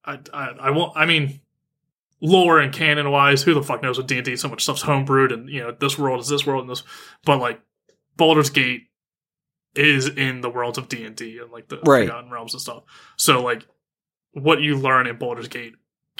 I 0.05 0.19
I, 0.33 0.47
I 0.59 0.69
won't. 0.71 0.95
I 0.95 1.05
mean, 1.05 1.41
lore 2.21 2.59
and 2.59 2.73
canon 2.73 3.11
wise, 3.11 3.43
who 3.43 3.53
the 3.53 3.63
fuck 3.63 3.81
knows 3.81 3.97
with 3.97 4.07
D 4.07 4.17
and 4.17 4.25
D? 4.25 4.35
So 4.35 4.49
much 4.49 4.63
stuff's 4.63 4.83
homebrewed, 4.83 5.33
and 5.33 5.49
you 5.49 5.61
know, 5.61 5.71
this 5.71 5.97
world 5.97 6.19
is 6.19 6.27
this 6.27 6.45
world 6.45 6.61
and 6.61 6.69
this. 6.69 6.83
But 7.25 7.39
like, 7.39 7.61
Baldur's 8.17 8.49
Gate 8.49 8.83
is 9.75 10.07
in 10.07 10.41
the 10.41 10.49
worlds 10.49 10.77
of 10.77 10.89
D 10.89 11.05
and 11.05 11.15
D 11.15 11.39
and 11.39 11.51
like 11.51 11.69
the 11.69 11.79
Right. 11.85 12.07
Forgotten 12.07 12.31
Realms 12.31 12.53
and 12.53 12.61
stuff. 12.61 12.83
So 13.17 13.41
like, 13.41 13.65
what 14.33 14.61
you 14.61 14.77
learn 14.77 15.07
in 15.07 15.17
Baldur's 15.17 15.47
Gate 15.47 15.73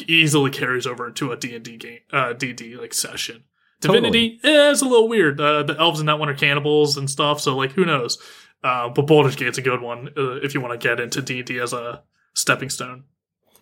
easily 0.07 0.51
carries 0.51 0.87
over 0.87 1.07
into 1.07 1.31
a 1.31 1.37
D 1.37 1.55
and 1.55 1.63
D 1.63 1.77
game, 1.77 1.99
uh, 2.11 2.33
D 2.33 2.53
D 2.53 2.75
like 2.75 2.93
session. 2.93 3.43
Divinity 3.81 4.39
eh, 4.43 4.71
it's 4.71 4.81
a 4.81 4.85
little 4.85 5.07
weird. 5.07 5.39
Uh, 5.39 5.63
the 5.63 5.77
elves 5.79 5.99
in 5.99 6.05
that 6.07 6.19
one 6.19 6.29
are 6.29 6.35
cannibals 6.35 6.97
and 6.97 7.09
stuff, 7.09 7.39
so 7.39 7.55
like 7.55 7.71
who 7.73 7.85
knows? 7.85 8.17
Uh, 8.63 8.89
but 8.89 9.07
Baldur's 9.07 9.37
Gate's 9.37 9.57
a 9.57 9.61
good 9.61 9.81
one 9.81 10.09
uh, 10.17 10.35
if 10.35 10.53
you 10.53 10.59
want 10.61 10.79
to 10.79 10.87
get 10.87 10.99
into 10.99 11.21
D 11.21 11.39
and 11.39 11.47
D 11.47 11.59
as 11.59 11.73
a 11.73 12.03
stepping 12.33 12.69
stone. 12.69 13.05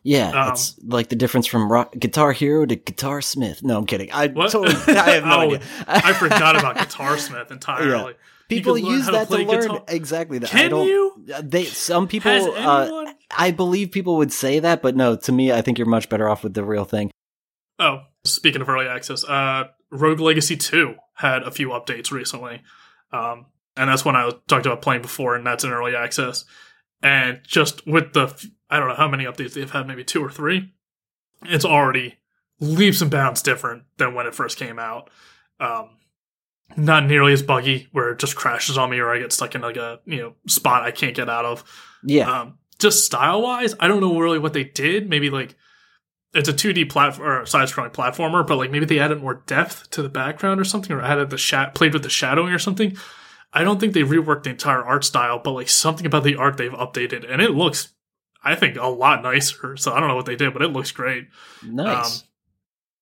Yeah, 0.07 0.29
Um, 0.29 0.51
it's 0.53 0.75
like 0.85 1.09
the 1.09 1.17
difference 1.17 1.47
from 1.47 1.69
rock, 1.69 1.91
Guitar 1.99 2.31
Hero 2.31 2.65
to 2.65 2.75
Guitar 2.77 3.21
Smith. 3.21 3.61
No, 3.61 3.77
I'm 3.77 3.85
kidding. 3.85 4.09
I 4.13 4.27
What? 4.27 4.51
totally. 4.51 4.73
I 4.97 5.09
have 5.15 5.25
no 5.25 5.29
Oh, 5.41 5.41
idea. 5.55 5.61
I 5.85 6.13
forgot 6.13 6.57
about 6.57 6.77
Guitar 6.77 7.17
Smith 7.17 7.51
entirely. 7.51 8.13
People 8.47 8.77
use 8.77 9.03
how 9.03 9.11
to 9.11 9.17
that 9.17 9.27
to, 9.27 9.37
learn 9.43 9.61
guitar. 9.63 9.83
exactly 9.89 10.37
that. 10.39 10.53
I 10.55 10.57
Can 10.59 10.69
don't, 10.71 10.87
you? 10.87 11.25
They 11.43 11.65
some 11.65 12.07
people. 12.07 12.31
Uh. 12.55 13.11
I 13.29 13.51
believe 13.51 13.91
people 13.91 14.15
would 14.17 14.31
say 14.31 14.59
that, 14.59 14.81
but 14.81 14.95
no. 14.95 15.17
To 15.17 15.31
me, 15.33 15.51
I 15.51 15.61
think 15.61 15.77
you're 15.77 15.87
much 15.87 16.07
better 16.07 16.29
off 16.29 16.43
with 16.43 16.53
the 16.53 16.63
real 16.63 16.85
thing. 16.85 17.11
oh, 17.77 18.03
speaking 18.23 18.61
of 18.61 18.69
early 18.69 18.87
access, 18.87 19.25
uh, 19.25 19.65
Rogue 19.91 20.21
Legacy 20.21 20.55
Two 20.55 20.95
had 21.15 21.43
a 21.43 21.51
few 21.51 21.69
updates 21.71 22.09
recently, 22.11 22.61
um, 23.11 23.47
and 23.75 23.89
that's 23.89 24.05
when 24.05 24.15
I 24.15 24.31
talked 24.47 24.65
about 24.65 24.81
playing 24.81 25.01
before, 25.01 25.35
and 25.35 25.45
that's 25.45 25.65
in 25.65 25.71
early 25.71 25.93
access. 25.97 26.45
And 27.01 27.41
just 27.43 27.85
with 27.85 28.13
the, 28.13 28.33
I 28.69 28.79
don't 28.79 28.87
know 28.87 28.95
how 28.95 29.07
many 29.07 29.25
updates 29.25 29.53
they've 29.53 29.69
had, 29.69 29.87
maybe 29.87 30.03
two 30.03 30.23
or 30.23 30.31
three. 30.31 30.73
It's 31.43 31.65
already 31.65 32.17
leaps 32.59 33.01
and 33.01 33.11
bounds 33.11 33.41
different 33.41 33.83
than 33.97 34.13
when 34.13 34.25
it 34.25 34.35
first 34.35 34.57
came 34.57 34.79
out. 34.79 35.09
Um, 35.59 35.89
not 36.75 37.05
nearly 37.05 37.33
as 37.33 37.43
buggy, 37.43 37.87
where 37.91 38.11
it 38.11 38.19
just 38.19 38.35
crashes 38.35 38.77
on 38.77 38.89
me, 38.89 38.99
or 38.99 39.13
I 39.13 39.19
get 39.19 39.31
stuck 39.31 39.55
in 39.55 39.61
like 39.61 39.77
a 39.77 39.99
you 40.05 40.17
know 40.17 40.33
spot 40.47 40.83
I 40.83 40.91
can't 40.91 41.15
get 41.15 41.29
out 41.29 41.45
of. 41.45 41.63
Yeah, 42.03 42.29
Um, 42.29 42.57
just 42.79 43.05
style 43.05 43.41
wise, 43.41 43.73
I 43.79 43.87
don't 43.87 44.01
know 44.01 44.19
really 44.19 44.39
what 44.39 44.53
they 44.53 44.63
did. 44.63 45.09
Maybe 45.09 45.29
like 45.29 45.55
it's 46.33 46.49
a 46.49 46.53
2D 46.53 46.89
platform 46.89 47.27
or 47.27 47.45
side 47.45 47.69
scrolling 47.69 47.93
platformer, 47.93 48.45
but 48.45 48.57
like 48.57 48.69
maybe 48.69 48.85
they 48.85 48.99
added 48.99 49.21
more 49.21 49.43
depth 49.45 49.89
to 49.91 50.01
the 50.01 50.09
background 50.09 50.59
or 50.59 50.65
something, 50.65 50.95
or 50.95 51.01
added 51.01 51.29
the 51.29 51.71
played 51.73 51.93
with 51.93 52.03
the 52.03 52.09
shadowing 52.09 52.53
or 52.53 52.59
something. 52.59 52.97
I 53.53 53.63
don't 53.63 53.79
think 53.79 53.93
they 53.93 54.01
reworked 54.01 54.43
the 54.43 54.51
entire 54.51 54.83
art 54.83 55.03
style, 55.05 55.39
but 55.39 55.51
like 55.51 55.69
something 55.69 56.05
about 56.05 56.23
the 56.23 56.35
art 56.35 56.57
they've 56.57 56.71
updated, 56.71 57.29
and 57.29 57.41
it 57.41 57.51
looks, 57.51 57.93
I 58.43 58.55
think, 58.55 58.77
a 58.77 58.87
lot 58.87 59.23
nicer. 59.23 59.77
So 59.77 59.93
I 59.93 59.99
don't 59.99 60.09
know 60.09 60.15
what 60.15 60.25
they 60.25 60.35
did, 60.35 60.53
but 60.53 60.61
it 60.61 60.73
looks 60.73 60.91
great. 60.91 61.27
nice. 61.63 62.21
Um, 62.21 62.27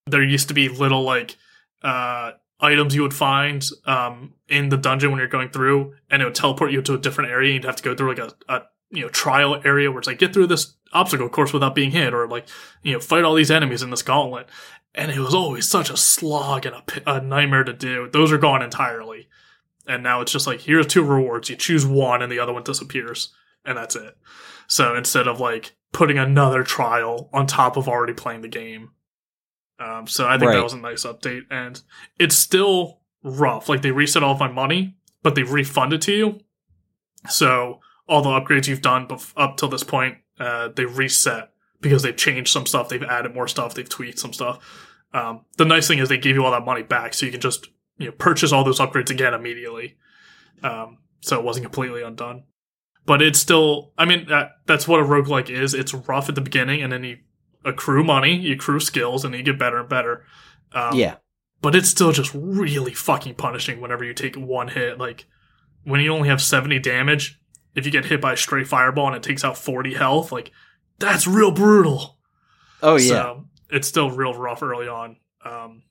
there 0.07 0.23
used 0.23 0.49
to 0.49 0.53
be 0.53 0.69
little 0.69 1.01
like 1.01 1.35
uh, 1.81 2.31
items 2.59 2.95
you 2.95 3.01
would 3.01 3.13
find 3.13 3.65
um, 3.85 4.33
in 4.47 4.69
the 4.69 4.77
dungeon 4.77 5.11
when 5.11 5.19
you're 5.19 5.27
going 5.27 5.49
through, 5.49 5.95
and 6.09 6.21
it 6.21 6.25
would 6.25 6.35
teleport 6.35 6.71
you 6.71 6.81
to 6.83 6.93
a 6.93 6.97
different 6.97 7.31
area. 7.31 7.53
You'd 7.53 7.65
have 7.65 7.77
to 7.77 7.83
go 7.83 7.95
through 7.95 8.15
like 8.15 8.19
a, 8.19 8.53
a 8.53 8.61
you 8.91 9.01
know 9.01 9.09
trial 9.09 9.61
area 9.65 9.89
where 9.89 9.99
it's 9.99 10.07
like 10.07 10.19
get 10.19 10.33
through 10.33 10.47
this 10.47 10.75
obstacle 10.93 11.29
course 11.29 11.53
without 11.53 11.75
being 11.75 11.91
hit, 11.91 12.13
or 12.13 12.27
like 12.27 12.47
you 12.83 12.93
know 12.93 12.99
fight 12.99 13.23
all 13.23 13.35
these 13.35 13.51
enemies 13.51 13.81
in 13.81 13.89
this 13.89 14.03
gauntlet. 14.03 14.47
And 14.97 15.11
it 15.11 15.19
was 15.19 15.33
always 15.33 15.67
such 15.67 15.89
a 15.89 15.97
slog 15.97 16.65
and 16.65 16.75
a, 16.75 16.83
a 17.05 17.21
nightmare 17.21 17.65
to 17.65 17.73
do. 17.73 18.09
Those 18.13 18.31
are 18.31 18.37
gone 18.37 18.61
entirely, 18.61 19.27
and 19.87 20.03
now 20.03 20.21
it's 20.21 20.31
just 20.31 20.47
like 20.47 20.61
here's 20.61 20.87
two 20.87 21.03
rewards. 21.03 21.49
You 21.49 21.55
choose 21.55 21.85
one, 21.85 22.21
and 22.21 22.31
the 22.31 22.39
other 22.39 22.53
one 22.53 22.63
disappears, 22.63 23.33
and 23.63 23.77
that's 23.77 23.95
it. 23.95 24.17
So 24.67 24.95
instead 24.95 25.27
of 25.27 25.39
like 25.39 25.75
putting 25.93 26.17
another 26.17 26.63
trial 26.63 27.29
on 27.33 27.47
top 27.47 27.77
of 27.77 27.87
already 27.87 28.13
playing 28.13 28.41
the 28.41 28.47
game, 28.47 28.91
um, 29.79 30.07
so 30.07 30.27
I 30.27 30.37
think 30.37 30.49
Right. 30.49 30.57
that 30.57 30.63
was 30.63 30.73
a 30.73 30.77
nice 30.77 31.05
update, 31.05 31.43
and 31.49 31.81
it's 32.19 32.35
still 32.35 32.99
rough. 33.23 33.67
Like 33.69 33.81
they 33.81 33.91
reset 33.91 34.23
all 34.23 34.33
of 34.33 34.39
my 34.39 34.47
money, 34.47 34.95
but 35.23 35.35
they 35.35 35.43
refund 35.43 35.93
it 35.93 36.01
to 36.03 36.13
you. 36.13 36.39
So 37.29 37.79
all 38.07 38.21
the 38.21 38.29
upgrades 38.29 38.67
you've 38.67 38.81
done 38.81 39.07
bef- 39.07 39.33
up 39.35 39.57
till 39.57 39.69
this 39.69 39.83
point, 39.83 40.17
uh, 40.39 40.69
they 40.69 40.85
reset 40.85 41.51
because 41.81 42.03
they've 42.03 42.15
changed 42.15 42.51
some 42.51 42.65
stuff, 42.65 42.89
they've 42.89 43.03
added 43.03 43.33
more 43.33 43.47
stuff, 43.47 43.73
they've 43.73 43.89
tweaked 43.89 44.19
some 44.19 44.33
stuff. 44.33 44.59
Um, 45.13 45.41
the 45.57 45.65
nice 45.65 45.87
thing 45.87 45.99
is 45.99 46.09
they 46.09 46.17
give 46.17 46.35
you 46.35 46.43
all 46.43 46.51
that 46.51 46.65
money 46.65 46.83
back, 46.83 47.13
so 47.13 47.25
you 47.25 47.31
can 47.31 47.41
just 47.41 47.67
you 47.97 48.07
know 48.07 48.11
purchase 48.11 48.51
all 48.51 48.63
those 48.63 48.79
upgrades 48.79 49.09
again 49.09 49.33
immediately. 49.33 49.97
Um, 50.63 50.99
so 51.21 51.37
it 51.39 51.43
wasn't 51.43 51.65
completely 51.65 52.03
undone. 52.03 52.43
But 53.05 53.21
it's 53.21 53.37
still, 53.37 53.91
I 53.97 54.05
mean, 54.05 54.27
that, 54.29 54.53
that's 54.65 54.87
what 54.87 54.99
a 54.99 55.03
roguelike 55.03 55.49
is. 55.49 55.75
It's 55.75 55.93
rough 55.93 56.27
at 56.27 56.35
the 56.35 56.41
beginning, 56.41 56.81
and 56.81 56.91
then 56.91 57.03
you 57.03 57.17
accrue 57.63 58.03
money, 58.03 58.35
you 58.35 58.55
accrue 58.55 58.79
skills, 58.79 59.23
and 59.23 59.35
you 59.35 59.43
get 59.43 59.59
better 59.59 59.79
and 59.79 59.89
better. 59.89 60.25
Um, 60.73 60.95
yeah, 60.95 61.15
but 61.61 61.75
it's 61.75 61.89
still 61.89 62.11
just 62.11 62.31
really 62.33 62.93
fucking 62.93 63.35
punishing 63.35 63.79
whenever 63.79 64.03
you 64.03 64.13
take 64.13 64.35
one 64.35 64.69
hit. 64.69 64.97
Like 64.97 65.25
when 65.83 66.01
you 66.01 66.13
only 66.13 66.29
have 66.29 66.41
70 66.41 66.79
damage, 66.79 67.39
if 67.75 67.85
you 67.85 67.91
get 67.91 68.05
hit 68.05 68.21
by 68.21 68.33
a 68.33 68.37
stray 68.37 68.63
fireball 68.63 69.07
and 69.07 69.15
it 69.15 69.23
takes 69.23 69.43
out 69.43 69.57
40 69.57 69.93
health, 69.93 70.31
like 70.31 70.51
that's 70.99 71.27
real 71.27 71.51
brutal. 71.51 72.17
oh 72.81 72.95
yeah, 72.97 73.07
So 73.07 73.45
it's 73.69 73.87
still 73.87 74.09
real 74.09 74.33
rough 74.33 74.63
early 74.63 74.87
on. 74.87 75.17
Um, 75.43 75.83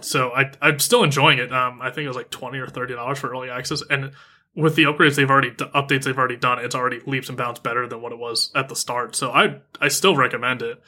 So 0.00 0.30
I 0.30 0.50
I'm 0.60 0.78
still 0.78 1.02
enjoying 1.02 1.38
it. 1.38 1.52
Um, 1.52 1.80
I 1.82 1.90
think 1.90 2.04
it 2.04 2.08
was 2.08 2.16
like 2.16 2.30
twenty 2.30 2.58
or 2.58 2.66
thirty 2.66 2.94
dollars 2.94 3.18
for 3.18 3.30
early 3.30 3.50
access, 3.50 3.82
and 3.90 4.12
with 4.54 4.76
the 4.76 4.84
upgrades 4.84 5.16
they've 5.16 5.30
already 5.30 5.50
updates 5.50 6.04
they've 6.04 6.18
already 6.18 6.36
done, 6.36 6.58
it's 6.58 6.74
already 6.74 7.00
leaps 7.06 7.28
and 7.28 7.36
bounds 7.36 7.60
better 7.60 7.86
than 7.86 8.00
what 8.00 8.12
it 8.12 8.18
was 8.18 8.50
at 8.54 8.68
the 8.68 8.76
start. 8.76 9.16
So 9.16 9.30
I 9.30 9.60
I 9.80 9.88
still 9.88 10.16
recommend 10.16 10.62
it. 10.62 10.82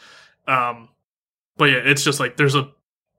Um, 0.47 0.89
but 1.57 1.67
yeah, 1.67 1.81
it's 1.85 2.05
just 2.05 2.21
like 2.21 2.37
there's 2.37 2.55
a 2.55 2.71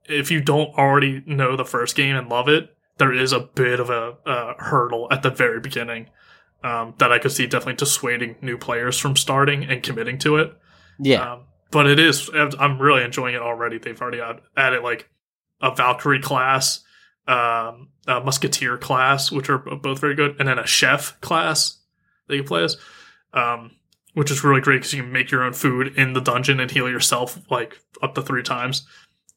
if 0.06 0.30
you 0.30 0.40
don't 0.40 0.74
already 0.76 1.22
know 1.26 1.56
the 1.56 1.64
first 1.64 1.96
game 1.96 2.16
and 2.16 2.28
love 2.28 2.48
it, 2.48 2.74
there 2.98 3.12
is 3.12 3.32
a 3.32 3.40
bit 3.40 3.80
of 3.80 3.90
a, 3.90 4.16
a 4.26 4.54
hurdle 4.62 5.08
at 5.10 5.22
the 5.22 5.30
very 5.30 5.60
beginning 5.60 6.08
um, 6.62 6.94
that 6.98 7.12
I 7.12 7.18
could 7.18 7.32
see 7.32 7.46
definitely 7.46 7.76
dissuading 7.76 8.36
new 8.42 8.58
players 8.58 8.98
from 8.98 9.16
starting 9.16 9.64
and 9.64 9.82
committing 9.82 10.18
to 10.18 10.36
it. 10.36 10.52
Yeah. 10.98 11.32
Um, 11.32 11.40
but 11.70 11.86
it 11.86 11.98
is, 11.98 12.30
I'm 12.34 12.78
really 12.78 13.02
enjoying 13.02 13.34
it 13.34 13.40
already. 13.42 13.78
They've 13.78 14.00
already 14.00 14.20
added 14.56 14.82
like 14.82 15.08
a 15.60 15.74
Valkyrie 15.74 16.20
class, 16.20 16.80
um, 17.26 17.88
a 18.06 18.20
Musketeer 18.22 18.76
class, 18.76 19.32
which 19.32 19.48
are 19.48 19.58
both 19.58 20.00
very 20.00 20.14
good, 20.14 20.36
and 20.38 20.48
then 20.48 20.58
a 20.58 20.66
Chef 20.66 21.20
class 21.20 21.78
that 22.28 22.36
you 22.36 22.44
play 22.44 22.64
as, 22.64 22.76
um, 23.32 23.70
which 24.14 24.30
is 24.30 24.44
really 24.44 24.60
great 24.60 24.76
because 24.76 24.92
you 24.92 25.02
can 25.02 25.12
make 25.12 25.30
your 25.30 25.42
own 25.42 25.52
food 25.52 25.98
in 25.98 26.12
the 26.12 26.20
dungeon 26.20 26.60
and 26.60 26.70
heal 26.70 26.88
yourself 26.88 27.38
like 27.50 27.80
up 28.02 28.14
to 28.14 28.22
three 28.22 28.42
times. 28.42 28.86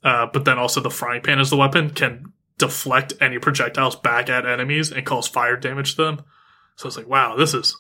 Uh, 0.04 0.28
but 0.32 0.46
then 0.46 0.60
also 0.60 0.80
the 0.80 0.90
frying 0.90 1.22
pan 1.22 1.40
as 1.40 1.50
the 1.50 1.58
weapon 1.58 1.90
can 1.90 2.32
deflect 2.58 3.14
any 3.20 3.40
projectiles 3.40 3.96
back 3.96 4.30
at 4.30 4.46
enemies 4.46 4.92
and 4.92 5.06
cause 5.06 5.28
fire 5.28 5.58
damage 5.58 5.96
to 5.96 6.04
them. 6.04 6.22
So 6.76 6.88
it's 6.88 6.98
like, 6.98 7.08
wow, 7.08 7.36
this 7.36 7.54
is 7.54 7.76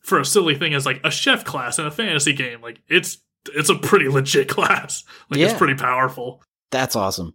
for 0.00 0.18
a 0.18 0.24
silly 0.24 0.54
thing 0.54 0.74
as 0.74 0.86
like 0.86 1.00
a 1.04 1.10
chef 1.10 1.44
class 1.44 1.78
in 1.78 1.86
a 1.86 1.90
fantasy 1.90 2.32
game. 2.32 2.60
Like 2.60 2.80
it's 2.88 3.18
it's 3.54 3.70
a 3.70 3.74
pretty 3.74 4.08
legit 4.10 4.48
class. 4.48 5.04
Like 5.30 5.40
yeah. 5.40 5.46
it's 5.46 5.58
pretty 5.58 5.74
powerful. 5.74 6.42
That's 6.70 6.96
awesome. 6.96 7.34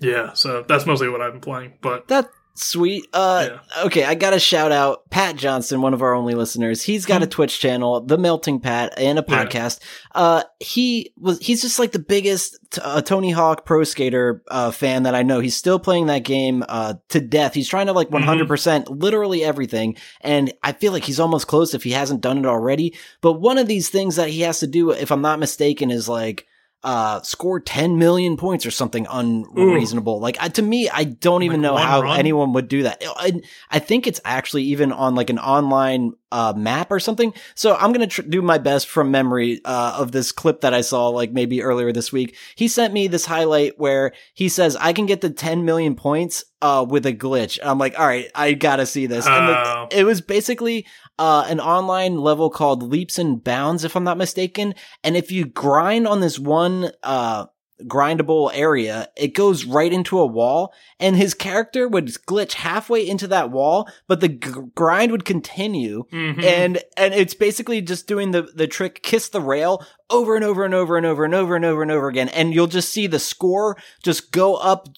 Yeah, 0.00 0.32
so 0.32 0.62
that's 0.66 0.86
mostly 0.86 1.08
what 1.08 1.20
I've 1.20 1.32
been 1.32 1.40
playing. 1.40 1.74
But 1.80 2.08
that 2.08 2.30
Sweet. 2.56 3.08
Uh, 3.12 3.48
yeah. 3.50 3.84
okay. 3.86 4.04
I 4.04 4.14
got 4.14 4.30
to 4.30 4.38
shout 4.38 4.70
out 4.70 5.10
Pat 5.10 5.34
Johnson, 5.34 5.82
one 5.82 5.92
of 5.92 6.02
our 6.02 6.14
only 6.14 6.34
listeners. 6.34 6.82
He's 6.82 7.04
got 7.04 7.20
a 7.20 7.24
mm-hmm. 7.24 7.30
Twitch 7.30 7.58
channel, 7.58 8.00
The 8.00 8.16
Melting 8.16 8.60
Pat, 8.60 8.94
and 8.96 9.18
a 9.18 9.22
podcast. 9.22 9.80
Yeah. 9.82 10.20
Uh, 10.20 10.42
he 10.60 11.12
was, 11.16 11.40
he's 11.40 11.62
just 11.62 11.80
like 11.80 11.90
the 11.90 11.98
biggest 11.98 12.56
t- 12.70 12.80
uh, 12.82 13.02
Tony 13.02 13.32
Hawk 13.32 13.66
Pro 13.66 13.82
Skater, 13.82 14.44
uh, 14.48 14.70
fan 14.70 15.02
that 15.02 15.16
I 15.16 15.24
know. 15.24 15.40
He's 15.40 15.56
still 15.56 15.80
playing 15.80 16.06
that 16.06 16.20
game, 16.20 16.64
uh, 16.68 16.94
to 17.08 17.20
death. 17.20 17.54
He's 17.54 17.68
trying 17.68 17.86
to 17.86 17.92
like 17.92 18.10
100% 18.10 18.86
hmm 18.86 18.94
literally 18.94 19.42
everything. 19.44 19.96
And 20.20 20.52
I 20.62 20.72
feel 20.72 20.92
like 20.92 21.04
he's 21.04 21.20
almost 21.20 21.46
close 21.46 21.74
if 21.74 21.82
he 21.82 21.90
hasn't 21.90 22.20
done 22.20 22.38
it 22.38 22.46
already. 22.46 22.94
But 23.20 23.34
one 23.34 23.58
of 23.58 23.66
these 23.66 23.88
things 23.90 24.16
that 24.16 24.28
he 24.28 24.42
has 24.42 24.60
to 24.60 24.66
do, 24.66 24.90
if 24.92 25.10
I'm 25.10 25.20
not 25.20 25.38
mistaken, 25.38 25.90
is 25.90 26.08
like, 26.08 26.46
uh, 26.84 27.22
score 27.22 27.60
10 27.60 27.98
million 27.98 28.36
points 28.36 28.66
or 28.66 28.70
something 28.70 29.06
unreasonable. 29.10 30.16
Ooh. 30.16 30.20
Like 30.20 30.36
to 30.52 30.62
me, 30.62 30.90
I 30.90 31.04
don't 31.04 31.42
even 31.42 31.62
like 31.62 31.70
know 31.70 31.76
how 31.78 32.02
run? 32.02 32.18
anyone 32.18 32.52
would 32.52 32.68
do 32.68 32.82
that. 32.82 33.02
I, 33.16 33.40
I, 33.70 33.78
think 33.78 34.06
it's 34.06 34.20
actually 34.22 34.64
even 34.64 34.92
on 34.92 35.14
like 35.14 35.30
an 35.30 35.38
online 35.38 36.12
uh, 36.30 36.52
map 36.54 36.92
or 36.92 37.00
something. 37.00 37.32
So 37.54 37.74
I'm 37.74 37.92
going 37.94 38.06
to 38.06 38.22
tr- 38.22 38.28
do 38.28 38.42
my 38.42 38.58
best 38.58 38.86
from 38.86 39.10
memory 39.10 39.62
uh, 39.64 39.96
of 39.98 40.12
this 40.12 40.30
clip 40.30 40.60
that 40.60 40.74
I 40.74 40.82
saw 40.82 41.08
like 41.08 41.32
maybe 41.32 41.62
earlier 41.62 41.90
this 41.90 42.12
week. 42.12 42.36
He 42.54 42.68
sent 42.68 42.92
me 42.92 43.08
this 43.08 43.24
highlight 43.24 43.78
where 43.78 44.12
he 44.34 44.50
says, 44.50 44.76
I 44.76 44.92
can 44.92 45.06
get 45.06 45.22
the 45.22 45.30
10 45.30 45.64
million 45.64 45.94
points 45.94 46.44
uh, 46.60 46.84
with 46.88 47.06
a 47.06 47.12
glitch. 47.12 47.58
I'm 47.62 47.78
like, 47.78 47.98
all 47.98 48.06
right, 48.06 48.30
I 48.34 48.52
gotta 48.52 48.84
see 48.84 49.06
this. 49.06 49.26
And 49.26 49.48
the, 49.48 49.56
oh. 49.56 49.88
it 49.90 50.04
was 50.04 50.20
basically 50.20 50.86
uh, 51.18 51.46
an 51.48 51.60
online 51.60 52.18
level 52.18 52.50
called 52.50 52.82
Leaps 52.82 53.18
and 53.18 53.42
Bounds, 53.42 53.84
if 53.84 53.96
I'm 53.96 54.04
not 54.04 54.18
mistaken. 54.18 54.74
And 55.02 55.16
if 55.16 55.30
you 55.30 55.44
grind 55.44 56.06
on 56.08 56.20
this 56.20 56.38
one, 56.38 56.90
uh, 57.02 57.46
grindable 57.82 58.50
area, 58.54 59.08
it 59.16 59.34
goes 59.34 59.64
right 59.64 59.92
into 59.92 60.18
a 60.18 60.26
wall 60.26 60.72
and 61.00 61.16
his 61.16 61.34
character 61.34 61.88
would 61.88 62.06
glitch 62.06 62.52
halfway 62.52 63.06
into 63.06 63.26
that 63.28 63.50
wall, 63.50 63.88
but 64.06 64.20
the 64.20 64.28
g- 64.28 64.50
grind 64.74 65.10
would 65.12 65.24
continue. 65.24 66.04
Mm-hmm. 66.12 66.40
And, 66.40 66.82
and 66.96 67.14
it's 67.14 67.34
basically 67.34 67.82
just 67.82 68.06
doing 68.06 68.30
the, 68.30 68.42
the 68.42 68.68
trick, 68.68 69.02
kiss 69.02 69.28
the 69.28 69.40
rail 69.40 69.84
over 70.10 70.36
and 70.36 70.44
over 70.44 70.64
and 70.64 70.74
over 70.74 70.96
and 70.96 71.06
over 71.06 71.24
and 71.24 71.34
over 71.34 71.56
and 71.56 71.64
over 71.64 71.82
and 71.82 71.90
over 71.90 72.08
again. 72.08 72.28
And 72.28 72.54
you'll 72.54 72.66
just 72.66 72.90
see 72.90 73.06
the 73.06 73.18
score 73.18 73.76
just 74.02 74.32
go 74.32 74.54
up, 74.56 74.88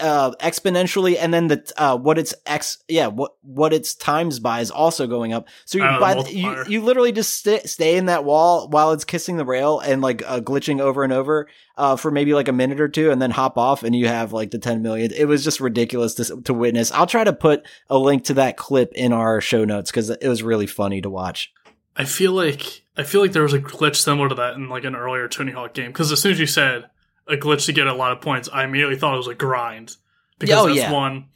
uh, 0.00 0.32
exponentially. 0.40 1.16
And 1.18 1.32
then 1.32 1.48
the, 1.48 1.72
uh, 1.76 1.96
what 1.96 2.18
it's 2.18 2.34
X, 2.44 2.78
yeah, 2.88 3.06
what, 3.06 3.32
what 3.42 3.72
it's 3.72 3.94
times 3.94 4.40
by 4.40 4.60
is 4.60 4.70
also 4.70 5.06
going 5.06 5.32
up. 5.32 5.48
So 5.64 5.78
you, 5.78 5.84
oh, 5.84 6.00
by 6.00 6.14
the, 6.14 6.34
you, 6.34 6.64
you 6.68 6.82
literally 6.82 7.12
just 7.12 7.44
st- 7.44 7.68
stay 7.68 7.96
in 7.96 8.06
that 8.06 8.24
wall 8.24 8.68
while 8.68 8.92
it's 8.92 9.04
kissing 9.04 9.36
the 9.36 9.44
rail 9.44 9.78
and 9.78 10.02
like, 10.02 10.22
uh, 10.26 10.40
glitching 10.40 10.80
over 10.80 11.04
and 11.04 11.12
over, 11.12 11.48
uh, 11.76 11.94
for 11.94 12.10
maybe 12.10 12.34
like 12.34 12.48
a 12.48 12.52
minute 12.52 12.80
or 12.80 12.88
two 12.88 13.10
and 13.10 13.22
then 13.22 13.30
hop 13.30 13.56
off 13.56 13.82
and 13.84 13.94
you 13.94 14.08
have 14.08 14.32
like 14.32 14.50
the 14.50 14.58
10 14.58 14.82
million. 14.82 15.12
It 15.12 15.26
was 15.26 15.44
just 15.44 15.60
ridiculous 15.60 16.14
to, 16.14 16.42
to 16.42 16.54
witness. 16.54 16.90
I'll 16.90 17.06
try 17.06 17.22
to 17.22 17.32
put 17.32 17.66
a 17.88 17.98
link 17.98 18.24
to 18.24 18.34
that 18.34 18.56
clip 18.56 18.92
in 18.94 19.12
our 19.12 19.40
show 19.40 19.64
notes 19.64 19.90
because 19.90 20.10
it 20.10 20.26
was 20.26 20.42
really 20.42 20.66
funny 20.66 21.00
to 21.02 21.10
watch. 21.10 21.52
I 21.96 22.04
feel 22.04 22.32
like 22.32 22.82
I 22.96 23.02
feel 23.02 23.20
like 23.20 23.32
there 23.32 23.42
was 23.42 23.52
a 23.52 23.58
glitch 23.58 23.96
similar 23.96 24.28
to 24.28 24.34
that 24.36 24.54
in 24.54 24.68
like 24.68 24.84
an 24.84 24.96
earlier 24.96 25.28
Tony 25.28 25.52
Hawk 25.52 25.74
game 25.74 25.88
because 25.88 26.10
as 26.12 26.20
soon 26.20 26.32
as 26.32 26.40
you 26.40 26.46
said 26.46 26.88
a 27.28 27.36
glitch 27.36 27.66
to 27.66 27.72
get 27.72 27.86
a 27.86 27.94
lot 27.94 28.12
of 28.12 28.20
points, 28.20 28.48
I 28.52 28.64
immediately 28.64 28.96
thought 28.96 29.14
it 29.14 29.18
was 29.18 29.28
a 29.28 29.34
grind 29.34 29.96
because 30.38 30.56
oh, 30.56 30.66
that's 30.66 30.78
yeah. 30.78 30.92
one 30.92 31.28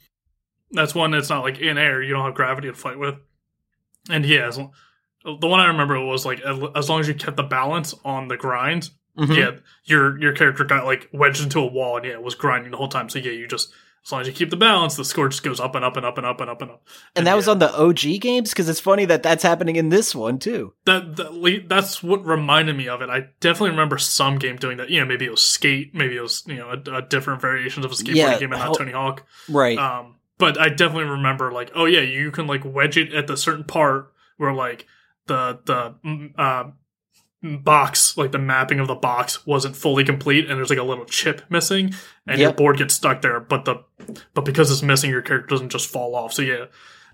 that's 0.71 0.95
one 0.95 1.11
that's 1.11 1.29
not 1.29 1.43
like 1.43 1.59
in 1.59 1.77
air. 1.77 2.01
You 2.01 2.13
don't 2.13 2.25
have 2.25 2.33
gravity 2.33 2.69
to 2.69 2.73
fight 2.73 2.97
with, 2.97 3.15
and 4.09 4.25
yeah, 4.25 4.49
the 5.23 5.47
one 5.47 5.59
I 5.59 5.67
remember 5.67 5.99
was 6.03 6.25
like 6.25 6.41
as 6.41 6.89
long 6.89 6.99
as 6.99 7.07
you 7.07 7.13
kept 7.13 7.37
the 7.37 7.43
balance 7.43 7.93
on 8.03 8.27
the 8.27 8.37
grind, 8.37 8.89
mm-hmm. 9.17 9.31
yeah, 9.33 9.51
your 9.83 10.19
your 10.19 10.33
character 10.33 10.63
got 10.63 10.85
like 10.85 11.09
wedged 11.13 11.43
into 11.43 11.59
a 11.59 11.67
wall 11.67 11.97
and 11.97 12.05
yeah, 12.05 12.13
it 12.13 12.23
was 12.23 12.35
grinding 12.35 12.71
the 12.71 12.77
whole 12.77 12.87
time. 12.87 13.09
So 13.09 13.19
yeah, 13.19 13.31
you 13.31 13.47
just 13.47 13.71
as 14.03 14.11
long 14.11 14.21
as 14.21 14.27
you 14.27 14.33
keep 14.33 14.49
the 14.49 14.57
balance, 14.57 14.95
the 14.95 15.05
score 15.05 15.29
just 15.29 15.43
goes 15.43 15.59
up 15.59 15.75
and 15.75 15.85
up 15.85 15.95
and 15.95 16.05
up 16.05 16.17
and 16.17 16.25
up 16.25 16.41
and 16.41 16.49
up 16.49 16.61
and 16.61 16.71
up. 16.71 16.81
And, 16.87 17.17
and 17.17 17.27
that 17.27 17.31
yeah. 17.31 17.35
was 17.35 17.47
on 17.47 17.59
the 17.59 17.71
OG 17.71 18.19
games 18.19 18.49
because 18.49 18.67
it's 18.67 18.79
funny 18.79 19.05
that 19.05 19.21
that's 19.21 19.43
happening 19.43 19.75
in 19.75 19.89
this 19.89 20.15
one 20.15 20.39
too. 20.39 20.73
That, 20.85 21.15
that, 21.17 21.65
that's 21.67 22.01
what 22.01 22.25
reminded 22.25 22.75
me 22.75 22.87
of 22.87 23.01
it. 23.01 23.09
I 23.09 23.27
definitely 23.39 23.71
remember 23.71 23.99
some 23.99 24.39
game 24.39 24.55
doing 24.55 24.77
that. 24.77 24.89
You 24.89 25.01
know, 25.01 25.05
maybe 25.05 25.25
it 25.25 25.31
was 25.31 25.43
Skate, 25.43 25.93
maybe 25.93 26.17
it 26.17 26.21
was 26.21 26.43
you 26.47 26.55
know 26.55 26.69
a, 26.69 26.95
a 26.97 27.01
different 27.03 27.41
variations 27.41 27.85
of 27.85 27.91
a 27.91 27.95
skateboarding 27.95 28.15
yeah, 28.15 28.39
game 28.39 28.51
and 28.53 28.61
not 28.61 28.77
Tony 28.77 28.91
Hawk, 28.91 29.23
right? 29.47 29.77
Um, 29.77 30.15
but 30.39 30.59
I 30.59 30.69
definitely 30.69 31.09
remember 31.11 31.51
like, 31.51 31.71
oh 31.75 31.85
yeah, 31.85 32.01
you 32.01 32.31
can 32.31 32.47
like 32.47 32.61
wedge 32.65 32.97
it 32.97 33.13
at 33.13 33.27
the 33.27 33.37
certain 33.37 33.63
part 33.63 34.11
where 34.37 34.53
like 34.53 34.87
the 35.27 35.59
the 35.65 35.95
mm, 36.03 36.31
uh, 36.39 36.71
box, 37.43 38.17
like 38.17 38.31
the 38.31 38.39
mapping 38.39 38.79
of 38.79 38.87
the 38.87 38.95
box 38.95 39.45
wasn't 39.45 39.75
fully 39.75 40.03
complete 40.03 40.49
and 40.49 40.57
there's 40.57 40.69
like 40.69 40.79
a 40.79 40.83
little 40.83 41.05
chip 41.05 41.41
missing 41.49 41.93
and 42.27 42.39
yep. 42.39 42.39
your 42.39 42.53
board 42.53 42.77
gets 42.77 42.93
stuck 42.93 43.21
there, 43.21 43.39
but 43.39 43.65
the 43.65 43.83
but 44.33 44.45
because 44.45 44.71
it's 44.71 44.83
missing 44.83 45.09
your 45.09 45.21
character 45.21 45.47
doesn't 45.47 45.69
just 45.69 45.89
fall 45.89 46.15
off. 46.15 46.33
So 46.33 46.41
yeah. 46.41 46.65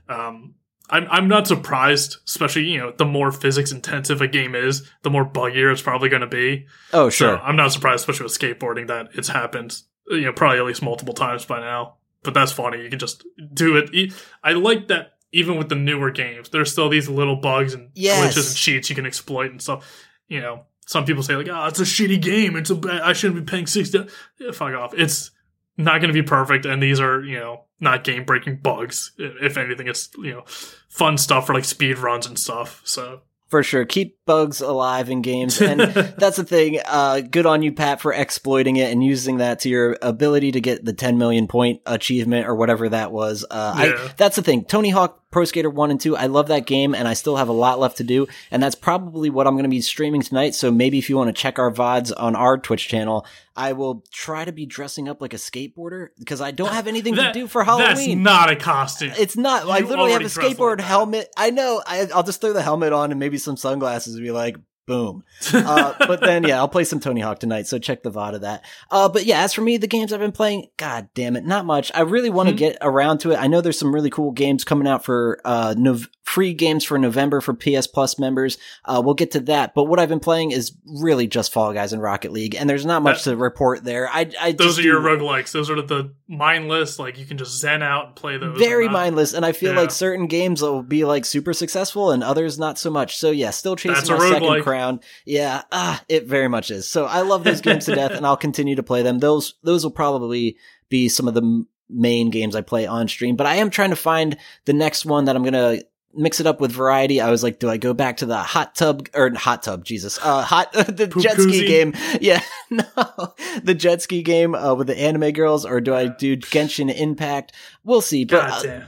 Um 0.10 0.56
I'm 0.90 1.08
I'm 1.10 1.28
not 1.28 1.48
surprised, 1.48 2.18
especially, 2.26 2.64
you 2.64 2.78
know, 2.78 2.92
the 2.92 3.06
more 3.06 3.32
physics 3.32 3.72
intensive 3.72 4.22
a 4.22 4.28
game 4.28 4.56
is, 4.56 4.90
the 5.04 5.10
more 5.10 5.26
buggier 5.26 5.72
it's 5.72 5.82
probably 5.82 6.10
gonna 6.10 6.28
be. 6.28 6.66
Oh 6.92 7.10
sure. 7.10 7.38
So 7.38 7.42
I'm 7.44 7.56
not 7.56 7.72
surprised, 7.72 8.02
especially 8.02 8.26
with 8.26 8.38
skateboarding, 8.38 8.88
that 8.88 9.10
it's 9.14 9.30
happened, 9.30 9.82
you 10.10 10.22
know, 10.22 10.34
probably 10.34 10.60
at 10.60 10.66
least 10.66 10.82
multiple 10.82 11.14
times 11.14 11.46
by 11.46 11.60
now. 11.62 11.96
But 12.24 12.34
that's 12.34 12.52
funny. 12.52 12.82
You 12.82 12.90
can 12.90 13.00
just 13.00 13.26
do 13.54 13.78
it. 13.78 14.14
I 14.44 14.54
like 14.54 14.90
that 14.90 15.14
even 15.32 15.58
with 15.58 15.70
the 15.70 15.76
newer 15.76 16.10
games, 16.10 16.50
there's 16.50 16.72
still 16.72 16.90
these 16.90 17.08
little 17.08 17.36
bugs 17.36 17.74
and 17.74 17.92
yes. 17.94 18.36
glitches 18.36 18.48
and 18.48 18.56
cheats 18.58 18.90
you 18.90 18.96
can 18.96 19.06
exploit 19.06 19.52
and 19.52 19.62
stuff 19.62 20.07
you 20.28 20.42
know, 20.42 20.66
some 20.86 21.06
people 21.06 21.24
say 21.24 21.36
like, 21.36 21.50
"Oh, 21.50 21.66
it's 21.66 21.80
a 21.80 21.84
shitty 21.84 22.22
game. 22.22 22.56
It's 22.56 22.70
a 22.70 22.76
bad, 22.76 23.02
I 23.02 23.14
shouldn't 23.14 23.46
be 23.46 23.50
paying 23.50 23.68
sixty. 23.68 24.06
Yeah, 24.40 24.52
fuck 24.52 24.74
off. 24.74 24.94
It's 24.96 25.32
not 25.78 26.02
going 26.02 26.14
to 26.14 26.14
be 26.14 26.24
perfect, 26.24 26.66
and 26.66 26.82
these 26.82 27.00
are 27.00 27.22
you 27.24 27.40
know 27.40 27.66
not 27.80 28.04
game 28.04 28.26
breaking 28.26 28.58
bugs. 28.58 29.12
If 29.18 29.58
anything, 29.58 29.88
it's 29.88 30.10
you 30.18 30.34
know 30.34 30.44
fun 30.90 31.18
stuff 31.18 31.48
for 31.48 31.54
like 31.54 31.66
speed 31.66 31.98
runs 32.00 32.26
and 32.26 32.38
stuff. 32.38 32.82
So 32.86 33.22
for 33.48 33.64
sure. 33.64 33.86
Keep 33.86 34.26
bugs 34.26 34.60
alive 34.60 35.10
in 35.10 35.22
games. 35.22 35.62
And 35.62 35.80
that's 36.18 36.36
the 36.38 36.44
thing. 36.44 36.80
Uh, 36.86 37.22
good 37.22 37.46
on 37.46 37.64
you, 37.64 37.72
Pat, 37.72 38.02
for 38.02 38.12
exploiting 38.12 38.76
it 38.76 38.92
and 38.92 39.04
using 39.04 39.38
that 39.38 39.62
to 39.62 39.70
your 39.70 39.98
ability 40.02 40.52
to 40.54 40.62
get 40.62 40.84
the 40.84 40.94
10 40.94 41.18
million 41.18 41.48
point 41.48 41.82
achievement 41.86 42.48
or 42.48 42.56
whatever 42.56 42.90
that 42.90 43.12
was. 43.12 43.46
Uh, 43.50 43.76
yeah. 43.78 43.84
I, 43.84 44.14
that's 44.18 44.36
the 44.36 44.42
thing. 44.42 44.66
Tony 44.66 44.90
Hawk 44.90 45.27
Pro 45.30 45.44
Skater 45.44 45.70
1 45.70 45.92
and 45.92 46.00
2, 46.00 46.16
I 46.16 46.28
love 46.28 46.48
that 46.48 46.66
game 46.66 46.96
and 46.96 47.08
I 47.08 47.14
still 47.14 47.36
have 47.36 47.50
a 47.50 47.54
lot 47.54 47.80
left 47.80 47.98
to 47.98 48.04
do. 48.04 48.28
And 48.50 48.64
that's 48.64 48.76
probably 48.76 49.30
what 49.30 49.46
I'm 49.46 49.56
going 49.56 49.64
to 49.64 49.70
be 49.70 49.82
streaming 49.82 50.22
tonight. 50.22 50.56
So 50.56 50.72
maybe 50.72 50.98
if 50.98 51.10
you 51.10 51.18
want 51.18 51.28
to 51.28 51.34
check 51.34 51.60
our 51.60 51.72
VODs 51.72 52.14
on 52.16 52.36
our 52.36 52.58
Twitch 52.58 52.88
channel, 52.88 53.26
I 53.56 53.74
will 53.74 54.04
try 54.12 54.46
to 54.46 54.54
be 54.54 54.66
dressing 54.66 55.10
up 55.10 55.22
like 55.22 55.34
a 55.34 55.38
skateboarder 55.38 56.10
because 56.18 56.40
I 56.40 56.52
don't 56.52 56.72
have 56.72 56.88
anything 56.88 57.16
that, 57.16 57.34
to 57.34 57.40
do 57.40 57.48
for 57.48 57.64
Halloween. 57.64 58.24
That's 58.24 58.36
not 58.36 58.52
a 58.52 58.56
costume. 58.56 59.12
It's 59.18 59.36
not. 59.36 59.66
You 59.66 59.72
I 59.72 59.80
literally 59.80 60.14
have 60.14 60.22
a 60.22 60.26
skateboard 60.26 60.78
like 60.78 60.88
helmet. 60.88 61.30
I 61.36 61.50
know. 61.50 61.84
I, 61.86 62.08
I'll 62.14 62.24
just 62.24 62.40
throw 62.40 62.54
the 62.54 62.62
helmet 62.62 62.94
on 62.94 63.12
and 63.12 63.20
maybe 63.20 63.38
some 63.38 63.58
sunglasses 63.58 64.16
and 64.16 64.24
be 64.24 64.32
like, 64.32 64.56
Boom. 64.88 65.24
Uh, 65.54 65.94
but 66.00 66.22
then, 66.22 66.44
yeah, 66.44 66.58
I'll 66.58 66.68
play 66.68 66.84
some 66.84 67.00
Tony 67.00 67.22
Hawk 67.22 67.40
tonight, 67.40 67.68
so 67.68 67.78
check 67.78 68.04
the 68.04 68.12
VOD 68.12 68.36
of 68.36 68.42
that. 68.42 68.64
Uh, 68.90 69.10
but 69.10 69.26
yeah, 69.26 69.44
as 69.44 69.54
for 69.54 69.62
me, 69.62 69.78
the 69.78 69.88
games 69.88 70.12
I've 70.12 70.20
been 70.20 70.32
playing, 70.32 70.68
god 70.78 71.10
damn 71.14 71.36
it, 71.36 71.46
not 71.46 71.66
much. 71.66 71.92
I 71.94 72.02
really 72.02 72.30
want 72.30 72.48
to 72.50 72.56
mm-hmm. 72.56 72.60
get 72.60 72.78
around 72.82 73.20
to 73.20 73.32
it. 73.32 73.36
I 73.36 73.48
know 73.48 73.62
there's 73.62 73.78
some 73.78 73.94
really 73.94 74.10
cool 74.10 74.32
games 74.32 74.64
coming 74.64 74.88
out 74.88 75.04
for, 75.04 75.40
uh, 75.46 75.76
Nov- 75.78 76.10
free 76.28 76.54
games 76.54 76.84
for 76.84 76.98
November 76.98 77.40
for 77.40 77.54
PS 77.54 77.88
Plus 77.88 78.20
members. 78.20 78.58
Uh, 78.84 79.02
we'll 79.04 79.16
get 79.16 79.32
to 79.32 79.40
that. 79.40 79.74
But 79.74 79.86
what 79.86 79.98
I've 79.98 80.10
been 80.10 80.20
playing 80.20 80.52
is 80.52 80.74
really 81.00 81.26
just 81.26 81.54
Fall 81.54 81.72
Guys 81.72 81.94
and 81.94 82.02
Rocket 82.02 82.34
League, 82.34 82.54
and 82.54 82.70
there's 82.70 82.86
not 82.86 83.02
much 83.02 83.24
That- 83.24 83.32
to 83.32 83.38
report 83.38 83.86
there. 83.86 84.10
I, 84.12 84.30
I 84.42 84.52
Those 84.52 84.78
are 84.78 84.82
your 84.82 85.00
roguelikes. 85.00 85.54
Those 85.54 85.70
are 85.70 85.82
the 85.82 86.12
mindless, 86.28 87.00
like 87.00 87.18
you 87.18 87.26
can 87.26 87.38
just 87.38 87.58
zen 87.60 87.82
out 87.82 88.08
and 88.08 88.16
play 88.16 88.38
those. 88.38 88.58
very 88.58 88.90
mindless, 88.90 89.34
and 89.34 89.46
I 89.46 89.54
feel 89.54 89.74
Yeah. 89.74 89.80
like 89.80 89.92
certain 89.92 90.28
games 90.28 90.62
will 90.62 90.84
be 90.84 91.06
like 91.06 91.24
super 91.24 91.54
successful 91.54 92.12
and 92.12 92.22
others 92.24 92.60
not 92.60 92.78
so 92.78 92.90
much. 92.92 93.16
So 93.18 93.32
yeah, 93.32 93.52
still 93.52 93.78
chasing 93.78 94.18
my 94.18 94.30
second 94.30 94.64
crown. 94.64 95.00
Yeah, 95.26 95.62
ah, 95.72 96.04
it 96.10 96.28
very 96.28 96.50
much 96.50 96.72
is. 96.72 96.88
So 96.90 97.06
I 97.06 97.22
love 97.22 97.46
those 97.46 97.62
games 97.62 97.86
to 97.86 97.96
death, 97.96 98.12
and 98.12 98.26
I'll 98.28 98.36
continue 98.38 98.76
to 98.76 98.84
play 98.84 99.02
them. 99.02 99.20
Those 99.20 99.54
those 99.64 99.84
will 99.86 99.92
probably 99.92 100.58
be 100.90 101.08
some 101.08 101.28
of 101.30 101.34
the 101.36 101.66
main 101.90 102.30
games 102.32 102.54
I 102.54 102.62
play 102.62 102.86
on 102.86 103.08
stream. 103.08 103.38
But 103.38 103.48
I 103.48 103.56
am 103.56 103.70
trying 103.70 103.92
to 103.92 103.96
find 103.96 104.36
the 104.66 104.74
next 104.74 105.06
one 105.06 105.24
that 105.26 105.36
I'm 105.38 105.44
gonna 105.44 105.78
mix 106.18 106.40
it 106.40 106.48
up 106.48 106.60
with 106.60 106.72
variety. 106.72 107.22
I 107.22 107.30
was 107.30 107.44
like, 107.44 107.60
do 107.60 107.70
I 107.70 107.78
go 107.78 107.94
back 107.94 108.18
to 108.18 108.26
the 108.26 108.38
hot 108.38 108.76
tub 108.76 109.08
or 109.14 109.32
hot 109.36 109.64
tub? 109.64 109.86
Jesus, 109.86 110.20
uh, 110.22 110.42
hot 110.42 110.72
the 110.74 111.08
Poop 111.08 111.24
jet 111.24 111.40
ski 111.40 111.68
game. 111.68 111.94
Yeah, 112.22 112.42
no, 112.70 113.36
the 113.64 113.76
jet 113.76 114.02
ski 114.02 114.24
game 114.24 114.56
uh, 114.56 114.74
with 114.74 114.88
the 114.88 114.98
anime 114.98 115.32
girls, 115.32 115.66
or 115.66 115.82
do 115.82 115.94
I 115.94 116.08
do 116.08 116.36
Genshin 116.38 116.94
Impact? 116.94 117.54
We'll 117.84 118.02
see. 118.02 118.26
But 118.26 118.66
uh, 118.66 118.82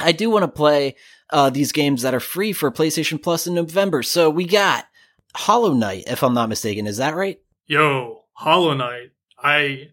I 0.00 0.12
do 0.12 0.30
want 0.30 0.42
to 0.42 0.48
play 0.48 0.96
uh, 1.30 1.50
these 1.50 1.72
games 1.72 2.02
that 2.02 2.14
are 2.14 2.20
free 2.20 2.52
for 2.52 2.70
PlayStation 2.70 3.22
Plus 3.22 3.46
in 3.46 3.54
November. 3.54 4.02
So 4.02 4.30
we 4.30 4.46
got 4.46 4.86
Hollow 5.34 5.74
Knight, 5.74 6.04
if 6.06 6.22
I'm 6.22 6.34
not 6.34 6.48
mistaken. 6.48 6.86
Is 6.86 6.96
that 6.96 7.14
right? 7.14 7.38
Yo, 7.66 8.24
Hollow 8.32 8.74
Knight. 8.74 9.10
I 9.38 9.90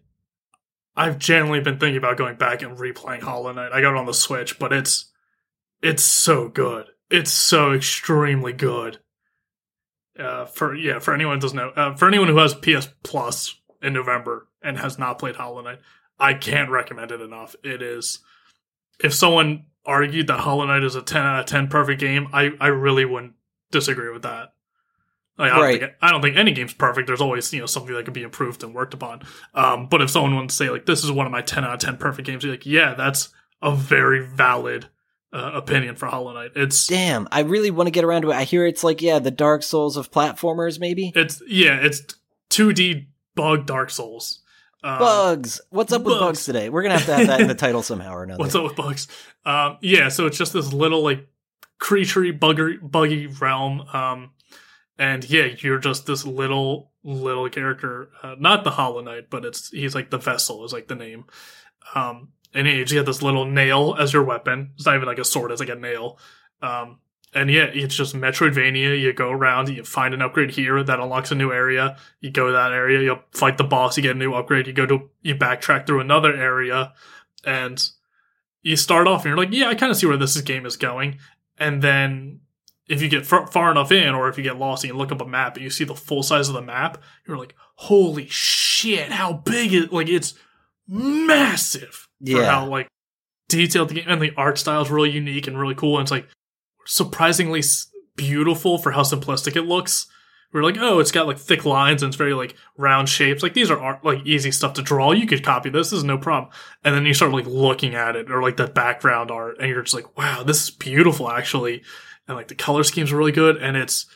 I've 0.96 1.18
genuinely 1.18 1.60
been 1.60 1.78
thinking 1.78 1.98
about 1.98 2.16
going 2.16 2.36
back 2.36 2.62
and 2.62 2.76
replaying 2.76 3.22
Hollow 3.22 3.52
Knight. 3.52 3.72
I 3.72 3.80
got 3.80 3.92
it 3.92 3.98
on 3.98 4.06
the 4.06 4.14
Switch, 4.14 4.58
but 4.58 4.72
it's 4.72 5.10
it's 5.82 6.02
so 6.04 6.48
good. 6.48 6.86
It's 7.10 7.30
so 7.30 7.72
extremely 7.72 8.52
good. 8.52 8.98
Uh, 10.18 10.44
for 10.44 10.74
yeah, 10.74 10.98
for 10.98 11.14
anyone 11.14 11.36
who 11.36 11.40
doesn't 11.40 11.56
know, 11.56 11.70
uh, 11.70 11.94
for 11.96 12.06
anyone 12.06 12.28
who 12.28 12.36
has 12.36 12.54
PS 12.54 12.88
Plus 13.02 13.54
in 13.80 13.92
November 13.94 14.46
and 14.62 14.78
has 14.78 14.98
not 14.98 15.18
played 15.18 15.36
Hollow 15.36 15.62
Knight, 15.62 15.80
I 16.18 16.34
can't 16.34 16.70
recommend 16.70 17.10
it 17.12 17.20
enough. 17.20 17.56
It 17.64 17.80
is. 17.82 18.20
If 19.02 19.14
someone 19.14 19.64
argued 19.86 20.26
that 20.28 20.40
Hollow 20.40 20.66
Knight 20.66 20.84
is 20.84 20.94
a 20.96 21.02
ten 21.02 21.22
out 21.24 21.40
of 21.40 21.46
ten 21.46 21.68
perfect 21.68 22.00
game, 22.00 22.28
I 22.32 22.50
I 22.60 22.68
really 22.68 23.04
wouldn't 23.06 23.34
disagree 23.70 24.12
with 24.12 24.22
that. 24.22 24.52
Like, 25.38 25.50
I, 25.50 25.54
don't 25.56 25.64
Right. 25.64 25.80
think, 25.80 25.92
I 26.02 26.10
don't 26.10 26.20
think 26.20 26.36
any 26.36 26.52
game's 26.52 26.74
perfect. 26.74 27.06
There's 27.06 27.22
always 27.22 27.50
you 27.54 27.60
know 27.60 27.66
something 27.66 27.94
that 27.94 28.04
could 28.04 28.12
be 28.12 28.22
improved 28.22 28.62
and 28.62 28.74
worked 28.74 28.92
upon. 28.92 29.22
Um, 29.54 29.88
but 29.88 30.02
if 30.02 30.10
someone 30.10 30.34
wants 30.34 30.56
to 30.58 30.64
say 30.64 30.70
like 30.70 30.84
this 30.84 31.02
is 31.02 31.10
one 31.10 31.24
of 31.26 31.32
my 31.32 31.40
ten 31.40 31.64
out 31.64 31.72
of 31.72 31.80
ten 31.80 31.96
perfect 31.96 32.26
games, 32.26 32.44
you're 32.44 32.52
like, 32.52 32.66
yeah, 32.66 32.92
that's 32.94 33.30
a 33.62 33.74
very 33.74 34.20
valid 34.26 34.88
uh, 35.32 35.52
opinion 35.54 35.96
for 35.96 36.06
Hollow 36.06 36.32
Knight. 36.34 36.52
It's 36.54 36.86
Damn, 36.86 37.28
I 37.32 37.40
really 37.40 37.70
want 37.70 37.86
to 37.86 37.90
get 37.90 38.04
around 38.04 38.22
to 38.22 38.30
it. 38.30 38.34
I 38.34 38.44
hear 38.44 38.66
it's 38.66 38.84
like, 38.84 39.00
yeah, 39.00 39.18
the 39.18 39.30
Dark 39.30 39.62
Souls 39.62 39.96
of 39.96 40.10
platformers, 40.10 40.78
maybe? 40.78 41.12
it's 41.14 41.42
yeah, 41.46 41.78
it's 41.80 42.02
2D 42.50 43.06
bug 43.34 43.66
Dark 43.66 43.90
Souls. 43.90 44.40
Um, 44.84 44.98
bugs. 44.98 45.60
What's 45.70 45.92
up 45.92 46.02
with 46.02 46.14
bugs. 46.14 46.20
bugs 46.20 46.44
today? 46.44 46.68
We're 46.68 46.82
going 46.82 46.92
to 46.92 46.98
have 46.98 47.06
to 47.06 47.14
have 47.14 47.26
that 47.28 47.40
in 47.40 47.48
the 47.48 47.54
title 47.66 47.82
somehow 47.82 48.14
or 48.14 48.24
another. 48.24 48.40
What's 48.40 48.54
up 48.54 48.64
with 48.64 48.76
bugs? 48.76 49.06
Um, 49.44 49.78
yeah, 49.80 50.08
so 50.08 50.26
it's 50.26 50.36
just 50.36 50.52
this 50.52 50.72
little 50.72 51.02
like 51.02 51.28
creaturey, 51.80 52.36
bugger, 52.36 52.78
buggy 52.82 53.28
realm. 53.28 53.82
Um, 53.92 54.30
and 54.98 55.28
yeah, 55.28 55.48
you're 55.58 55.78
just 55.78 56.06
this 56.06 56.26
little 56.26 56.90
little 57.04 57.48
character. 57.48 58.10
Uh, 58.22 58.34
not 58.38 58.64
the 58.64 58.70
Hollow 58.70 59.00
Knight, 59.02 59.30
but 59.30 59.44
it's 59.44 59.68
he's 59.68 59.94
like 59.94 60.10
the 60.10 60.18
vessel 60.18 60.64
is 60.64 60.72
like 60.72 60.88
the 60.88 60.94
name. 60.94 61.24
Um, 61.94 62.28
and 62.54 62.66
you 62.66 62.84
just 62.84 62.96
have 62.96 63.06
this 63.06 63.22
little 63.22 63.44
nail 63.44 63.96
as 63.98 64.12
your 64.12 64.24
weapon. 64.24 64.72
It's 64.74 64.86
not 64.86 64.96
even 64.96 65.08
like 65.08 65.18
a 65.18 65.24
sword; 65.24 65.50
it's 65.50 65.60
like 65.60 65.68
a 65.68 65.74
nail. 65.74 66.18
Um, 66.60 66.98
and 67.34 67.50
yeah, 67.50 67.64
it's 67.64 67.96
just 67.96 68.14
Metroidvania. 68.14 69.00
You 69.00 69.12
go 69.12 69.30
around, 69.30 69.70
you 69.70 69.84
find 69.84 70.12
an 70.12 70.20
upgrade 70.20 70.50
here 70.50 70.82
that 70.82 71.00
unlocks 71.00 71.30
a 71.30 71.34
new 71.34 71.50
area. 71.50 71.96
You 72.20 72.30
go 72.30 72.48
to 72.48 72.52
that 72.52 72.72
area, 72.72 73.00
you 73.00 73.18
fight 73.32 73.56
the 73.56 73.64
boss, 73.64 73.96
you 73.96 74.02
get 74.02 74.16
a 74.16 74.18
new 74.18 74.34
upgrade. 74.34 74.66
You 74.66 74.72
go 74.72 74.86
to 74.86 75.10
you 75.22 75.34
backtrack 75.34 75.86
through 75.86 76.00
another 76.00 76.34
area, 76.34 76.92
and 77.44 77.82
you 78.62 78.76
start 78.76 79.06
off 79.06 79.24
and 79.24 79.30
you're 79.30 79.38
like, 79.38 79.52
yeah, 79.52 79.68
I 79.68 79.74
kind 79.74 79.90
of 79.90 79.96
see 79.96 80.06
where 80.06 80.16
this 80.16 80.40
game 80.40 80.66
is 80.66 80.76
going. 80.76 81.18
And 81.58 81.82
then 81.82 82.40
if 82.88 83.02
you 83.02 83.08
get 83.08 83.26
far, 83.26 83.46
far 83.46 83.70
enough 83.70 83.90
in, 83.90 84.14
or 84.14 84.28
if 84.28 84.36
you 84.36 84.44
get 84.44 84.58
lost 84.58 84.84
and 84.84 84.92
you 84.92 84.98
look 84.98 85.12
up 85.12 85.20
a 85.20 85.26
map 85.26 85.56
and 85.56 85.64
you 85.64 85.70
see 85.70 85.84
the 85.84 85.94
full 85.94 86.22
size 86.22 86.48
of 86.48 86.54
the 86.54 86.62
map, 86.62 87.02
you're 87.26 87.38
like, 87.38 87.54
holy 87.76 88.28
shit, 88.28 89.10
how 89.10 89.32
big 89.32 89.72
is 89.72 89.90
like 89.90 90.08
it's 90.08 90.34
massive 90.86 92.08
Yeah. 92.22 92.50
how 92.50 92.66
like 92.66 92.88
detailed 93.48 93.90
the 93.90 93.94
game 93.94 94.04
and 94.08 94.22
the 94.22 94.32
art 94.36 94.58
style 94.58 94.82
is 94.82 94.90
really 94.90 95.10
unique 95.10 95.46
and 95.46 95.58
really 95.58 95.74
cool. 95.74 95.98
And 95.98 96.04
it's 96.04 96.10
like 96.10 96.28
surprisingly 96.86 97.62
beautiful 98.16 98.78
for 98.78 98.92
how 98.92 99.02
simplistic 99.02 99.56
it 99.56 99.62
looks. 99.62 100.06
We're 100.52 100.62
like, 100.62 100.76
oh, 100.78 100.98
it's 100.98 101.12
got 101.12 101.26
like 101.26 101.38
thick 101.38 101.64
lines 101.64 102.02
and 102.02 102.10
it's 102.10 102.16
very 102.16 102.34
like 102.34 102.54
round 102.76 103.08
shapes. 103.08 103.42
Like 103.42 103.54
these 103.54 103.70
are 103.70 103.80
art, 103.80 104.04
like 104.04 104.26
easy 104.26 104.50
stuff 104.50 104.74
to 104.74 104.82
draw. 104.82 105.12
You 105.12 105.26
could 105.26 105.42
copy 105.42 105.70
this. 105.70 105.90
This 105.90 105.98
is 105.98 106.04
no 106.04 106.18
problem. 106.18 106.52
And 106.84 106.94
then 106.94 107.06
you 107.06 107.14
start 107.14 107.32
like 107.32 107.46
looking 107.46 107.94
at 107.94 108.16
it 108.16 108.30
or 108.30 108.42
like 108.42 108.58
the 108.58 108.66
background 108.66 109.30
art, 109.30 109.56
and 109.58 109.68
you're 109.68 109.82
just 109.82 109.94
like, 109.94 110.16
wow, 110.16 110.42
this 110.42 110.64
is 110.64 110.70
beautiful 110.70 111.30
actually. 111.30 111.82
And 112.28 112.36
like 112.36 112.48
the 112.48 112.54
color 112.54 112.84
scheme's 112.84 113.12
are 113.12 113.16
really 113.16 113.32
good, 113.32 113.56
and 113.56 113.78
it's 113.78 114.06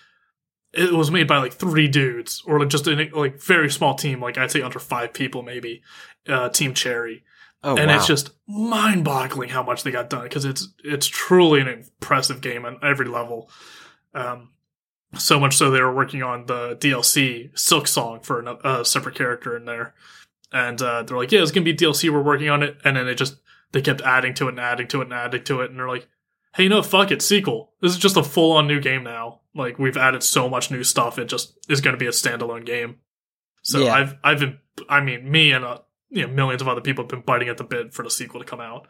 it 0.74 0.92
was 0.92 1.10
made 1.10 1.26
by 1.26 1.38
like 1.38 1.54
three 1.54 1.88
dudes 1.88 2.42
or 2.46 2.60
like 2.60 2.68
just 2.68 2.86
a 2.86 3.08
like 3.14 3.40
very 3.40 3.70
small 3.70 3.94
team, 3.94 4.20
like 4.20 4.36
I'd 4.36 4.50
say 4.50 4.60
under 4.60 4.78
five 4.78 5.14
people 5.14 5.42
maybe. 5.42 5.82
Uh, 6.28 6.48
team 6.48 6.74
Cherry 6.74 7.22
oh, 7.62 7.76
and 7.76 7.88
wow. 7.88 7.96
it's 7.96 8.06
just 8.06 8.30
mind-boggling 8.46 9.48
how 9.48 9.62
much 9.62 9.82
they 9.82 9.90
got 9.90 10.10
done 10.10 10.24
because 10.24 10.44
it's 10.44 10.68
it's 10.84 11.06
truly 11.06 11.60
an 11.60 11.68
impressive 11.68 12.40
game 12.40 12.64
on 12.64 12.78
every 12.82 13.06
level. 13.06 13.50
Um, 14.14 14.50
so 15.18 15.38
much 15.38 15.56
so 15.56 15.70
they 15.70 15.80
were 15.80 15.94
working 15.94 16.22
on 16.22 16.46
the 16.46 16.76
DLC 16.76 17.52
Silksong 17.54 18.24
for 18.24 18.40
a 18.64 18.84
separate 18.84 19.14
character 19.14 19.56
in 19.56 19.64
there, 19.64 19.94
and 20.52 20.80
uh, 20.82 21.02
they're 21.02 21.16
like, 21.16 21.32
"Yeah, 21.32 21.42
it's 21.42 21.52
gonna 21.52 21.64
be 21.64 21.74
DLC. 21.74 22.10
We're 22.10 22.22
working 22.22 22.50
on 22.50 22.62
it," 22.62 22.78
and 22.84 22.96
then 22.96 23.06
they 23.06 23.14
just 23.14 23.36
they 23.72 23.82
kept 23.82 24.00
adding 24.02 24.34
to 24.34 24.46
it 24.46 24.50
and 24.50 24.60
adding 24.60 24.88
to 24.88 25.00
it 25.00 25.04
and 25.04 25.12
adding 25.14 25.44
to 25.44 25.60
it, 25.60 25.70
and 25.70 25.78
they're 25.78 25.88
like, 25.88 26.08
"Hey, 26.54 26.64
you 26.64 26.68
know, 26.68 26.82
fuck 26.82 27.10
it, 27.10 27.22
sequel. 27.22 27.72
This 27.80 27.92
is 27.92 27.98
just 27.98 28.16
a 28.16 28.22
full-on 28.22 28.66
new 28.66 28.80
game 28.80 29.04
now. 29.04 29.40
Like 29.54 29.78
we've 29.78 29.96
added 29.96 30.22
so 30.22 30.48
much 30.48 30.70
new 30.70 30.84
stuff, 30.84 31.18
it 31.18 31.28
just 31.28 31.56
is 31.68 31.80
gonna 31.80 31.96
be 31.96 32.06
a 32.06 32.10
standalone 32.10 32.66
game." 32.66 32.96
So 33.62 33.84
Yeah. 33.84 33.94
I've 33.94 34.14
I've 34.22 34.40
been 34.40 34.58
I 34.88 35.00
mean 35.00 35.30
me 35.30 35.52
and 35.52 35.64
uh, 35.64 35.78
you 36.10 36.26
know 36.26 36.32
millions 36.32 36.62
of 36.62 36.68
other 36.68 36.80
people 36.80 37.04
have 37.04 37.10
been 37.10 37.20
biting 37.20 37.48
at 37.48 37.56
the 37.56 37.64
bit 37.64 37.92
for 37.94 38.02
the 38.02 38.10
sequel 38.10 38.40
to 38.40 38.46
come 38.46 38.60
out. 38.60 38.86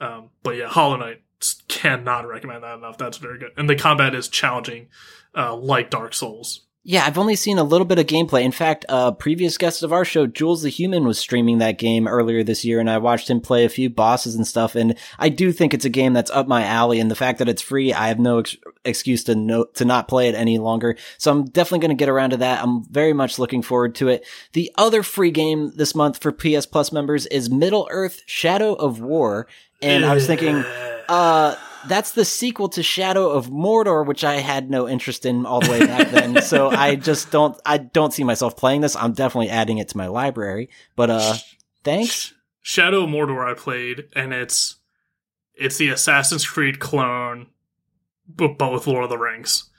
Um, 0.00 0.30
but 0.42 0.56
yeah, 0.56 0.68
Hollow 0.68 0.96
Knight 0.96 1.22
cannot 1.68 2.26
recommend 2.26 2.62
that 2.62 2.78
enough. 2.78 2.98
That's 2.98 3.18
very 3.18 3.38
good, 3.38 3.50
and 3.56 3.68
the 3.68 3.76
combat 3.76 4.14
is 4.14 4.28
challenging, 4.28 4.88
uh, 5.36 5.54
like 5.56 5.90
Dark 5.90 6.14
Souls. 6.14 6.66
Yeah, 6.82 7.04
I've 7.04 7.18
only 7.18 7.36
seen 7.36 7.58
a 7.58 7.62
little 7.62 7.84
bit 7.84 7.98
of 7.98 8.06
gameplay. 8.06 8.42
In 8.42 8.52
fact, 8.52 8.86
a 8.88 9.12
previous 9.12 9.58
guest 9.58 9.82
of 9.82 9.92
our 9.92 10.04
show, 10.04 10.26
Jules 10.26 10.62
the 10.62 10.70
Human, 10.70 11.04
was 11.04 11.18
streaming 11.18 11.58
that 11.58 11.78
game 11.78 12.08
earlier 12.08 12.42
this 12.42 12.64
year, 12.64 12.80
and 12.80 12.88
I 12.88 12.96
watched 12.96 13.28
him 13.28 13.42
play 13.42 13.66
a 13.66 13.68
few 13.68 13.90
bosses 13.90 14.34
and 14.34 14.46
stuff. 14.46 14.74
And 14.74 14.96
I 15.18 15.28
do 15.28 15.52
think 15.52 15.74
it's 15.74 15.84
a 15.84 15.90
game 15.90 16.14
that's 16.14 16.30
up 16.30 16.48
my 16.48 16.64
alley. 16.64 16.98
And 16.98 17.10
the 17.10 17.14
fact 17.14 17.38
that 17.38 17.50
it's 17.50 17.60
free, 17.60 17.92
I 17.92 18.08
have 18.08 18.18
no 18.18 18.38
ex- 18.38 18.56
excuse 18.86 19.24
to 19.24 19.34
no 19.34 19.64
to 19.74 19.84
not 19.84 20.08
play 20.08 20.28
it 20.30 20.34
any 20.34 20.56
longer. 20.56 20.96
So 21.18 21.30
I'm 21.30 21.44
definitely 21.44 21.80
going 21.80 21.96
to 21.96 22.00
get 22.00 22.08
around 22.08 22.30
to 22.30 22.38
that. 22.38 22.62
I'm 22.62 22.82
very 22.84 23.12
much 23.12 23.38
looking 23.38 23.60
forward 23.60 23.94
to 23.96 24.08
it. 24.08 24.26
The 24.54 24.72
other 24.78 25.02
free 25.02 25.30
game 25.30 25.72
this 25.76 25.94
month 25.94 26.22
for 26.22 26.32
PS 26.32 26.64
Plus 26.64 26.92
members 26.92 27.26
is 27.26 27.50
Middle 27.50 27.88
Earth: 27.90 28.22
Shadow 28.24 28.72
of 28.72 29.00
War, 29.00 29.46
and 29.82 30.06
I 30.06 30.14
was 30.14 30.26
thinking. 30.26 30.64
Uh, 31.10 31.56
that's 31.88 32.12
the 32.12 32.24
sequel 32.24 32.68
to 32.70 32.82
Shadow 32.82 33.30
of 33.30 33.48
Mordor, 33.48 34.06
which 34.06 34.24
I 34.24 34.36
had 34.36 34.70
no 34.70 34.88
interest 34.88 35.24
in 35.24 35.46
all 35.46 35.60
the 35.60 35.70
way 35.70 35.86
back 35.86 36.10
then. 36.10 36.42
so 36.42 36.70
I 36.70 36.96
just 36.96 37.30
don't, 37.30 37.58
I 37.64 37.78
don't 37.78 38.12
see 38.12 38.24
myself 38.24 38.56
playing 38.56 38.80
this. 38.80 38.96
I'm 38.96 39.12
definitely 39.12 39.50
adding 39.50 39.78
it 39.78 39.88
to 39.88 39.96
my 39.96 40.06
library. 40.06 40.70
But 40.96 41.10
uh, 41.10 41.34
thanks. 41.84 42.34
Shadow 42.62 43.04
of 43.04 43.10
Mordor 43.10 43.50
I 43.50 43.54
played, 43.54 44.08
and 44.14 44.32
it's 44.32 44.76
it's 45.54 45.76
the 45.76 45.90
Assassin's 45.90 46.46
Creed 46.46 46.78
clone, 46.78 47.48
but, 48.26 48.58
but 48.58 48.72
with 48.72 48.86
Lord 48.86 49.04
of 49.04 49.10
the 49.10 49.18
Rings. 49.18 49.70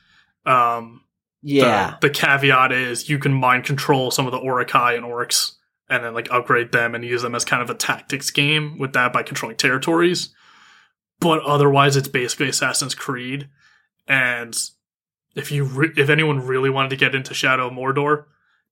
Um, 0.46 1.04
Yeah, 1.42 1.96
The, 2.00 2.08
the 2.08 2.14
caveat 2.14 2.72
is 2.72 3.10
you 3.10 3.20
can 3.20 3.34
mind 3.34 3.66
control 3.66 4.12
some 4.12 4.26
of 4.28 4.32
the 4.32 4.42
Uruk-hai 4.42 4.94
and 4.94 5.06
Orcs, 5.06 5.54
and 5.90 6.04
then 6.04 6.14
like 6.14 6.32
upgrade 6.32 6.72
them 6.72 6.96
and 6.96 7.04
use 7.04 7.22
them 7.22 7.36
as 7.36 7.46
kind 7.46 7.62
of 7.62 7.70
a 7.70 7.76
tactics 7.76 8.32
game 8.32 8.78
with 8.78 8.94
that 8.94 9.14
by 9.14 9.24
controlling 9.24 9.58
territories. 9.58 10.30
But 11.22 11.42
otherwise, 11.44 11.96
it's 11.96 12.08
basically 12.10 12.50
Assassin's 12.50 12.94
Creed. 12.96 13.48
And 14.08 14.58
if 15.36 15.52
you 15.52 15.64
re- 15.64 15.94
if 15.96 16.10
anyone 16.10 16.46
really 16.46 16.70
wanted 16.70 16.90
to 16.90 16.96
get 16.98 17.16
into 17.16 17.34
Shadow 17.34 17.68
of 17.68 17.74
Mordor, 17.74 18.26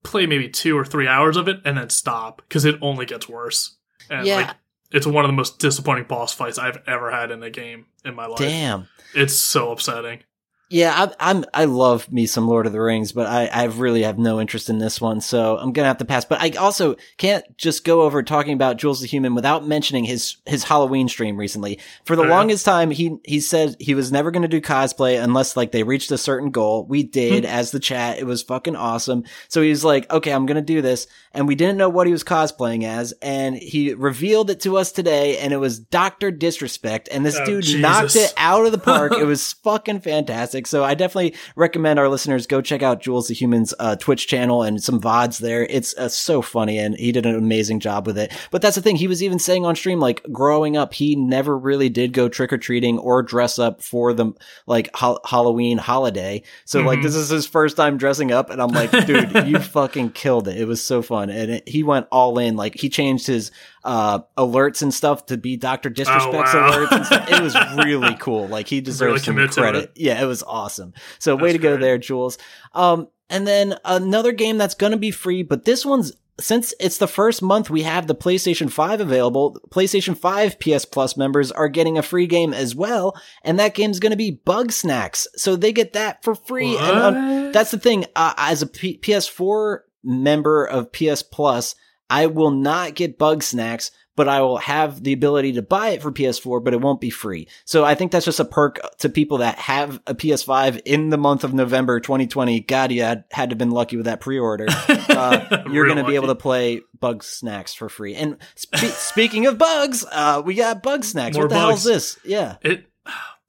play 0.03 0.25
maybe 0.25 0.49
two 0.49 0.77
or 0.77 0.83
three 0.83 1.07
hours 1.07 1.37
of 1.37 1.47
it 1.47 1.61
and 1.63 1.77
then 1.77 1.89
stop 1.89 2.41
because 2.47 2.65
it 2.65 2.75
only 2.81 3.05
gets 3.05 3.29
worse. 3.29 3.77
And 4.09 4.25
Yeah. 4.27 4.35
like 4.35 4.55
it's 4.91 5.05
one 5.07 5.23
of 5.23 5.29
the 5.29 5.33
most 5.35 5.59
disappointing 5.59 6.05
boss 6.05 6.33
fights 6.33 6.57
I've 6.57 6.79
ever 6.87 7.11
had 7.11 7.31
in 7.31 7.43
a 7.43 7.49
game 7.49 7.85
in 8.03 8.15
my 8.15 8.25
life. 8.25 8.39
damn. 8.39 8.87
It's 9.13 9.35
so 9.35 9.71
upsetting. 9.71 10.23
Yeah, 10.71 10.93
I, 11.19 11.31
I'm. 11.31 11.45
I 11.51 11.65
love 11.65 12.11
me 12.11 12.27
some 12.27 12.47
Lord 12.47 12.67
of 12.67 12.73
the 12.73 12.81
Rings, 12.81 13.11
but 13.11 13.25
I, 13.25 13.47
I 13.47 13.63
really 13.63 14.03
have 14.03 14.19
no 14.19 14.39
interest 14.39 14.69
in 14.69 14.77
this 14.77 15.01
one, 15.01 15.19
so 15.19 15.57
I'm 15.57 15.73
gonna 15.73 15.87
have 15.87 15.97
to 15.97 16.05
pass. 16.05 16.25
But 16.25 16.41
I 16.41 16.51
also 16.59 16.95
can't 17.17 17.43
just 17.57 17.83
go 17.83 18.03
over 18.03 18.21
talking 18.21 18.53
about 18.53 18.77
Jules 18.77 19.01
the 19.01 19.07
Human 19.07 19.33
without 19.33 19.65
mentioning 19.65 20.03
his 20.03 20.37
his 20.45 20.65
Halloween 20.65 21.09
stream 21.09 21.37
recently. 21.37 21.79
For 22.05 22.15
the 22.15 22.21
oh, 22.21 22.25
yeah? 22.25 22.31
longest 22.31 22.65
time, 22.65 22.91
he 22.91 23.17
he 23.25 23.39
said 23.39 23.77
he 23.79 23.95
was 23.95 24.11
never 24.11 24.29
gonna 24.29 24.47
do 24.47 24.61
cosplay 24.61 25.19
unless 25.21 25.57
like 25.57 25.71
they 25.71 25.81
reached 25.81 26.11
a 26.11 26.19
certain 26.19 26.51
goal. 26.51 26.85
We 26.85 27.01
hmm. 27.01 27.09
did 27.09 27.45
as 27.45 27.71
the 27.71 27.79
chat. 27.79 28.19
It 28.19 28.27
was 28.27 28.43
fucking 28.43 28.75
awesome. 28.75 29.23
So 29.47 29.63
he 29.63 29.71
was 29.71 29.83
like, 29.83 30.11
okay, 30.11 30.31
I'm 30.31 30.45
gonna 30.45 30.61
do 30.61 30.83
this, 30.83 31.07
and 31.33 31.47
we 31.47 31.55
didn't 31.55 31.77
know 31.77 31.89
what 31.89 32.05
he 32.05 32.13
was 32.13 32.23
cosplaying 32.23 32.83
as, 32.83 33.11
and 33.23 33.55
he 33.55 33.95
revealed 33.95 34.51
it 34.51 34.59
to 34.61 34.77
us 34.77 34.91
today, 34.91 35.39
and 35.39 35.51
it 35.51 35.57
was 35.57 35.79
Doctor 35.79 36.29
Disrespect, 36.29 37.09
and 37.11 37.25
this 37.25 37.39
Oh, 37.39 37.45
dude 37.45 37.63
Jesus. 37.63 37.81
knocked 37.81 38.15
it 38.15 38.33
out 38.37 38.67
of 38.67 38.71
the 38.71 38.77
park. 38.77 39.13
it 39.17 39.25
was 39.25 39.53
fucking 39.53 40.01
fantastic. 40.01 40.58
So 40.67 40.83
I 40.83 40.93
definitely 40.93 41.35
recommend 41.55 41.99
our 41.99 42.09
listeners 42.09 42.47
go 42.47 42.61
check 42.61 42.81
out 42.83 43.01
Jules 43.01 43.27
the 43.27 43.33
Human's 43.33 43.73
uh, 43.79 43.95
Twitch 43.95 44.27
channel 44.27 44.63
and 44.63 44.81
some 44.81 44.99
VODs 44.99 45.39
there. 45.39 45.63
It's 45.63 45.95
uh, 45.97 46.09
so 46.09 46.41
funny 46.41 46.77
and 46.79 46.95
he 46.95 47.11
did 47.11 47.25
an 47.25 47.35
amazing 47.35 47.79
job 47.79 48.07
with 48.07 48.17
it. 48.17 48.31
But 48.51 48.61
that's 48.61 48.75
the 48.75 48.81
thing. 48.81 48.95
He 48.95 49.07
was 49.07 49.21
even 49.23 49.39
saying 49.39 49.65
on 49.65 49.75
stream, 49.75 49.99
like 49.99 50.23
growing 50.31 50.77
up, 50.77 50.93
he 50.93 51.15
never 51.15 51.57
really 51.57 51.89
did 51.89 52.13
go 52.13 52.29
trick 52.29 52.51
or 52.53 52.57
treating 52.57 52.97
or 52.99 53.21
dress 53.23 53.59
up 53.59 53.81
for 53.81 54.13
the 54.13 54.33
like 54.67 54.89
ho- 54.95 55.19
Halloween 55.25 55.77
holiday. 55.77 56.43
So 56.65 56.81
like 56.81 56.99
Mhm. 56.99 57.03
this 57.03 57.15
is 57.15 57.29
his 57.29 57.45
first 57.47 57.77
time 57.77 57.97
dressing 57.97 58.31
up. 58.31 58.49
And 58.49 58.61
I'm 58.61 58.69
like, 58.71 58.91
dude, 59.05 59.47
you 59.47 59.59
fucking 59.59 60.11
killed 60.11 60.47
it. 60.47 60.57
It 60.57 60.65
was 60.67 60.83
so 60.83 61.01
fun. 61.01 61.29
And 61.29 61.51
it, 61.51 61.67
he 61.69 61.83
went 61.83 62.07
all 62.11 62.37
in. 62.39 62.55
Like 62.55 62.75
he 62.79 62.89
changed 62.89 63.27
his 63.27 63.51
uh 63.83 64.19
alerts 64.37 64.81
and 64.81 64.93
stuff 64.93 65.25
to 65.27 65.37
be 65.37 65.57
Dr. 65.57 65.89
Disrespect's 65.89 66.53
wow. 66.53 66.71
alerts 66.71 66.91
and 66.91 67.05
stuff. 67.05 67.31
It 67.31 67.41
was 67.41 67.55
really 67.85 68.15
cool. 68.19 68.47
Like 68.47 68.67
he 68.67 68.81
deserves 68.81 69.23
some 69.23 69.35
to 69.35 69.47
credit. 69.47 69.83
it. 69.85 69.91
Yeah, 69.95 70.21
it 70.21 70.25
was 70.25 70.43
awesome. 70.43 70.93
So 71.19 71.35
way 71.35 71.51
That's 71.51 71.53
to 71.53 71.69
go 71.69 71.77
there, 71.77 71.97
Jules. 71.97 72.37
Um, 72.73 73.07
and 73.29 73.45
then 73.45 73.75
another 73.85 74.31
game 74.31 74.57
that's 74.57 74.73
going 74.73 74.91
to 74.91 74.97
be 74.97 75.11
free, 75.11 75.43
but 75.43 75.65
this 75.65 75.85
one's 75.85 76.13
since 76.39 76.73
it's 76.79 76.97
the 76.97 77.07
first 77.07 77.41
month 77.41 77.69
we 77.69 77.83
have 77.83 78.07
the 78.07 78.15
PlayStation 78.15 78.71
5 78.71 79.01
available, 79.01 79.59
PlayStation 79.69 80.17
5 80.17 80.59
PS 80.59 80.85
Plus 80.85 81.17
members 81.17 81.51
are 81.51 81.69
getting 81.69 81.97
a 81.97 82.03
free 82.03 82.27
game 82.27 82.53
as 82.53 82.75
well, 82.75 83.19
and 83.43 83.59
that 83.59 83.75
game's 83.75 83.99
going 83.99 84.11
to 84.11 84.17
be 84.17 84.39
Bugsnax. 84.45 85.27
So 85.35 85.55
they 85.55 85.73
get 85.73 85.93
that 85.93 86.23
for 86.23 86.35
free. 86.35 86.77
And 86.77 86.97
um, 86.97 87.51
that's 87.51 87.71
the 87.71 87.79
thing. 87.79 88.05
Uh, 88.15 88.33
as 88.37 88.61
a 88.61 88.67
P- 88.67 88.97
PS4 88.97 89.79
member 90.03 90.65
of 90.65 90.91
PS 90.91 91.23
Plus, 91.23 91.75
I 92.09 92.25
will 92.27 92.51
not 92.51 92.95
get 92.95 93.19
Bugsnax, 93.19 93.91
but 94.15 94.27
I 94.27 94.41
will 94.41 94.57
have 94.57 95.01
the 95.01 95.13
ability 95.13 95.53
to 95.53 95.61
buy 95.61 95.89
it 95.89 96.01
for 96.01 96.11
PS4, 96.11 96.61
but 96.63 96.73
it 96.73 96.81
won't 96.81 96.99
be 96.99 97.09
free. 97.09 97.47
So 97.63 97.85
I 97.85 97.95
think 97.95 98.11
that's 98.11 98.25
just 98.25 98.39
a 98.39 98.45
perk 98.45 98.79
to 98.97 99.07
people 99.07 99.37
that 99.37 99.57
have 99.59 100.01
a 100.07 100.13
PS5 100.13 100.81
in 100.85 101.09
the 101.09 101.17
month 101.17 101.43
of 101.43 101.53
November 101.53 101.99
2020. 101.99 102.59
God, 102.61 102.91
you 102.91 103.03
had, 103.03 103.23
had 103.31 103.49
to 103.49 103.53
have 103.53 103.57
been 103.57 103.71
lucky 103.71 103.95
with 103.95 104.07
that 104.07 104.21
pre-order. 104.21 104.67
Uh, 105.09 105.63
you're 105.69 105.85
going 105.85 105.97
to 105.97 106.05
be 106.05 106.15
able 106.15 106.27
to 106.27 106.35
play 106.35 106.81
Bugsnax 106.97 107.75
for 107.75 107.89
free. 107.89 108.15
And 108.15 108.37
spe- 108.55 108.85
speaking 108.85 109.47
of 109.47 109.57
bugs, 109.57 110.05
uh, 110.09 110.41
we 110.45 110.53
got 110.53 110.81
Bugsnax. 110.81 111.33
More 111.33 111.43
what 111.43 111.49
the 111.49 111.57
hell 111.57 111.71
is 111.71 111.83
this? 111.83 112.17
Yeah. 112.23 112.55
It 112.61 112.85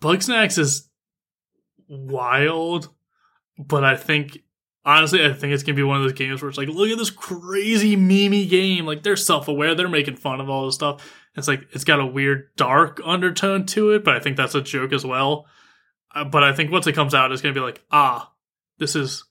Bugsnax 0.01 0.59
is 0.59 0.89
wild, 1.89 2.89
but 3.59 3.85
I 3.85 3.97
think 3.97 4.43
honestly, 4.85 5.25
I 5.25 5.33
think 5.33 5.53
it's 5.53 5.63
gonna 5.63 5.77
be 5.77 5.83
one 5.83 5.99
of 5.99 6.03
those 6.03 6.13
games 6.13 6.43
where 6.43 6.49
it's 6.49 6.59
like, 6.59 6.69
look 6.69 6.91
at 6.91 6.99
this 6.99 7.11
crazy 7.11 7.97
memey 7.97 8.49
game. 8.49 8.87
Like 8.87 9.03
they're 9.03 9.17
self 9.17 9.49
aware, 9.49 9.75
they're 9.75 9.89
making 9.89 10.17
fun 10.17 10.41
of 10.41 10.49
all 10.49 10.67
this 10.67 10.75
stuff. 10.75 11.15
It's 11.37 11.49
like 11.49 11.67
it's 11.73 11.85
got 11.85 12.01
a 12.01 12.07
weird 12.07 12.49
dark 12.57 13.01
undertone 13.05 13.67
to 13.67 13.91
it, 13.91 14.05
but 14.05 14.15
I 14.15 14.21
think 14.21 14.37
that's 14.37 14.55
a 14.55 14.61
joke 14.61 14.93
as 14.93 15.05
well. 15.05 15.47
Uh, 16.15 16.25
but 16.25 16.43
I 16.43 16.53
think 16.53 16.71
once 16.71 16.87
it 16.87 16.95
comes 16.95 17.15
out, 17.15 17.33
it's 17.33 17.43
gonna 17.43 17.55
be 17.55 17.61
like, 17.61 17.83
ah, 17.91 18.33
this 18.79 18.97
is 18.97 19.25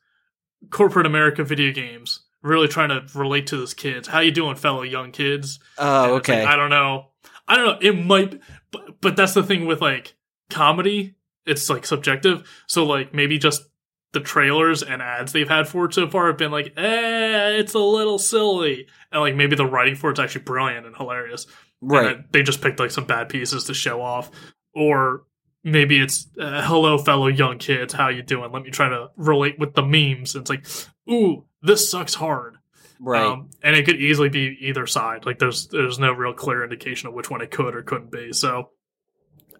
corporate 0.69 1.05
America 1.05 1.43
video 1.43 1.71
games. 1.71 2.21
Really 2.41 2.69
trying 2.69 2.89
to 2.89 3.05
relate 3.17 3.47
to 3.47 3.57
those 3.57 3.73
kids. 3.73 4.07
How 4.07 4.19
you 4.19 4.31
doing, 4.31 4.55
fellow 4.55 4.83
young 4.83 5.11
kids? 5.11 5.59
Oh, 5.77 6.15
it's 6.15 6.29
like, 6.29 6.37
okay. 6.37 6.45
I 6.45 6.55
don't 6.55 6.69
know. 6.69 7.07
I 7.49 7.57
don't 7.57 7.65
know. 7.65 7.89
It 7.89 7.93
might, 7.93 8.39
but, 8.71 9.01
but 9.01 9.15
that's 9.17 9.33
the 9.33 9.43
thing 9.43 9.65
with 9.65 9.81
like 9.81 10.15
comedy. 10.49 11.15
It's 11.45 11.69
like 11.69 11.85
subjective. 11.85 12.49
So 12.67 12.85
like 12.85 13.13
maybe 13.13 13.37
just 13.37 13.63
the 14.11 14.19
trailers 14.19 14.81
and 14.81 15.01
ads 15.01 15.31
they've 15.31 15.49
had 15.49 15.67
for 15.67 15.85
it 15.85 15.93
so 15.93 16.07
far 16.07 16.27
have 16.27 16.37
been 16.37 16.51
like, 16.51 16.73
eh, 16.77 17.57
it's 17.59 17.73
a 17.73 17.79
little 17.79 18.17
silly, 18.17 18.87
and 19.11 19.21
like 19.21 19.35
maybe 19.35 19.55
the 19.55 19.65
writing 19.65 19.95
for 19.95 20.09
it's 20.09 20.19
actually 20.19 20.43
brilliant 20.43 20.85
and 20.85 20.95
hilarious. 20.95 21.45
Right. 21.81 22.03
then 22.03 22.25
they 22.31 22.43
just 22.43 22.61
picked 22.61 22.79
like 22.79 22.91
some 22.91 23.05
bad 23.05 23.29
pieces 23.29 23.65
to 23.65 23.73
show 23.73 24.01
off, 24.01 24.31
or 24.73 25.23
maybe 25.63 25.99
it's 25.99 26.27
uh, 26.39 26.61
hello 26.65 26.97
fellow 26.97 27.27
young 27.27 27.57
kids, 27.57 27.93
how 27.93 28.09
you 28.09 28.21
doing? 28.21 28.51
Let 28.51 28.63
me 28.63 28.71
try 28.71 28.89
to 28.89 29.09
relate 29.15 29.59
with 29.59 29.73
the 29.73 29.83
memes. 29.83 30.35
And 30.35 30.41
it's 30.41 30.49
like, 30.49 30.65
ooh, 31.09 31.45
this 31.61 31.89
sucks 31.89 32.13
hard. 32.13 32.57
Right. 32.99 33.23
Um, 33.23 33.49
and 33.63 33.75
it 33.75 33.85
could 33.85 33.95
easily 33.95 34.29
be 34.29 34.57
either 34.61 34.85
side. 34.85 35.25
Like 35.25 35.39
there's 35.39 35.67
there's 35.67 35.99
no 35.99 36.11
real 36.11 36.33
clear 36.33 36.63
indication 36.63 37.07
of 37.07 37.13
which 37.13 37.29
one 37.29 37.41
it 37.41 37.51
could 37.51 37.75
or 37.75 37.81
couldn't 37.81 38.11
be. 38.11 38.33
So 38.33 38.71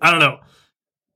I 0.01 0.11
don't 0.11 0.19
know. 0.19 0.39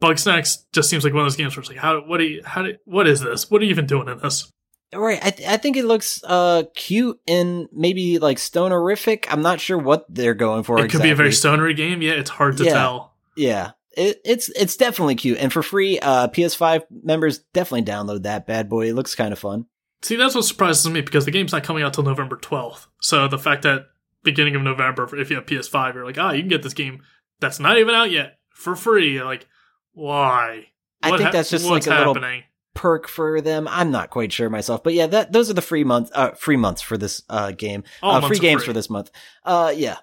Bugsnax 0.03 0.63
just 0.73 0.89
seems 0.89 1.03
like 1.03 1.13
one 1.13 1.21
of 1.21 1.25
those 1.25 1.35
games 1.35 1.55
where 1.55 1.61
it's 1.61 1.69
like, 1.69 1.79
how 1.79 2.01
what 2.01 2.17
do 2.17 2.25
you 2.25 2.43
how 2.43 2.63
do, 2.63 2.75
what 2.85 3.07
is 3.07 3.21
this? 3.21 3.49
What 3.49 3.61
are 3.61 3.65
you 3.65 3.71
even 3.71 3.85
doing 3.85 4.07
in 4.09 4.17
this? 4.19 4.49
Right. 4.93 5.19
I, 5.25 5.31
th- 5.31 5.49
I 5.49 5.57
think 5.57 5.75
it 5.77 5.85
looks 5.85 6.21
uh 6.23 6.63
cute 6.75 7.19
and 7.27 7.67
maybe 7.71 8.19
like 8.19 8.37
stonerific. 8.37 9.25
I'm 9.29 9.41
not 9.41 9.59
sure 9.59 9.77
what 9.77 10.05
they're 10.09 10.33
going 10.35 10.63
for. 10.63 10.77
it 10.79 10.91
could 10.91 11.01
be 11.01 11.09
a 11.09 11.15
very 11.15 11.29
exactly. 11.29 11.49
stonery 11.49 11.73
game. 11.73 12.01
Yeah, 12.01 12.11
it's 12.13 12.29
hard 12.29 12.57
to 12.57 12.65
Yeah. 12.65 12.73
tell. 12.73 13.13
Yeah. 13.35 13.71
It, 13.95 14.21
it's 14.25 14.49
it's 14.49 14.75
definitely 14.75 15.15
cute 15.15 15.37
and 15.37 15.53
for 15.53 15.63
free. 15.63 15.99
Uh, 15.99 16.27
PS5 16.27 16.83
members 17.03 17.39
definitely 17.53 17.83
download 17.91 18.23
that 18.23 18.45
bad 18.47 18.67
boy. 18.69 18.87
It 18.89 18.93
looks 18.93 19.15
kind 19.15 19.31
of 19.31 19.39
fun. 19.39 19.65
See, 20.01 20.15
that's 20.15 20.35
what 20.35 20.43
surprises 20.43 20.87
me 20.89 21.01
because 21.01 21.25
the 21.25 21.31
game's 21.31 21.53
not 21.53 21.63
coming 21.63 21.81
out 21.83 21.93
till 21.93 22.03
November 22.03 22.35
12th. 22.35 22.87
So 23.01 23.27
the 23.27 23.37
fact 23.39 23.61
that 23.63 23.85
beginning 24.23 24.55
of 24.55 24.61
November, 24.61 25.07
if 25.17 25.29
you 25.29 25.37
have 25.37 25.45
PS5, 25.45 25.93
you're 25.93 26.05
like, 26.05 26.17
ah, 26.17 26.31
you 26.31 26.41
can 26.41 26.49
get 26.49 26.61
this 26.61 26.73
game 26.73 27.01
that's 27.39 27.59
not 27.59 27.77
even 27.77 27.95
out 27.95 28.11
yet 28.11 28.37
for 28.49 28.75
free. 28.75 29.21
Like, 29.23 29.47
why? 29.93 30.67
I 31.01 31.12
What 31.12 31.19
think 31.19 31.32
that's 31.32 31.49
just 31.49 31.65
like 31.65 31.86
a 31.88 31.89
little 31.89 32.15
perk 32.73 33.08
for 33.08 33.41
them. 33.41 33.67
I'm 33.67 33.91
not 33.91 34.10
quite 34.10 34.32
sure 34.32 34.49
myself, 34.49 34.84
but 34.84 34.93
yeah, 34.93 35.08
that 35.08 35.32
those 35.32 35.49
are 35.49 35.53
the 35.53 35.62
free 35.62 35.84
month 35.84 36.10
uh 36.13 36.32
free 36.32 36.58
months 36.58 36.82
for 36.82 36.97
this 36.97 37.21
uh 37.29 37.51
game. 37.51 37.84
Uh, 38.01 38.21
free 38.27 38.39
games 38.39 38.62
free. 38.62 38.67
for 38.67 38.73
this 38.73 38.89
month. 38.89 39.12
Uh 39.43 39.73
yeah. 39.75 39.97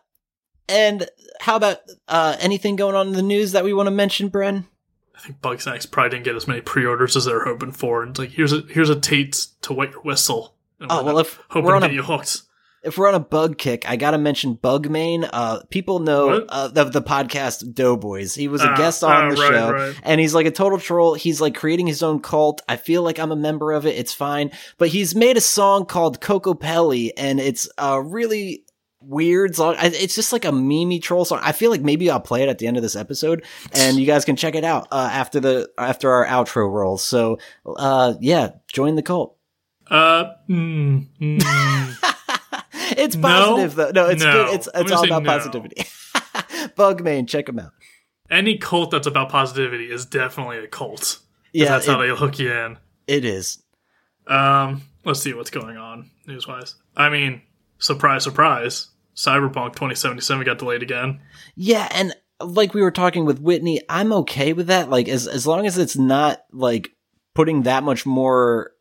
And 0.68 1.08
how 1.40 1.56
about 1.56 1.78
uh 2.08 2.36
anything 2.40 2.76
going 2.76 2.94
on 2.94 3.08
in 3.08 3.12
the 3.14 3.22
news 3.22 3.52
that 3.52 3.64
we 3.64 3.72
want 3.72 3.86
to 3.88 3.92
mention, 3.92 4.30
Bren? 4.30 4.64
I 5.16 5.20
think 5.20 5.40
Bugsnax 5.40 5.90
probably 5.90 6.10
didn't 6.10 6.24
get 6.24 6.36
as 6.36 6.48
many 6.48 6.60
pre-orders 6.62 7.14
as 7.16 7.26
they're 7.26 7.44
hoping 7.44 7.72
for. 7.72 8.02
And 8.02 8.10
it's 8.10 8.18
like, 8.18 8.30
here's 8.30 8.52
a 8.52 8.62
here's 8.68 8.88
a 8.88 8.98
Tate 8.98 9.46
to 9.62 9.72
wet 9.72 9.90
your 9.92 10.02
whistle. 10.02 10.54
And 10.78 10.90
Oh 10.90 11.02
well, 11.02 11.18
if 11.18 11.40
hoping 11.48 11.64
we're 11.64 11.72
to 11.72 11.76
on 11.76 11.82
get 11.82 11.90
a 11.90 11.94
you 11.94 12.02
hooked. 12.02 12.42
If 12.82 12.96
we're 12.96 13.08
on 13.08 13.14
a 13.14 13.20
bug 13.20 13.58
kick, 13.58 13.88
I 13.88 13.96
gotta 13.96 14.18
mention 14.18 14.54
Bugmain. 14.54 15.28
Uh, 15.32 15.60
people 15.70 15.98
know 15.98 16.46
uh, 16.48 16.70
of 16.76 16.92
the 16.92 17.02
podcast 17.02 17.74
Doughboys. 17.74 18.34
He 18.34 18.48
was 18.48 18.62
a 18.62 18.70
Ah, 18.70 18.76
guest 18.76 19.04
on 19.04 19.10
ah, 19.10 19.28
the 19.30 19.36
right, 19.40 19.50
show, 19.50 19.72
right. 19.72 19.94
and 20.02 20.20
he's 20.20 20.34
like 20.34 20.46
a 20.46 20.50
total 20.50 20.78
troll. 20.78 21.14
He's 21.14 21.40
like 21.40 21.54
creating 21.54 21.86
his 21.86 22.02
own 22.02 22.20
cult. 22.20 22.62
I 22.68 22.76
feel 22.76 23.02
like 23.02 23.18
I'm 23.18 23.32
a 23.32 23.36
member 23.36 23.72
of 23.72 23.86
it. 23.86 23.96
It's 23.98 24.12
fine, 24.14 24.50
but 24.78 24.88
he's 24.88 25.14
made 25.14 25.36
a 25.36 25.40
song 25.42 25.84
called 25.86 26.20
Coco 26.20 26.54
Pelli, 26.54 27.10
and 27.16 27.38
it's 27.40 27.68
a 27.78 28.00
really 28.02 28.64
weird 29.02 29.56
song. 29.56 29.76
It's 29.78 30.14
just 30.14 30.32
like 30.32 30.44
a 30.44 30.50
memey 30.50 31.02
troll 31.02 31.24
song. 31.24 31.40
I 31.42 31.52
feel 31.52 31.70
like 31.70 31.80
maybe 31.82 32.10
I'll 32.10 32.20
play 32.20 32.42
it 32.42 32.48
at 32.48 32.58
the 32.58 32.66
end 32.66 32.76
of 32.76 32.82
this 32.82 32.96
episode, 32.96 33.44
and 33.74 33.96
you 33.98 34.06
guys 34.06 34.24
can 34.24 34.36
check 34.36 34.54
it 34.54 34.64
out 34.64 34.88
uh, 34.90 35.08
after 35.12 35.40
the 35.40 35.70
after 35.76 36.10
our 36.10 36.26
outro 36.26 36.70
rolls. 36.70 37.02
So, 37.02 37.38
uh, 37.66 38.14
yeah, 38.20 38.50
join 38.72 38.94
the 38.94 39.02
cult. 39.02 39.36
Uh, 39.90 40.32
mm, 40.48 41.06
mm. 41.20 42.14
it's 42.98 43.16
No. 43.16 43.28
positive 43.28 43.74
though. 43.76 43.90
No, 43.94 44.08
it's 44.08 44.22
No. 44.24 44.32
good. 44.32 44.54
It's 44.54 44.68
it's 44.74 44.92
all 44.92 45.04
about 45.04 45.22
no. 45.22 45.30
positivity. 45.30 45.84
Bugmain, 46.76 47.26
check 47.28 47.48
him 47.48 47.58
out. 47.58 47.72
any 48.30 48.58
cult 48.58 48.90
that's 48.90 49.06
about 49.06 49.28
positivity 49.28 49.90
is 49.90 50.06
definitely 50.06 50.58
a 50.58 50.66
cult. 50.68 51.18
Yeah, 51.52 51.66
that's 51.70 51.86
how 51.86 52.00
it, 52.00 52.06
they 52.08 52.14
hook 52.14 52.38
you 52.38 52.52
in. 52.52 52.78
it 53.06 53.24
is. 53.24 53.62
Um, 54.26 54.82
let's 55.04 55.20
see 55.20 55.34
what's 55.34 55.50
going 55.50 55.76
on 55.76 56.10
news 56.26 56.46
wise. 56.46 56.76
I 56.96 57.08
mean, 57.08 57.42
surprise, 57.78 58.22
surprise. 58.24 58.88
Cyberpunk 59.16 59.72
2077 59.74 60.44
got 60.46 60.58
delayed 60.58 60.82
again. 60.82 61.20
Yeah, 61.56 61.88
and 61.90 62.14
like 62.40 62.72
we 62.72 62.82
were 62.82 62.92
talking 62.92 63.24
with 63.24 63.40
Whitney, 63.40 63.82
I'm 63.88 64.12
okay 64.12 64.52
with 64.52 64.68
that. 64.68 64.88
Like 64.88 65.08
as 65.08 65.26
as 65.26 65.46
long 65.46 65.66
as 65.66 65.76
it's 65.78 65.96
not 65.96 66.40
like 66.52 66.90
putting 67.34 67.62
that 67.62 67.82
much 67.82 68.06
more 68.06 68.72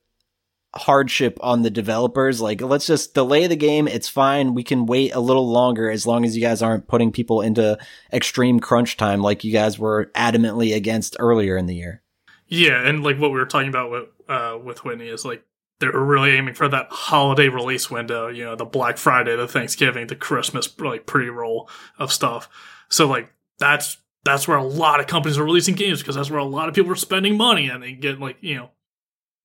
hardship 0.76 1.38
on 1.42 1.62
the 1.62 1.70
developers. 1.70 2.42
Like 2.42 2.62
let's 2.62 2.88
just 2.88 3.14
delay 3.14 3.48
the 3.48 3.56
game. 3.56 3.88
It's 3.88 4.08
fine. 4.08 4.54
We 4.54 4.64
can 4.64 4.86
wait 4.86 5.14
a 5.14 5.20
little 5.20 5.50
longer 5.50 5.90
as 5.90 6.06
long 6.06 6.26
as 6.26 6.36
you 6.36 6.42
guys 6.42 6.62
aren't 6.62 6.88
putting 6.88 7.12
people 7.12 7.42
into 7.42 7.78
extreme 8.14 8.60
crunch 8.60 8.98
time 8.98 9.22
like 9.22 9.44
you 9.44 9.52
guys 9.52 9.80
were 9.80 10.12
adamantly 10.16 10.76
against 10.76 11.16
earlier 11.20 11.58
in 11.58 11.66
the 11.66 11.76
year. 11.76 12.02
Yeah, 12.48 12.88
and 12.88 13.04
like 13.04 13.20
what 13.20 13.32
we 13.32 13.40
were 13.40 13.46
talking 13.46 13.70
about 13.70 13.92
with 13.92 14.06
uh, 14.28 14.58
with 14.64 14.84
Whitney 14.84 15.08
is 15.08 15.24
like 15.24 15.44
they're 15.80 15.92
really 15.92 16.32
aiming 16.32 16.56
for 16.56 16.68
that 16.68 16.88
holiday 16.90 17.48
release 17.48 17.90
window. 17.90 18.28
You 18.28 18.46
know, 18.46 18.56
the 18.56 18.66
Black 18.66 18.98
Friday, 18.98 19.36
the 19.36 19.48
Thanksgiving, 19.48 20.08
the 20.08 20.16
Christmas 20.16 20.68
like 20.80 21.06
pre 21.06 21.30
roll 21.30 21.70
of 21.98 22.12
stuff. 22.12 22.50
So 22.90 23.08
like 23.08 23.32
that's 23.60 23.98
that's 24.24 24.48
where 24.48 24.58
a 24.58 24.64
lot 24.64 25.00
of 25.00 25.08
companies 25.08 25.38
are 25.38 25.44
releasing 25.44 25.76
games 25.76 26.00
because 26.00 26.16
that's 26.16 26.30
where 26.30 26.40
a 26.40 26.46
lot 26.46 26.68
of 26.68 26.76
people 26.76 26.92
are 26.92 26.98
spending 26.98 27.38
money 27.38 27.70
and 27.70 27.82
they 27.82 27.94
get 27.94 28.20
like 28.20 28.38
you 28.42 28.56
know, 28.56 28.70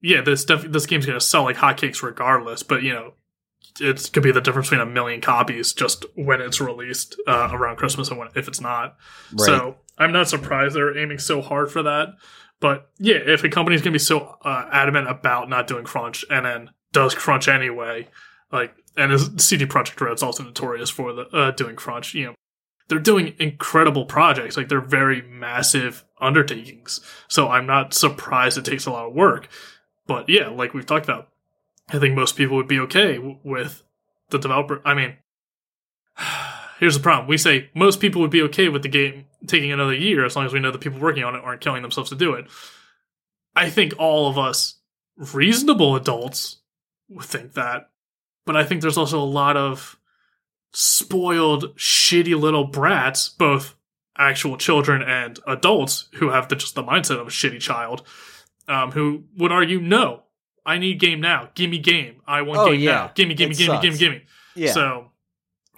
yeah, 0.04 0.20
this 0.20 0.44
def- 0.44 0.70
this 0.70 0.84
game's 0.84 1.06
gonna 1.06 1.18
sell 1.20 1.44
like 1.44 1.56
hotcakes 1.56 2.02
regardless. 2.02 2.62
But 2.62 2.82
you 2.82 2.92
know, 2.92 3.14
it 3.80 4.10
could 4.12 4.22
be 4.22 4.32
the 4.32 4.42
difference 4.42 4.68
between 4.68 4.86
a 4.86 4.90
million 4.90 5.22
copies 5.22 5.72
just 5.72 6.04
when 6.14 6.42
it's 6.42 6.60
released 6.60 7.16
uh, 7.26 7.48
around 7.50 7.76
Christmas 7.76 8.10
and 8.10 8.18
when 8.18 8.28
if 8.36 8.46
it's 8.46 8.60
not. 8.60 8.96
Right. 9.32 9.46
So 9.46 9.76
I'm 9.96 10.12
not 10.12 10.28
surprised 10.28 10.74
they're 10.74 10.96
aiming 10.96 11.18
so 11.18 11.40
hard 11.40 11.72
for 11.72 11.82
that. 11.84 12.10
But 12.60 12.90
yeah, 12.98 13.16
if 13.16 13.44
a 13.44 13.48
company's 13.48 13.80
gonna 13.80 13.92
be 13.92 13.98
so 13.98 14.36
uh, 14.44 14.68
adamant 14.70 15.08
about 15.08 15.48
not 15.48 15.66
doing 15.66 15.84
crunch 15.84 16.22
and 16.30 16.44
then 16.44 16.70
does 16.92 17.14
crunch 17.14 17.48
anyway, 17.48 18.08
like 18.52 18.74
and 18.98 19.40
CD 19.40 19.64
Projekt 19.64 20.00
Red's 20.02 20.22
also 20.22 20.44
notorious 20.44 20.90
for 20.90 21.14
the 21.14 21.22
uh, 21.28 21.50
doing 21.52 21.76
crunch, 21.76 22.12
you 22.12 22.26
know, 22.26 22.34
they're 22.88 22.98
doing 22.98 23.34
incredible 23.38 24.04
projects. 24.04 24.58
Like 24.58 24.68
they're 24.68 24.82
very 24.82 25.22
massive 25.22 26.04
undertakings. 26.20 27.00
So 27.28 27.48
I'm 27.48 27.66
not 27.66 27.94
surprised 27.94 28.58
it 28.58 28.66
takes 28.66 28.84
a 28.84 28.90
lot 28.90 29.06
of 29.06 29.14
work. 29.14 29.48
But 30.06 30.28
yeah, 30.28 30.48
like 30.48 30.74
we've 30.74 30.86
talked 30.86 31.04
about, 31.04 31.28
I 31.88 31.98
think 31.98 32.14
most 32.14 32.36
people 32.36 32.56
would 32.56 32.68
be 32.68 32.80
okay 32.80 33.16
w- 33.16 33.38
with 33.42 33.82
the 34.30 34.38
developer. 34.38 34.82
I 34.84 34.94
mean, 34.94 35.16
here's 36.78 36.96
the 36.96 37.02
problem. 37.02 37.28
We 37.28 37.38
say 37.38 37.70
most 37.74 38.00
people 38.00 38.20
would 38.20 38.30
be 38.30 38.42
okay 38.42 38.68
with 38.68 38.82
the 38.82 38.88
game 38.88 39.26
taking 39.46 39.72
another 39.72 39.94
year 39.94 40.24
as 40.24 40.36
long 40.36 40.46
as 40.46 40.52
we 40.52 40.60
know 40.60 40.70
the 40.70 40.78
people 40.78 41.00
working 41.00 41.24
on 41.24 41.34
it 41.34 41.44
aren't 41.44 41.60
killing 41.60 41.82
themselves 41.82 42.10
to 42.10 42.16
do 42.16 42.34
it. 42.34 42.46
I 43.56 43.70
think 43.70 43.94
all 43.98 44.28
of 44.28 44.38
us 44.38 44.76
reasonable 45.16 45.96
adults 45.96 46.60
would 47.08 47.24
think 47.24 47.52
that. 47.54 47.90
But 48.46 48.56
I 48.56 48.64
think 48.64 48.82
there's 48.82 48.98
also 48.98 49.18
a 49.18 49.24
lot 49.24 49.56
of 49.56 49.98
spoiled, 50.72 51.76
shitty 51.76 52.38
little 52.38 52.64
brats, 52.64 53.28
both 53.28 53.74
actual 54.18 54.56
children 54.56 55.02
and 55.02 55.38
adults 55.46 56.08
who 56.14 56.30
have 56.30 56.48
the, 56.48 56.56
just 56.56 56.74
the 56.74 56.82
mindset 56.82 57.20
of 57.20 57.26
a 57.26 57.30
shitty 57.30 57.60
child, 57.60 58.02
um, 58.68 58.90
who 58.92 59.24
would 59.36 59.52
argue, 59.52 59.80
no, 59.80 60.22
I 60.66 60.78
need 60.78 60.98
game 61.00 61.20
now. 61.20 61.50
Give 61.54 61.70
me 61.70 61.78
game. 61.78 62.22
I 62.26 62.42
want 62.42 62.60
Oh, 62.60 62.70
game 62.70 62.80
yeah. 62.80 62.92
now. 62.92 63.10
Gimme, 63.14 63.34
gimme, 63.34 63.54
gimme, 63.54 63.80
gimme, 63.80 63.96
gimme. 63.98 64.22
yeah. 64.54 64.72
So, 64.72 65.10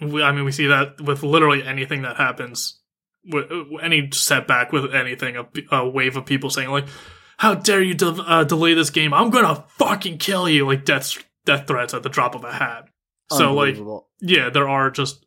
we, 0.00 0.22
I 0.22 0.32
mean, 0.32 0.44
we 0.44 0.52
see 0.52 0.66
that 0.68 1.00
with 1.00 1.22
literally 1.22 1.62
anything 1.62 2.02
that 2.02 2.16
happens, 2.16 2.78
with 3.24 3.46
any 3.82 4.10
setback 4.12 4.72
with 4.72 4.94
anything, 4.94 5.36
a, 5.36 5.46
a 5.74 5.88
wave 5.88 6.16
of 6.16 6.26
people 6.26 6.50
saying 6.50 6.68
like, 6.70 6.86
"How 7.38 7.54
dare 7.54 7.82
you 7.82 7.94
de- 7.94 8.06
uh, 8.06 8.44
delay 8.44 8.74
this 8.74 8.90
game? 8.90 9.12
I'm 9.14 9.30
gonna 9.30 9.64
fucking 9.78 10.18
kill 10.18 10.48
you!" 10.48 10.66
Like 10.66 10.84
death 10.84 11.24
death 11.44 11.66
threats 11.66 11.94
at 11.94 12.02
the 12.02 12.08
drop 12.08 12.34
of 12.34 12.44
a 12.44 12.52
hat. 12.52 12.88
So, 13.32 13.54
like, 13.54 13.76
yeah, 14.20 14.50
there 14.50 14.68
are 14.68 14.88
just, 14.90 15.26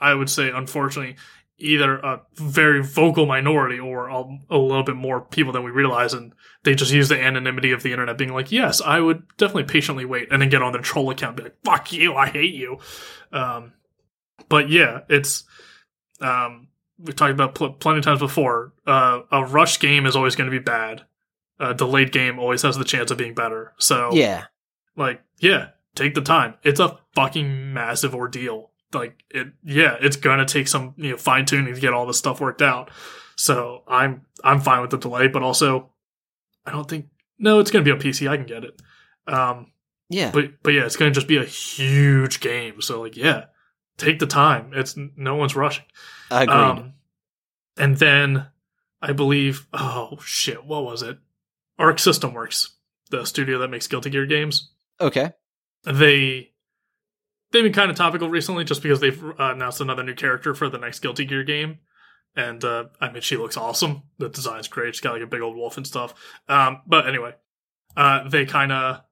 I 0.00 0.14
would 0.14 0.30
say, 0.30 0.48
unfortunately, 0.50 1.16
either 1.58 1.98
a 1.98 2.22
very 2.34 2.82
vocal 2.82 3.26
minority 3.26 3.78
or 3.78 4.08
a, 4.08 4.24
a 4.50 4.58
little 4.58 4.82
bit 4.82 4.96
more 4.96 5.20
people 5.20 5.52
than 5.52 5.62
we 5.62 5.70
realize, 5.70 6.12
and 6.12 6.32
they 6.64 6.74
just 6.74 6.92
use 6.92 7.08
the 7.08 7.20
anonymity 7.20 7.72
of 7.72 7.82
the 7.82 7.92
internet, 7.92 8.18
being 8.18 8.32
like, 8.32 8.50
"Yes, 8.52 8.80
I 8.80 9.00
would 9.00 9.24
definitely 9.36 9.64
patiently 9.64 10.04
wait," 10.04 10.28
and 10.30 10.42
then 10.42 10.48
get 10.48 10.62
on 10.62 10.72
their 10.72 10.82
troll 10.82 11.10
account, 11.10 11.30
and 11.30 11.36
be 11.36 11.42
like, 11.44 11.64
"Fuck 11.64 11.92
you, 11.92 12.14
I 12.14 12.28
hate 12.28 12.54
you." 12.54 12.78
Um, 13.32 13.72
but 14.48 14.68
yeah, 14.68 15.00
it's 15.08 15.44
um, 16.20 16.68
we've 16.98 17.16
talked 17.16 17.32
about 17.32 17.54
pl- 17.54 17.74
plenty 17.74 17.98
of 17.98 18.04
times 18.04 18.20
before. 18.20 18.72
Uh, 18.86 19.20
a 19.30 19.44
rush 19.44 19.78
game 19.80 20.06
is 20.06 20.16
always 20.16 20.36
going 20.36 20.50
to 20.50 20.56
be 20.56 20.62
bad. 20.62 21.02
A 21.60 21.74
delayed 21.74 22.12
game 22.12 22.38
always 22.38 22.62
has 22.62 22.76
the 22.76 22.84
chance 22.84 23.10
of 23.10 23.18
being 23.18 23.34
better. 23.34 23.74
So 23.78 24.10
yeah. 24.12 24.44
like, 24.96 25.22
yeah, 25.38 25.68
take 25.94 26.14
the 26.14 26.20
time. 26.20 26.54
It's 26.62 26.80
a 26.80 26.98
fucking 27.14 27.72
massive 27.72 28.14
ordeal. 28.14 28.70
Like 28.94 29.22
it, 29.30 29.48
yeah, 29.64 29.96
it's 30.00 30.16
gonna 30.16 30.46
take 30.46 30.68
some 30.68 30.94
you 30.96 31.10
know 31.10 31.16
fine 31.16 31.46
tuning 31.46 31.74
to 31.74 31.80
get 31.80 31.92
all 31.92 32.06
this 32.06 32.18
stuff 32.18 32.40
worked 32.40 32.62
out. 32.62 32.90
So 33.36 33.82
I'm 33.88 34.22
I'm 34.42 34.60
fine 34.60 34.80
with 34.80 34.90
the 34.90 34.98
delay, 34.98 35.28
but 35.28 35.42
also 35.42 35.90
I 36.64 36.70
don't 36.70 36.88
think 36.88 37.06
no, 37.38 37.58
it's 37.58 37.70
gonna 37.70 37.84
be 37.84 37.90
on 37.90 37.98
PC. 38.00 38.28
I 38.28 38.36
can 38.36 38.46
get 38.46 38.64
it. 38.64 38.80
Um, 39.26 39.72
Yeah. 40.08 40.30
but 40.30 40.62
but 40.62 40.72
yeah, 40.74 40.84
it's 40.84 40.96
gonna 40.96 41.10
just 41.10 41.28
be 41.28 41.36
a 41.36 41.44
huge 41.44 42.40
game. 42.40 42.80
So 42.80 43.02
like, 43.02 43.16
yeah, 43.16 43.46
take 43.96 44.18
the 44.18 44.26
time. 44.26 44.70
It's 44.74 44.96
no 45.16 45.36
one's 45.36 45.56
rushing. 45.56 45.84
Agreed. 46.30 46.54
Um, 46.54 46.94
and 47.76 47.96
then 47.96 48.46
I 49.02 49.12
believe, 49.12 49.66
oh 49.72 50.18
shit, 50.24 50.64
what 50.64 50.84
was 50.84 51.02
it? 51.02 51.18
Arc 51.78 51.98
System 51.98 52.32
Works, 52.34 52.76
the 53.10 53.24
studio 53.24 53.58
that 53.58 53.68
makes 53.68 53.88
Guilty 53.88 54.10
Gear 54.10 54.26
games 54.26 54.70
okay. 55.00 55.32
they 55.84 56.52
they've 57.54 57.62
been 57.62 57.72
kind 57.72 57.90
of 57.90 57.96
topical 57.96 58.28
recently 58.28 58.64
just 58.64 58.82
because 58.82 59.00
they've 59.00 59.24
uh, 59.24 59.34
announced 59.38 59.80
another 59.80 60.02
new 60.02 60.14
character 60.14 60.54
for 60.54 60.68
the 60.68 60.76
next 60.76 60.98
Guilty 60.98 61.24
Gear 61.24 61.44
game. 61.44 61.78
And 62.36 62.62
uh, 62.64 62.86
I 63.00 63.10
mean, 63.12 63.22
she 63.22 63.36
looks 63.36 63.56
awesome. 63.56 64.02
The 64.18 64.28
design's 64.28 64.68
great. 64.68 64.94
She's 64.94 65.00
got 65.00 65.12
like 65.12 65.22
a 65.22 65.26
big 65.26 65.40
old 65.40 65.56
wolf 65.56 65.76
and 65.76 65.86
stuff. 65.86 66.14
Um, 66.48 66.82
but 66.84 67.08
anyway, 67.08 67.34
uh, 67.96 68.28
they 68.28 68.44
kind 68.44 68.72
of 68.72 69.02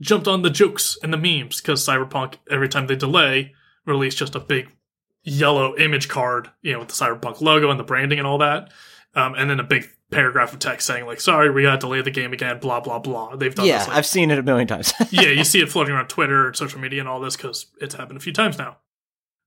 jumped 0.00 0.26
on 0.26 0.42
the 0.42 0.50
jokes 0.50 0.98
and 1.02 1.12
the 1.12 1.16
memes 1.16 1.60
because 1.60 1.86
Cyberpunk, 1.86 2.34
every 2.50 2.68
time 2.68 2.88
they 2.88 2.96
delay, 2.96 3.54
release 3.86 4.16
just 4.16 4.34
a 4.34 4.40
big 4.40 4.68
yellow 5.22 5.76
image 5.76 6.08
card, 6.08 6.50
you 6.60 6.72
know, 6.72 6.80
with 6.80 6.88
the 6.88 6.94
Cyberpunk 6.94 7.40
logo 7.40 7.70
and 7.70 7.78
the 7.78 7.84
branding 7.84 8.18
and 8.18 8.26
all 8.26 8.38
that. 8.38 8.72
Um, 9.14 9.34
and 9.36 9.48
then 9.48 9.60
a 9.60 9.64
big 9.64 9.88
paragraph 10.12 10.52
of 10.52 10.58
text 10.58 10.86
saying 10.86 11.06
like, 11.06 11.20
"Sorry, 11.20 11.50
we 11.50 11.62
got 11.62 11.72
to 11.72 11.78
delay 11.78 12.02
the 12.02 12.10
game 12.10 12.32
again." 12.32 12.58
Blah 12.58 12.80
blah 12.80 12.98
blah. 12.98 13.34
They've 13.36 13.54
done 13.54 13.66
Yeah, 13.66 13.78
this 13.78 13.88
like, 13.88 13.96
I've 13.96 14.06
seen 14.06 14.30
it 14.30 14.38
a 14.38 14.42
million 14.42 14.68
times. 14.68 14.92
yeah, 15.10 15.28
you 15.28 15.44
see 15.44 15.60
it 15.60 15.70
floating 15.70 15.94
around 15.94 16.08
Twitter 16.08 16.46
and 16.46 16.56
social 16.56 16.78
media 16.80 17.00
and 17.00 17.08
all 17.08 17.20
this 17.20 17.36
because 17.36 17.66
it's 17.80 17.94
happened 17.94 18.16
a 18.18 18.20
few 18.20 18.32
times 18.32 18.58
now. 18.58 18.76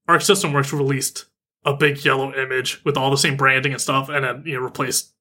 Arc 0.07 0.21
System 0.21 0.51
Works 0.53 0.73
released 0.73 1.25
a 1.63 1.73
big 1.73 2.03
yellow 2.05 2.33
image 2.33 2.83
with 2.83 2.97
all 2.97 3.09
the 3.09 3.17
same 3.17 3.37
branding 3.37 3.71
and 3.71 3.81
stuff, 3.81 4.09
and 4.09 4.25
then 4.25 4.43
you 4.45 4.55
know 4.55 4.59
replaced 4.59 5.13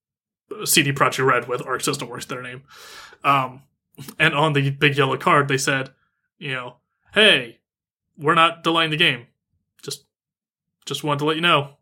CD 0.64 0.92
Projekt 0.92 1.24
Red 1.24 1.48
with 1.48 1.64
Arc 1.66 1.82
System 1.82 2.08
Works, 2.08 2.26
their 2.26 2.42
name. 2.42 2.62
Um, 3.22 3.62
and 4.18 4.34
on 4.34 4.52
the 4.52 4.70
big 4.70 4.96
yellow 4.96 5.16
card, 5.16 5.48
they 5.48 5.56
said, 5.56 5.90
you 6.38 6.52
know, 6.52 6.76
hey, 7.14 7.60
we're 8.18 8.34
not 8.34 8.62
delaying 8.62 8.90
the 8.90 8.96
game. 8.96 9.26
Just, 9.82 10.04
just 10.84 11.02
wanted 11.04 11.20
to 11.20 11.24
let 11.24 11.36
you 11.36 11.42
know. 11.42 11.76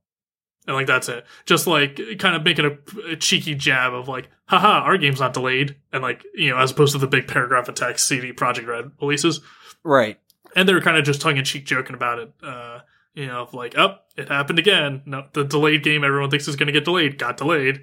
And 0.67 0.77
like 0.77 0.87
that's 0.87 1.09
it. 1.09 1.25
Just 1.45 1.67
like 1.67 1.99
kind 2.19 2.37
of 2.37 2.45
making 2.45 2.65
a, 2.67 3.11
a 3.13 3.17
cheeky 3.17 3.55
jab 3.57 3.93
of 3.95 4.07
like, 4.07 4.29
haha, 4.47 4.81
our 4.85 4.97
game's 4.97 5.19
not 5.19 5.35
delayed, 5.35 5.75
and 5.93 6.03
like 6.03 6.25
you 6.35 6.51
know, 6.51 6.59
as 6.59 6.71
opposed 6.71 6.93
to 6.93 6.99
the 6.99 7.07
big 7.09 7.27
paragraph 7.27 7.69
of 7.69 7.75
text 7.75 8.07
CD 8.07 8.33
Projekt 8.33 8.67
Red 8.69 8.93
releases. 9.01 9.41
right. 9.83 10.19
And 10.55 10.69
they 10.69 10.75
were 10.75 10.83
kind 10.83 10.99
of 10.99 11.05
just 11.05 11.21
tongue 11.23 11.39
in 11.39 11.45
cheek 11.45 11.65
joking 11.65 11.95
about 11.97 12.19
it. 12.19 12.33
Uh, 12.43 12.81
you 13.15 13.27
know, 13.27 13.41
of 13.43 13.55
like, 13.55 13.77
oh, 13.79 13.97
it 14.17 14.29
happened 14.29 14.59
again. 14.59 15.01
No, 15.07 15.25
the 15.33 15.45
delayed 15.45 15.83
game 15.83 16.05
everyone 16.05 16.31
thinks 16.31 16.47
is 16.47 16.57
going 16.57 16.67
to 16.67 16.73
get 16.73 16.85
delayed 16.85 17.19
got 17.19 17.39
delayed. 17.39 17.81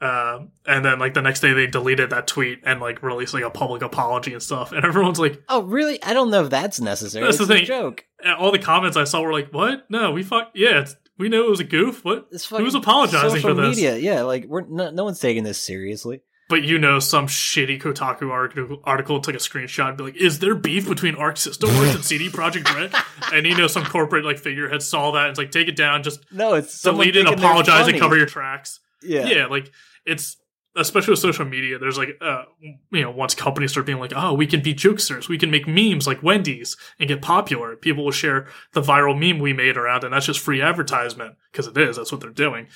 Uh, 0.00 0.46
and 0.66 0.82
then 0.84 0.98
like 0.98 1.12
the 1.14 1.20
next 1.20 1.40
day 1.40 1.52
they 1.52 1.66
deleted 1.66 2.08
that 2.10 2.26
tweet 2.26 2.60
and 2.64 2.80
like 2.80 3.02
released 3.02 3.34
like 3.34 3.44
a 3.44 3.50
public 3.50 3.82
apology 3.82 4.32
and 4.32 4.42
stuff. 4.42 4.72
And 4.72 4.84
everyone's 4.84 5.18
like, 5.20 5.42
Oh, 5.48 5.62
really? 5.62 6.02
I 6.02 6.14
don't 6.14 6.30
know 6.30 6.42
if 6.44 6.50
that's 6.50 6.80
necessary. 6.80 7.24
That's 7.24 7.38
it's 7.38 7.48
the 7.48 7.54
a 7.54 7.56
thing. 7.58 7.66
joke. 7.66 8.04
all 8.38 8.50
the 8.50 8.58
comments 8.58 8.96
I 8.96 9.04
saw 9.04 9.20
were 9.20 9.32
like, 9.32 9.52
what? 9.52 9.90
No, 9.90 10.10
we 10.12 10.22
fuck. 10.22 10.50
Yeah, 10.54 10.80
it's, 10.80 10.96
we 11.20 11.28
knew 11.28 11.44
it 11.46 11.50
was 11.50 11.60
a 11.60 11.64
goof. 11.64 12.04
What? 12.04 12.26
It's 12.32 12.46
Who's 12.46 12.74
apologizing 12.74 13.40
for 13.42 13.54
this? 13.54 13.76
media. 13.76 13.96
Yeah, 13.96 14.22
like 14.22 14.46
we're 14.46 14.62
no, 14.62 14.90
no 14.90 15.04
one's 15.04 15.20
taking 15.20 15.44
this 15.44 15.62
seriously. 15.62 16.22
But 16.48 16.64
you 16.64 16.78
know, 16.78 16.98
some 16.98 17.28
shitty 17.28 17.80
Kotaku 17.80 18.30
article, 18.30 18.80
article 18.82 19.20
took 19.20 19.36
a 19.36 19.38
screenshot 19.38 19.90
and 19.90 19.96
be 19.96 20.04
like, 20.04 20.16
"Is 20.16 20.40
there 20.40 20.56
beef 20.56 20.88
between 20.88 21.14
Arc 21.14 21.36
System 21.36 21.68
Works 21.76 21.94
and 21.94 22.04
CD 22.04 22.28
Projekt 22.28 22.74
Red?" 22.74 22.92
and 23.32 23.46
you 23.46 23.56
know, 23.56 23.68
some 23.68 23.84
corporate 23.84 24.24
like 24.24 24.38
figurehead 24.38 24.82
saw 24.82 25.12
that 25.12 25.26
and 25.26 25.30
it's 25.30 25.38
like, 25.38 25.52
"Take 25.52 25.68
it 25.68 25.76
down, 25.76 26.02
just 26.02 26.24
No, 26.32 26.54
it's 26.54 26.82
delete 26.82 27.14
it, 27.14 27.26
apologize, 27.26 27.86
and 27.86 28.00
cover 28.00 28.16
your 28.16 28.26
tracks." 28.26 28.80
Yeah. 29.02 29.26
Yeah. 29.26 29.46
like 29.46 29.70
it's 30.04 30.36
especially 30.76 31.12
with 31.12 31.18
social 31.18 31.44
media. 31.44 31.78
There's 31.78 31.98
like, 31.98 32.16
uh, 32.20 32.44
you 32.60 33.02
know, 33.02 33.10
once 33.10 33.34
companies 33.34 33.72
start 33.72 33.86
being 33.86 33.98
like, 33.98 34.12
"Oh, 34.14 34.34
we 34.34 34.46
can 34.46 34.62
be 34.62 34.74
jokesters, 34.74 35.28
we 35.28 35.38
can 35.38 35.50
make 35.50 35.66
memes 35.66 36.06
like 36.06 36.22
Wendy's 36.22 36.76
and 36.98 37.08
get 37.08 37.22
popular," 37.22 37.76
people 37.76 38.04
will 38.04 38.12
share 38.12 38.46
the 38.72 38.82
viral 38.82 39.18
meme 39.18 39.40
we 39.40 39.52
made 39.52 39.76
around, 39.76 40.04
and 40.04 40.12
that's 40.12 40.26
just 40.26 40.40
free 40.40 40.62
advertisement 40.62 41.36
because 41.50 41.66
it 41.66 41.76
is. 41.76 41.96
That's 41.96 42.12
what 42.12 42.20
they're 42.20 42.30
doing. 42.30 42.68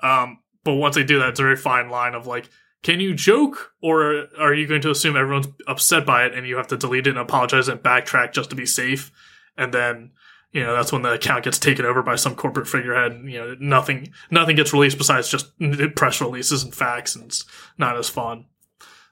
Um, 0.00 0.38
but 0.64 0.74
once 0.74 0.96
they 0.96 1.04
do 1.04 1.18
that, 1.18 1.30
it's 1.30 1.40
a 1.40 1.44
very 1.44 1.56
fine 1.56 1.88
line 1.88 2.14
of 2.14 2.26
like, 2.26 2.50
can 2.82 3.00
you 3.00 3.14
joke 3.14 3.72
or 3.82 4.26
are 4.38 4.54
you 4.54 4.66
going 4.66 4.82
to 4.82 4.90
assume 4.90 5.16
everyone's 5.16 5.48
upset 5.66 6.06
by 6.06 6.26
it 6.26 6.34
and 6.34 6.46
you 6.46 6.56
have 6.56 6.68
to 6.68 6.76
delete 6.76 7.06
it 7.06 7.10
and 7.10 7.18
apologize 7.18 7.68
and 7.68 7.80
backtrack 7.80 8.32
just 8.32 8.50
to 8.50 8.56
be 8.56 8.66
safe? 8.66 9.10
And 9.56 9.74
then, 9.74 10.12
you 10.52 10.62
know, 10.62 10.74
that's 10.74 10.92
when 10.92 11.02
the 11.02 11.12
account 11.12 11.44
gets 11.44 11.58
taken 11.58 11.84
over 11.84 12.02
by 12.02 12.16
some 12.16 12.34
corporate 12.34 12.66
figurehead 12.68 13.12
and, 13.12 13.30
you 13.30 13.38
know, 13.38 13.56
nothing, 13.60 14.12
nothing 14.30 14.56
gets 14.56 14.72
released 14.72 14.98
besides 14.98 15.28
just 15.28 15.52
press 15.96 16.20
releases 16.20 16.62
and 16.62 16.74
facts 16.74 17.14
and 17.14 17.26
it's 17.26 17.44
not 17.76 17.96
as 17.98 18.08
fun. 18.08 18.46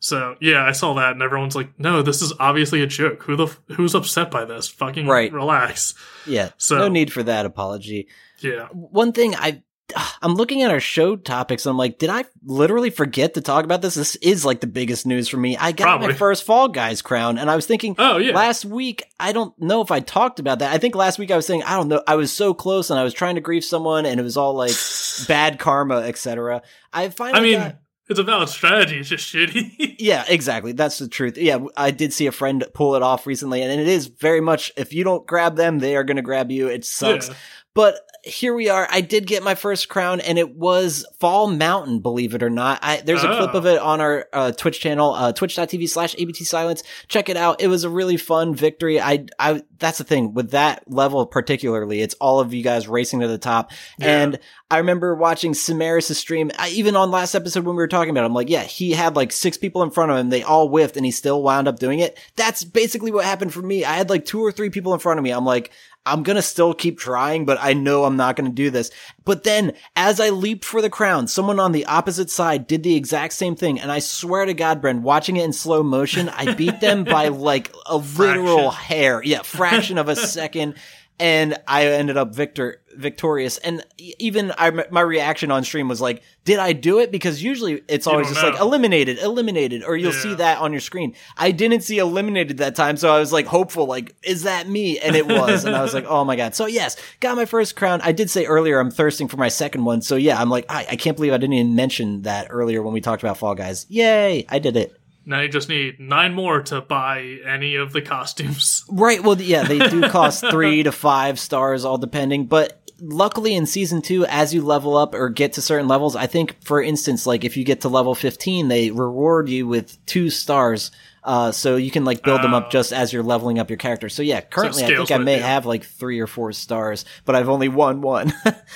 So 0.00 0.36
yeah, 0.40 0.64
I 0.64 0.72
saw 0.72 0.94
that 0.94 1.12
and 1.12 1.22
everyone's 1.22 1.56
like, 1.56 1.78
no, 1.78 2.02
this 2.02 2.22
is 2.22 2.32
obviously 2.38 2.82
a 2.82 2.86
joke. 2.86 3.22
Who 3.24 3.36
the, 3.36 3.46
who's 3.74 3.94
upset 3.94 4.30
by 4.30 4.44
this? 4.44 4.68
Fucking 4.68 5.06
Right. 5.06 5.32
relax. 5.32 5.94
Yeah. 6.26 6.50
So- 6.56 6.78
no 6.78 6.88
need 6.88 7.12
for 7.12 7.22
that 7.22 7.46
apology. 7.46 8.08
Yeah. 8.40 8.68
One 8.72 9.12
thing 9.12 9.34
I 9.34 9.62
I'm 10.22 10.34
looking 10.34 10.62
at 10.62 10.70
our 10.70 10.80
show 10.80 11.16
topics 11.16 11.64
and 11.66 11.70
I'm 11.70 11.76
like, 11.78 11.98
did 11.98 12.10
I 12.10 12.24
literally 12.44 12.90
forget 12.90 13.34
to 13.34 13.40
talk 13.40 13.64
about 13.64 13.82
this? 13.82 13.94
This 13.94 14.16
is 14.16 14.44
like 14.44 14.60
the 14.60 14.66
biggest 14.66 15.06
news 15.06 15.28
for 15.28 15.36
me. 15.36 15.56
I 15.56 15.72
got 15.72 15.84
Probably. 15.84 16.08
my 16.08 16.14
first 16.14 16.44
Fall 16.44 16.68
Guys 16.68 17.02
crown 17.02 17.38
and 17.38 17.50
I 17.50 17.56
was 17.56 17.66
thinking, 17.66 17.94
Oh 17.98 18.16
yeah. 18.18 18.34
last 18.34 18.64
week, 18.64 19.04
I 19.20 19.32
don't 19.32 19.56
know 19.60 19.80
if 19.82 19.90
I 19.90 20.00
talked 20.00 20.40
about 20.40 20.58
that. 20.60 20.72
I 20.72 20.78
think 20.78 20.94
last 20.94 21.18
week 21.18 21.30
I 21.30 21.36
was 21.36 21.46
saying, 21.46 21.62
I 21.62 21.76
don't 21.76 21.88
know, 21.88 22.02
I 22.06 22.16
was 22.16 22.32
so 22.32 22.54
close 22.54 22.90
and 22.90 22.98
I 22.98 23.04
was 23.04 23.14
trying 23.14 23.36
to 23.36 23.40
grief 23.40 23.64
someone 23.64 24.06
and 24.06 24.18
it 24.18 24.22
was 24.22 24.36
all 24.36 24.54
like 24.54 24.72
bad 25.28 25.58
karma, 25.58 25.96
etc. 25.98 26.62
I 26.92 27.08
finally 27.10 27.38
I 27.56 27.58
mean, 27.58 27.68
got- 27.68 27.78
it's 28.08 28.20
a 28.20 28.22
valid 28.22 28.48
strategy. 28.48 28.98
It's 29.00 29.08
just 29.08 29.34
shitty. 29.34 29.96
yeah, 29.98 30.24
exactly. 30.28 30.70
That's 30.70 30.98
the 30.98 31.08
truth. 31.08 31.36
Yeah, 31.36 31.58
I 31.76 31.90
did 31.90 32.12
see 32.12 32.28
a 32.28 32.32
friend 32.32 32.64
pull 32.72 32.94
it 32.94 33.02
off 33.02 33.26
recently 33.26 33.62
and 33.62 33.80
it 33.80 33.88
is 33.88 34.06
very 34.06 34.40
much, 34.40 34.70
if 34.76 34.92
you 34.92 35.02
don't 35.02 35.26
grab 35.26 35.56
them, 35.56 35.80
they 35.80 35.96
are 35.96 36.04
going 36.04 36.16
to 36.16 36.22
grab 36.22 36.52
you. 36.52 36.68
It 36.68 36.84
sucks. 36.84 37.28
Yeah. 37.28 37.34
But 37.76 38.00
here 38.24 38.54
we 38.54 38.68
are. 38.70 38.88
I 38.90 39.02
did 39.02 39.24
get 39.28 39.44
my 39.44 39.54
first 39.54 39.88
crown, 39.88 40.20
and 40.20 40.36
it 40.36 40.56
was 40.56 41.06
Fall 41.20 41.46
Mountain, 41.48 42.00
believe 42.00 42.34
it 42.34 42.42
or 42.42 42.50
not. 42.50 42.80
I, 42.82 42.96
there's 43.02 43.22
a 43.22 43.28
clip 43.28 43.50
Oh. 43.54 43.58
of 43.58 43.66
it 43.66 43.78
on 43.78 44.00
our 44.00 44.26
uh, 44.32 44.50
Twitch 44.50 44.80
channel, 44.80 45.12
uh, 45.12 45.32
twitch.tv 45.32 45.88
slash 45.88 46.16
ABT 46.18 46.42
Silence. 46.44 46.82
Check 47.06 47.28
it 47.28 47.36
out. 47.36 47.60
It 47.60 47.68
was 47.68 47.84
a 47.84 47.88
really 47.90 48.16
fun 48.16 48.52
victory. 48.54 49.00
I, 49.00 49.26
I, 49.38 49.62
that's 49.78 49.98
the 49.98 50.04
thing 50.04 50.34
with 50.34 50.50
that 50.50 50.90
level 50.90 51.24
particularly. 51.26 52.00
It's 52.00 52.14
all 52.14 52.40
of 52.40 52.52
you 52.52 52.64
guys 52.64 52.88
racing 52.88 53.20
to 53.20 53.28
the 53.28 53.38
top. 53.38 53.70
Yeah. 53.98 54.22
And 54.22 54.38
I 54.72 54.78
remember 54.78 55.14
watching 55.14 55.54
Samaris' 55.54 56.18
stream, 56.18 56.50
I, 56.58 56.70
even 56.70 56.96
on 56.96 57.12
last 57.12 57.36
episode 57.36 57.64
when 57.64 57.76
we 57.76 57.82
were 57.82 57.86
talking 57.86 58.10
about 58.10 58.22
it, 58.24 58.26
I'm 58.26 58.34
like, 58.34 58.50
yeah, 58.50 58.64
he 58.64 58.90
had 58.92 59.14
like 59.14 59.30
six 59.30 59.56
people 59.56 59.84
in 59.84 59.90
front 59.92 60.10
of 60.10 60.18
him. 60.18 60.30
They 60.30 60.42
all 60.42 60.68
whiffed 60.68 60.96
and 60.96 61.06
he 61.06 61.12
still 61.12 61.42
wound 61.44 61.68
up 61.68 61.78
doing 61.78 62.00
it. 62.00 62.18
That's 62.34 62.64
basically 62.64 63.12
what 63.12 63.24
happened 63.24 63.52
for 63.52 63.62
me. 63.62 63.84
I 63.84 63.92
had 63.92 64.10
like 64.10 64.24
two 64.24 64.40
or 64.40 64.50
three 64.50 64.70
people 64.70 64.94
in 64.94 64.98
front 64.98 65.18
of 65.20 65.24
me. 65.24 65.30
I'm 65.30 65.44
like, 65.44 65.70
I'm 66.06 66.22
gonna 66.22 66.42
still 66.42 66.72
keep 66.72 66.98
trying, 66.98 67.44
but 67.44 67.58
I 67.60 67.72
know 67.72 68.04
I'm 68.04 68.16
not 68.16 68.36
gonna 68.36 68.50
do 68.50 68.70
this. 68.70 68.90
But 69.24 69.42
then, 69.42 69.72
as 69.96 70.20
I 70.20 70.30
leaped 70.30 70.64
for 70.64 70.80
the 70.80 70.88
crown, 70.88 71.26
someone 71.26 71.58
on 71.58 71.72
the 71.72 71.84
opposite 71.86 72.30
side 72.30 72.66
did 72.66 72.84
the 72.84 72.94
exact 72.94 73.32
same 73.34 73.56
thing, 73.56 73.80
and 73.80 73.90
I 73.90 73.98
swear 73.98 74.44
to 74.44 74.54
God, 74.54 74.80
Bren, 74.80 75.00
watching 75.00 75.36
it 75.36 75.44
in 75.44 75.52
slow 75.52 75.82
motion, 75.82 76.28
I 76.28 76.54
beat 76.54 76.80
them 76.80 77.04
by 77.04 77.28
like 77.28 77.74
a 77.86 77.96
literal 77.96 78.70
hair. 78.70 79.22
Yeah, 79.22 79.42
fraction 79.42 79.98
of 79.98 80.08
a 80.08 80.16
second. 80.16 80.76
And 81.18 81.56
I 81.66 81.86
ended 81.86 82.16
up 82.18 82.34
victor 82.34 82.82
victorious. 82.94 83.56
And 83.58 83.82
even 84.18 84.52
I, 84.58 84.70
my 84.90 85.00
reaction 85.00 85.50
on 85.50 85.64
stream 85.64 85.88
was 85.88 86.00
like, 86.00 86.22
"Did 86.44 86.58
I 86.58 86.72
do 86.74 86.98
it?" 86.98 87.10
Because 87.10 87.42
usually 87.42 87.82
it's 87.88 88.06
always 88.06 88.28
just 88.28 88.42
like 88.42 88.58
eliminated, 88.60 89.18
eliminated, 89.18 89.82
or 89.84 89.96
you'll 89.96 90.12
Yeah. 90.12 90.20
see 90.20 90.34
that 90.34 90.58
on 90.58 90.72
your 90.72 90.80
screen. 90.80 91.14
I 91.36 91.52
didn't 91.52 91.80
see 91.82 91.98
eliminated 91.98 92.58
that 92.58 92.74
time, 92.76 92.96
so 92.98 93.10
I 93.14 93.18
was 93.18 93.32
like 93.32 93.46
hopeful, 93.46 93.86
like, 93.86 94.14
is 94.22 94.42
that 94.42 94.68
me? 94.68 94.98
And 94.98 95.16
it 95.16 95.26
was, 95.26 95.64
and 95.64 95.74
I 95.74 95.82
was 95.82 95.94
like, 95.94 96.04
oh 96.08 96.24
my 96.24 96.36
god. 96.36 96.54
So 96.54 96.66
yes, 96.66 96.96
got 97.20 97.36
my 97.36 97.44
first 97.46 97.76
crown. 97.76 98.00
I 98.02 98.12
did 98.12 98.28
say 98.30 98.44
earlier 98.44 98.78
I'm 98.78 98.90
thirsting 98.90 99.28
for 99.28 99.36
my 99.38 99.48
second 99.48 99.84
one. 99.86 100.02
So 100.02 100.16
yeah, 100.16 100.38
I'm 100.40 100.50
like, 100.50 100.66
I, 100.68 100.86
I 100.90 100.96
can't 100.96 101.16
believe 101.16 101.32
I 101.32 101.38
didn't 101.38 101.54
even 101.54 101.74
mention 101.74 102.22
that 102.22 102.48
earlier 102.50 102.82
when 102.82 102.92
we 102.92 103.00
talked 103.00 103.22
about 103.22 103.38
Fall 103.38 103.54
Guys. 103.54 103.86
Yay, 103.88 104.44
I 104.50 104.58
did 104.58 104.76
it. 104.76 104.94
Now 105.28 105.40
you 105.40 105.48
just 105.48 105.68
need 105.68 105.98
nine 105.98 106.34
more 106.34 106.62
to 106.62 106.80
buy 106.80 107.38
any 107.44 107.74
of 107.74 107.92
the 107.92 108.00
costumes. 108.00 108.84
Right. 108.90 109.22
Well, 109.22 109.40
yeah, 109.40 109.64
they 109.64 109.78
do 109.88 110.08
cost 110.08 110.44
three 110.50 110.82
to 110.84 110.92
five 110.92 111.38
stars, 111.40 111.84
all 111.84 111.98
depending. 111.98 112.46
But 112.46 112.80
luckily 113.00 113.54
in 113.56 113.66
season 113.66 114.00
two, 114.02 114.24
as 114.26 114.54
you 114.54 114.62
level 114.62 114.96
up 114.96 115.14
or 115.14 115.28
get 115.28 115.54
to 115.54 115.62
certain 115.62 115.88
levels, 115.88 116.14
I 116.16 116.26
think, 116.26 116.62
for 116.64 116.80
instance, 116.80 117.26
like 117.26 117.44
if 117.44 117.56
you 117.56 117.64
get 117.64 117.80
to 117.82 117.88
level 117.88 118.14
15, 118.14 118.68
they 118.68 118.90
reward 118.92 119.48
you 119.48 119.66
with 119.66 119.98
two 120.06 120.30
stars. 120.30 120.92
Uh, 121.24 121.50
so 121.50 121.74
you 121.74 121.90
can 121.90 122.04
like 122.04 122.22
build 122.22 122.40
them 122.40 122.54
up 122.54 122.66
Oh. 122.66 122.70
just 122.70 122.92
as 122.92 123.12
you're 123.12 123.24
leveling 123.24 123.58
up 123.58 123.68
your 123.68 123.76
character. 123.78 124.08
So 124.08 124.22
yeah, 124.22 124.40
currently 124.40 124.84
I 124.84 124.88
think 124.96 125.10
I 125.10 125.18
may 125.18 125.38
have 125.38 125.66
like 125.66 125.84
three 125.84 126.20
or 126.20 126.28
four 126.28 126.52
stars, 126.52 127.04
but 127.24 127.34
I've 127.34 127.48
only 127.48 127.68
won 127.68 128.00
one. 128.00 128.32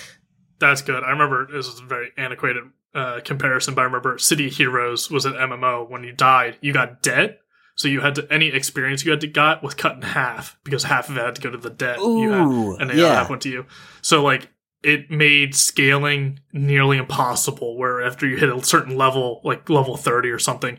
That's 0.58 0.82
good. 0.82 1.02
I 1.04 1.10
remember 1.10 1.46
this 1.50 1.66
is 1.68 1.78
a 1.80 1.84
very 1.84 2.10
antiquated 2.18 2.64
uh, 2.94 3.20
comparison, 3.24 3.74
but 3.74 3.82
I 3.82 3.84
remember 3.84 4.18
City 4.18 4.48
of 4.48 4.54
Heroes 4.54 5.10
was 5.10 5.24
an 5.24 5.34
MMO. 5.34 5.88
When 5.88 6.04
you 6.04 6.12
died, 6.12 6.58
you 6.60 6.72
got 6.72 7.02
debt. 7.02 7.40
So 7.76 7.88
you 7.88 8.00
had 8.00 8.16
to 8.16 8.26
any 8.30 8.48
experience 8.48 9.04
you 9.04 9.10
had 9.10 9.20
to 9.22 9.26
got 9.26 9.62
was 9.62 9.74
cut 9.74 9.96
in 9.96 10.02
half 10.02 10.58
because 10.64 10.84
half 10.84 11.08
of 11.08 11.16
it 11.16 11.24
had 11.24 11.36
to 11.36 11.40
go 11.40 11.50
to 11.50 11.56
the 11.56 11.70
debt 11.70 11.98
you 11.98 12.30
had, 12.30 12.80
and 12.80 12.90
the 12.90 12.96
yeah. 12.96 13.04
other 13.04 13.14
half 13.14 13.30
went 13.30 13.42
to 13.42 13.48
you. 13.48 13.64
So 14.02 14.22
like 14.22 14.50
it 14.82 15.10
made 15.10 15.54
scaling 15.54 16.40
nearly 16.52 16.98
impossible. 16.98 17.78
Where 17.78 18.02
after 18.02 18.26
you 18.26 18.36
hit 18.36 18.50
a 18.50 18.62
certain 18.62 18.96
level, 18.96 19.40
like 19.44 19.70
level 19.70 19.96
thirty 19.96 20.28
or 20.28 20.38
something, 20.38 20.78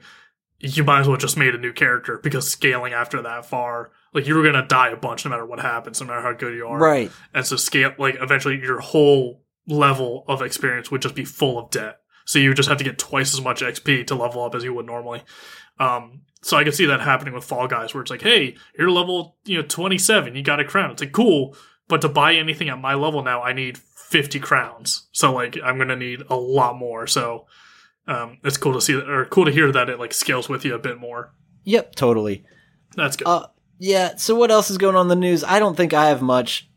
you 0.60 0.84
might 0.84 1.02
as 1.02 1.08
well 1.08 1.18
just 1.18 1.38
made 1.38 1.56
a 1.56 1.58
new 1.58 1.74
character 1.74 2.20
because 2.22 2.48
scaling 2.48 2.94
after 2.94 3.22
that 3.22 3.46
far, 3.46 3.92
like 4.14 4.28
you 4.28 4.36
were 4.36 4.44
gonna 4.44 4.68
die 4.68 4.90
a 4.90 4.96
bunch 4.96 5.26
no 5.26 5.32
matter 5.32 5.46
what 5.46 5.60
happens, 5.60 6.00
no 6.02 6.08
matter 6.08 6.22
how 6.22 6.34
good 6.34 6.56
you 6.56 6.68
are. 6.68 6.78
right. 6.78 7.12
And 7.34 7.46
so 7.46 7.56
scale 7.56 7.94
like 7.98 8.18
eventually 8.20 8.60
your 8.60 8.80
whole 8.80 9.42
level 9.68 10.26
of 10.28 10.42
experience 10.42 10.92
would 10.92 11.02
just 11.02 11.16
be 11.16 11.26
full 11.26 11.58
of 11.58 11.72
debt. 11.72 12.01
So 12.26 12.40
you 12.40 12.54
just 12.54 12.70
have 12.70 12.78
to 12.78 12.84
get 12.84 12.98
twice 12.98 13.34
as 13.34 13.42
much 13.42 13.62
XP 13.62 14.08
to 14.08 14.16
level 14.16 14.44
up 14.44 14.56
as 14.56 14.64
you 14.64 14.74
would 14.74 14.86
normally. 14.86 15.24
Um, 15.80 16.22
so 16.42 16.58
I 16.58 16.64
can 16.64 16.74
see 16.74 16.86
that 16.86 17.02
happening 17.02 17.34
with 17.34 17.44
Fall 17.44 17.68
Guys, 17.68 17.94
where 17.94 18.02
it's 18.02 18.12
like, 18.12 18.22
hey, 18.22 18.56
you're 18.78 18.90
level 18.92 19.38
you 19.46 19.58
know 19.58 19.68
27, 19.68 20.36
you 20.36 20.44
got 20.44 20.60
a 20.60 20.66
crown. 20.66 20.92
It's 20.92 21.02
like 21.02 21.12
cool, 21.12 21.56
but 21.88 22.02
to 22.02 22.10
buy 22.10 22.34
anything 22.36 22.70
at 22.70 22.80
my 22.80 22.94
level 22.94 23.24
now, 23.24 23.42
I 23.42 23.54
need 23.54 23.78
50 23.78 24.40
crowns. 24.40 25.08
So 25.12 25.34
like 25.34 25.58
I'm 25.64 25.78
gonna 25.78 25.96
need 25.96 26.24
a 26.30 26.36
lot 26.36 26.78
more. 26.78 27.08
So 27.08 27.48
um, 28.08 28.40
it's 28.44 28.58
cool 28.58 28.74
to 28.74 28.82
see 28.82 28.94
that, 28.94 29.10
or 29.10 29.26
cool 29.26 29.46
to 29.46 29.52
hear 29.52 29.72
that 29.72 29.90
it 29.90 30.00
like 30.00 30.14
scales 30.14 30.50
with 30.50 30.66
you 30.66 30.76
a 30.76 30.80
bit 30.80 31.00
more. 31.00 31.34
Yep, 31.64 31.96
totally. 31.96 32.44
That's 32.96 33.16
good. 33.16 33.28
Uh, 33.28 33.48
yeah. 33.78 34.16
So 34.16 34.36
what 34.36 34.52
else 34.52 34.70
is 34.70 34.78
going 34.78 34.96
on 34.96 35.06
in 35.06 35.10
the 35.10 35.16
news? 35.16 35.44
I 35.44 35.60
don't 35.60 35.78
think 35.78 35.94
I 35.94 36.10
have 36.10 36.22
much. 36.22 36.70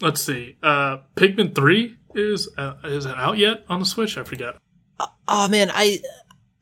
Let's 0.00 0.22
see. 0.22 0.56
Uh, 0.62 0.98
Pikmin 1.16 1.54
Three 1.54 1.96
is 2.14 2.48
uh, 2.56 2.74
is 2.84 3.04
it 3.04 3.16
out 3.16 3.38
yet 3.38 3.64
on 3.68 3.80
the 3.80 3.86
Switch? 3.86 4.16
I 4.16 4.24
forget. 4.24 4.56
Oh 5.26 5.48
man, 5.48 5.70
I 5.72 6.00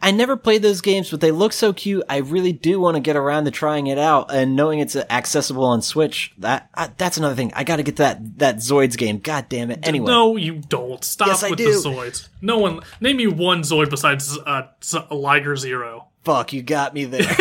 I 0.03 0.11
never 0.11 0.37
played 0.37 0.61
those 0.62 0.80
games, 0.82 1.11
but 1.11 1.20
they 1.20 1.30
look 1.30 1.53
so 1.53 1.72
cute. 1.72 2.05
I 2.09 2.18
really 2.18 2.53
do 2.53 2.78
want 2.80 2.97
to 2.97 3.01
get 3.01 3.16
around 3.16 3.47
to 3.47 3.51
trying 3.51 3.87
it 3.87 3.97
out 3.99 4.32
and 4.32 4.55
knowing 4.55 4.78
it's 4.80 4.95
accessible 4.95 5.64
on 5.64 5.82
Switch. 5.82 6.32
That 6.39 6.68
I, 6.74 6.91
that's 6.99 7.16
another 7.16 7.34
thing. 7.34 7.53
I 7.55 7.64
got 7.64 7.76
to 7.76 7.82
get 7.82 7.97
that 7.97 8.39
that 8.39 8.57
Zoids 8.57 8.97
game. 8.97 9.18
God 9.18 9.47
damn 9.49 9.70
it. 9.70 9.80
Anyway, 9.82 10.07
No, 10.07 10.37
you 10.37 10.57
don't. 10.68 11.03
Stop 11.03 11.28
Yes, 11.28 11.49
with 11.49 11.59
do. 11.59 11.64
the 11.72 11.89
Zoids. 11.89 12.28
No 12.43 12.59
one. 12.59 12.80
Name 13.01 13.16
me 13.16 13.26
one 13.26 13.62
Zoid 13.62 13.89
besides 13.91 14.37
uh, 14.47 14.62
Liger 15.11 15.57
Zero. 15.57 16.09
fuck, 16.24 16.53
you 16.53 16.62
got 16.62 16.93
me 16.93 17.05
there. 17.05 17.22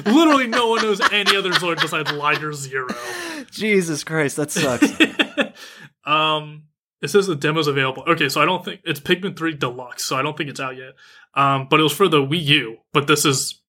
Literally, 0.06 0.46
no 0.46 0.68
one 0.68 0.82
knows 0.82 1.00
any 1.12 1.36
other 1.36 1.50
Zoid 1.50 1.80
besides 1.80 2.10
Liger 2.12 2.52
Zero. 2.52 2.88
Jesus 3.50 4.04
Christ, 4.04 4.36
that 4.36 4.50
sucks. 4.50 4.86
um, 6.06 6.62
it 7.02 7.08
says 7.08 7.26
the 7.26 7.36
demo's 7.36 7.66
available. 7.66 8.04
Okay, 8.06 8.28
so 8.28 8.40
I 8.40 8.44
don't 8.44 8.64
think 8.64 8.80
it's 8.84 9.00
Pikmin 9.00 9.36
Three 9.36 9.54
Deluxe, 9.54 10.04
so 10.04 10.16
I 10.16 10.22
don't 10.22 10.36
think 10.36 10.50
it's 10.50 10.60
out 10.60 10.76
yet. 10.76 10.94
Um, 11.34 11.68
but 11.70 11.80
it 11.80 11.82
was 11.82 11.92
for 11.92 12.08
the 12.08 12.18
Wii 12.18 12.42
U. 12.44 12.76
But 12.92 13.06
this 13.06 13.24
is 13.24 13.60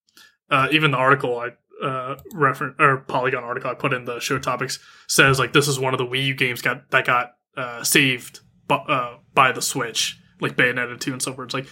uh, 0.49 0.67
even 0.71 0.91
the 0.91 0.97
article 0.97 1.39
I 1.39 1.49
uh 1.83 2.15
reference 2.33 2.75
or 2.77 2.97
Polygon 2.97 3.43
article 3.43 3.71
I 3.71 3.73
put 3.73 3.93
in 3.93 4.05
the 4.05 4.19
show 4.19 4.37
topics 4.37 4.77
says 5.07 5.39
like 5.39 5.51
this 5.51 5.67
is 5.67 5.79
one 5.79 5.95
of 5.95 5.97
the 5.97 6.05
Wii 6.05 6.27
U 6.27 6.35
games 6.35 6.61
got 6.61 6.89
that 6.91 7.05
got 7.05 7.33
uh, 7.57 7.83
saved 7.83 8.41
bu- 8.67 8.75
uh, 8.75 9.17
by 9.33 9.51
the 9.51 9.61
Switch, 9.61 10.19
like 10.39 10.55
Bayonetta 10.55 10.99
two 10.99 11.11
and 11.13 11.21
so 11.21 11.33
forth. 11.33 11.47
It's 11.47 11.53
like 11.53 11.67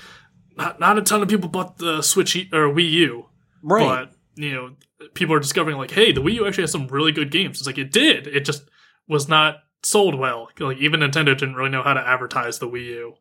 not 0.58 0.80
not 0.80 0.98
a 0.98 1.02
ton 1.02 1.22
of 1.22 1.30
people 1.30 1.50
bought 1.50 1.78
the 1.78 2.02
Switch 2.02 2.36
E- 2.36 2.50
or 2.52 2.70
Wii 2.70 2.92
U, 2.92 3.26
right. 3.62 3.86
but 3.86 4.14
you 4.36 4.54
know 4.54 4.76
people 5.14 5.36
are 5.36 5.40
discovering 5.40 5.78
like 5.78 5.92
hey 5.92 6.12
the 6.12 6.22
wii 6.22 6.36
u 6.36 6.48
actually 6.48 6.64
has 6.64 6.72
some 6.72 6.88
really 6.88 7.12
good 7.12 7.32
games 7.32 7.58
it's 7.58 7.68
like 7.68 7.78
it 7.78 7.92
did 7.92 8.28
it 8.28 8.46
just 8.46 8.64
was 9.08 9.28
not 9.28 9.58
sold 9.84 10.16
well. 10.16 10.50
Like 10.60 10.78
even 10.78 11.00
nintendo 11.00 11.38
didn't 11.38 11.56
really 11.56 11.70
know 11.70 11.84
how 11.84 11.94
to 11.94 12.00
advertise 12.08 12.60
the 12.60 12.68
wii 12.68 12.86
u. 12.86 13.14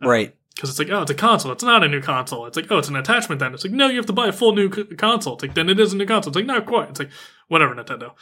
Right. 0.00 0.34
because 0.54 0.70
it's 0.70 0.78
like 0.78 0.90
oh 0.90 1.02
it's 1.02 1.10
a 1.10 1.14
console. 1.14 1.52
It's 1.52 1.62
not 1.62 1.84
a 1.84 1.88
new 1.88 2.00
console. 2.00 2.46
It's 2.46 2.56
like 2.56 2.70
oh 2.70 2.78
it's 2.78 2.88
an 2.88 2.96
attachment 2.96 3.38
then. 3.38 3.54
It's 3.54 3.64
like 3.64 3.72
no 3.72 3.88
you 3.88 3.96
have 3.96 4.06
to 4.06 4.12
buy 4.12 4.28
a 4.28 4.32
full 4.32 4.54
new 4.54 4.72
c- 4.72 4.84
console. 4.96 5.34
It's 5.34 5.42
like 5.42 5.54
then 5.54 5.68
it 5.68 5.78
is 5.80 5.92
a 5.92 5.96
new 5.96 6.06
console. 6.06 6.30
It's 6.30 6.36
like 6.36 6.46
not 6.46 6.66
quite. 6.66 6.90
It's 6.90 6.98
like 6.98 7.10
whatever 7.48 7.74
nintendo. 7.74 8.12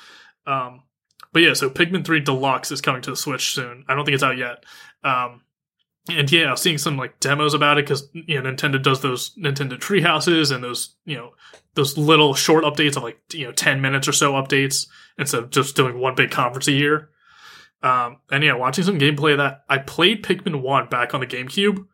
Um 0.46 0.82
but 1.32 1.42
yeah 1.42 1.54
so 1.54 1.70
Pikmin 1.70 2.04
3 2.04 2.20
deluxe 2.20 2.70
is 2.70 2.80
coming 2.80 3.02
to 3.02 3.10
the 3.10 3.16
switch 3.16 3.54
soon. 3.54 3.84
I 3.88 3.94
don't 3.94 4.04
think 4.04 4.14
it's 4.14 4.24
out 4.24 4.36
yet. 4.36 4.64
Um 5.02 5.42
and 6.08 6.30
yeah, 6.32 6.46
I 6.46 6.50
was 6.52 6.62
seeing 6.62 6.78
some 6.78 6.96
like 6.96 7.20
demos 7.20 7.54
about 7.54 7.78
it 7.78 7.84
because 7.84 8.08
you 8.12 8.40
know 8.40 8.50
Nintendo 8.50 8.82
does 8.82 9.00
those 9.00 9.34
Nintendo 9.36 9.78
tree 9.78 10.00
houses 10.00 10.50
and 10.50 10.64
those 10.64 10.96
you 11.04 11.16
know 11.16 11.32
those 11.74 11.96
little 11.98 12.34
short 12.34 12.64
updates 12.64 12.96
of 12.96 13.02
like 13.02 13.20
you 13.32 13.46
know 13.46 13.52
ten 13.52 13.80
minutes 13.80 14.08
or 14.08 14.12
so 14.12 14.32
updates 14.32 14.86
instead 15.18 15.42
of 15.42 15.50
just 15.50 15.76
doing 15.76 15.98
one 15.98 16.14
big 16.14 16.30
conference 16.30 16.68
a 16.68 16.72
year. 16.72 17.10
Um, 17.82 18.18
and 18.30 18.44
yeah, 18.44 18.54
watching 18.54 18.84
some 18.84 18.98
gameplay 18.98 19.32
of 19.32 19.38
that, 19.38 19.64
I 19.68 19.78
played 19.78 20.22
Pikmin 20.22 20.60
One 20.60 20.88
back 20.88 21.14
on 21.14 21.20
the 21.20 21.26
GameCube, 21.26 21.86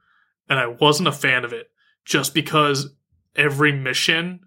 and 0.49 0.59
I 0.59 0.67
wasn't 0.67 1.09
a 1.09 1.13
fan 1.13 1.45
of 1.45 1.53
it 1.53 1.71
just 2.05 2.35
because 2.35 2.95
every 3.37 3.73
mission 3.73 4.41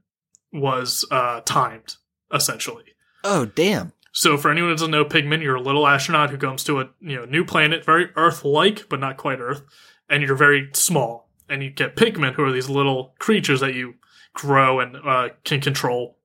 was 0.52 1.06
uh, 1.12 1.42
timed 1.42 1.96
essentially. 2.34 2.84
Oh 3.24 3.46
damn. 3.46 3.94
So 4.12 4.38
for 4.38 4.50
anyone 4.50 4.72
who 4.72 4.76
doesn't 4.76 4.92
know 4.92 5.06
Pikmin, 5.06 5.42
you're 5.42 5.56
a 5.56 5.62
little 5.62 5.88
astronaut 5.88 6.32
who 6.32 6.38
comes 6.38 6.64
to 6.66 6.80
a 6.80 6.90
you 7.00 7.16
know 7.16 7.26
new 7.26 7.46
planet, 7.46 7.86
very 7.86 8.10
Earth-like 8.16 8.90
but 8.90 9.00
not 9.00 9.18
quite 9.18 9.40
Earth, 9.40 9.64
and 10.10 10.24
you're 10.24 10.36
very 10.36 10.70
small. 10.74 11.30
And 11.48 11.64
you 11.64 11.70
get 11.72 11.96
Pikmin, 11.96 12.34
who 12.34 12.44
are 12.44 12.52
these 12.52 12.70
little 12.70 13.16
creatures 13.18 13.60
that 13.62 13.74
you 13.74 13.96
grow 14.34 14.80
and 14.80 14.96
uh, 14.98 15.30
can 15.44 15.62
control, 15.62 16.18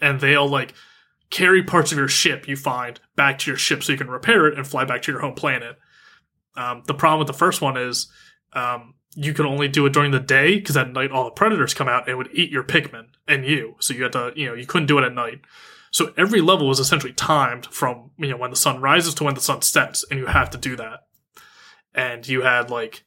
and 0.00 0.20
they'll 0.20 0.48
like 0.48 0.74
carry 1.30 1.62
parts 1.62 1.92
of 1.92 1.98
your 1.98 2.08
ship 2.08 2.46
you 2.46 2.56
find 2.56 3.00
back 3.16 3.38
to 3.38 3.50
your 3.50 3.58
ship 3.58 3.82
so 3.82 3.92
you 3.92 3.98
can 3.98 4.10
repair 4.10 4.46
it 4.46 4.56
and 4.56 4.66
fly 4.66 4.84
back 4.84 5.02
to 5.02 5.12
your 5.12 5.20
home 5.20 5.34
planet. 5.34 5.78
Um, 6.56 6.82
the 6.86 6.94
problem 6.94 7.18
with 7.18 7.26
the 7.26 7.34
first 7.34 7.60
one 7.60 7.76
is 7.76 8.10
um, 8.52 8.94
you 9.14 9.34
could 9.34 9.46
only 9.46 9.68
do 9.68 9.84
it 9.86 9.92
during 9.92 10.12
the 10.12 10.20
day 10.20 10.56
because 10.56 10.76
at 10.76 10.92
night 10.92 11.10
all 11.10 11.24
the 11.24 11.30
predators 11.30 11.74
come 11.74 11.88
out 11.88 12.08
and 12.08 12.16
would 12.16 12.30
eat 12.32 12.50
your 12.50 12.62
Pikmin 12.62 13.08
and 13.26 13.44
you. 13.44 13.74
So 13.80 13.94
you 13.94 14.04
had 14.04 14.12
to, 14.12 14.32
you 14.36 14.46
know, 14.46 14.54
you 14.54 14.66
couldn't 14.66 14.86
do 14.86 14.98
it 14.98 15.04
at 15.04 15.14
night. 15.14 15.40
So 15.96 16.12
every 16.16 16.42
level 16.42 16.68
was 16.68 16.78
essentially 16.78 17.14
timed 17.14 17.66
from 17.66 18.10
you 18.18 18.28
know 18.28 18.36
when 18.36 18.50
the 18.50 18.56
sun 18.56 18.82
rises 18.82 19.14
to 19.14 19.24
when 19.24 19.34
the 19.34 19.40
sun 19.40 19.62
sets, 19.62 20.04
and 20.10 20.20
you 20.20 20.26
have 20.26 20.50
to 20.50 20.58
do 20.58 20.76
that. 20.76 21.00
And 21.94 22.28
you 22.28 22.42
had 22.42 22.70
like, 22.70 23.04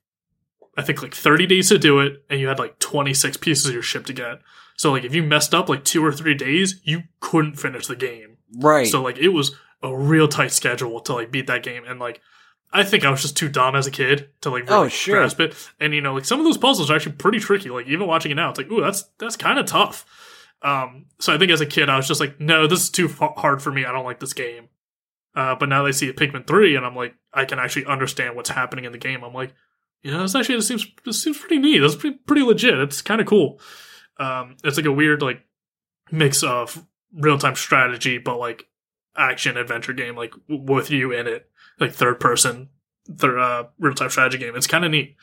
I 0.76 0.82
think 0.82 1.04
like 1.04 1.14
30 1.14 1.46
days 1.46 1.70
to 1.70 1.78
do 1.78 2.00
it, 2.00 2.24
and 2.32 2.40
you 2.40 2.48
had 2.48 2.58
like 2.58 2.80
26 2.80 3.38
pieces 3.38 3.68
of 3.68 3.74
your 3.74 3.84
ship 3.84 4.08
to 4.08 4.14
get. 4.14 4.40
So 4.80 4.94
like 4.94 5.04
if 5.04 5.14
you 5.14 5.22
messed 5.24 5.54
up 5.54 5.68
like 5.68 5.84
two 5.84 6.06
or 6.06 6.14
three 6.14 6.36
days, 6.36 6.80
you 6.86 7.04
couldn't 7.20 7.56
finish 7.60 7.88
the 7.88 7.98
game. 7.98 8.38
Right. 8.62 8.88
So 8.88 9.02
like 9.02 9.18
it 9.18 9.28
was 9.30 9.54
a 9.84 9.94
real 9.94 10.30
tight 10.30 10.54
schedule 10.54 11.02
to 11.02 11.14
like 11.14 11.32
beat 11.32 11.48
that 11.48 11.64
game, 11.64 11.84
and 11.86 12.00
like 12.00 12.22
I 12.72 12.84
think 12.86 13.04
I 13.04 13.10
was 13.12 13.22
just 13.22 13.36
too 13.36 13.50
dumb 13.50 13.76
as 13.76 13.88
a 13.88 13.92
kid 13.92 14.30
to 14.40 14.50
like 14.50 14.70
really 14.70 14.86
Oh, 14.86 14.88
sure. 14.88 15.18
grasp 15.18 15.42
it. 15.42 15.54
And 15.82 15.94
you 15.94 16.00
know, 16.00 16.14
like 16.14 16.24
some 16.24 16.40
of 16.40 16.46
those 16.46 16.58
puzzles 16.58 16.90
are 16.90 16.96
actually 16.96 17.12
pretty 17.18 17.40
tricky. 17.40 17.70
Like 17.70 17.88
even 17.88 18.08
watching 18.08 18.32
it 18.32 18.36
now, 18.36 18.50
it's 18.52 18.58
like, 18.58 18.72
ooh, 18.72 18.80
that's 18.80 19.04
that's 19.20 19.36
kind 19.36 19.60
of 19.60 19.66
tough. 19.66 20.06
Um, 20.62 21.08
so 21.20 21.34
I 21.34 21.38
think 21.38 21.52
as 21.52 21.60
a 21.60 21.66
kid, 21.66 21.90
I 21.90 21.98
was 21.98 22.08
just 22.08 22.22
like, 22.22 22.40
no, 22.40 22.66
this 22.66 22.82
is 22.84 22.90
too 22.90 23.10
fa- 23.10 23.34
hard 23.36 23.62
for 23.62 23.72
me. 23.74 23.84
I 23.84 23.92
don't 23.92 24.06
like 24.06 24.22
this 24.22 24.34
game. 24.34 24.70
Uh, 25.36 25.56
but 25.56 25.68
now 25.70 25.84
they 25.84 25.92
see 25.92 26.08
a 26.10 26.14
Pikmin 26.14 26.48
three, 26.48 26.76
and 26.78 26.86
I'm 26.86 26.96
like, 26.96 27.16
I 27.34 27.44
can 27.46 27.60
actually 27.60 27.86
understand 27.86 28.36
what's 28.38 28.50
happening 28.50 28.86
in 28.86 28.92
the 28.94 28.98
game. 28.98 29.24
I'm 29.26 29.34
like, 29.34 29.54
you 30.04 30.12
know, 30.12 30.22
this 30.22 30.36
actually 30.36 30.56
this 30.56 30.68
seems 30.70 30.88
this 31.06 31.22
seems 31.22 31.38
pretty 31.38 31.60
neat. 31.60 31.80
That's 31.80 31.96
pretty, 31.98 32.18
pretty 32.26 32.44
legit. 32.44 32.78
It's 32.80 33.02
kind 33.02 33.20
of 33.20 33.28
cool. 33.28 33.60
Um, 34.20 34.58
it's 34.64 34.78
like 34.78 34.86
a 34.86 34.92
weird 34.92 35.22
like 35.22 35.42
mix 36.12 36.44
of 36.44 36.86
real 37.14 37.38
time 37.38 37.56
strategy, 37.56 38.18
but 38.18 38.38
like 38.38 38.68
action 39.16 39.58
adventure 39.58 39.94
game, 39.94 40.16
like 40.16 40.32
w- 40.50 40.62
with 40.72 40.92
you 40.92 41.12
in 41.12 41.26
it, 41.28 41.50
like 41.80 41.94
third 41.94 42.20
person, 42.20 42.70
third 43.18 43.40
uh, 43.40 43.66
real 43.80 43.94
time 43.96 44.10
strategy 44.10 44.38
game. 44.38 44.56
It's 44.56 44.68
kind 44.68 44.86
of 44.86 44.92
neat. 44.92 45.16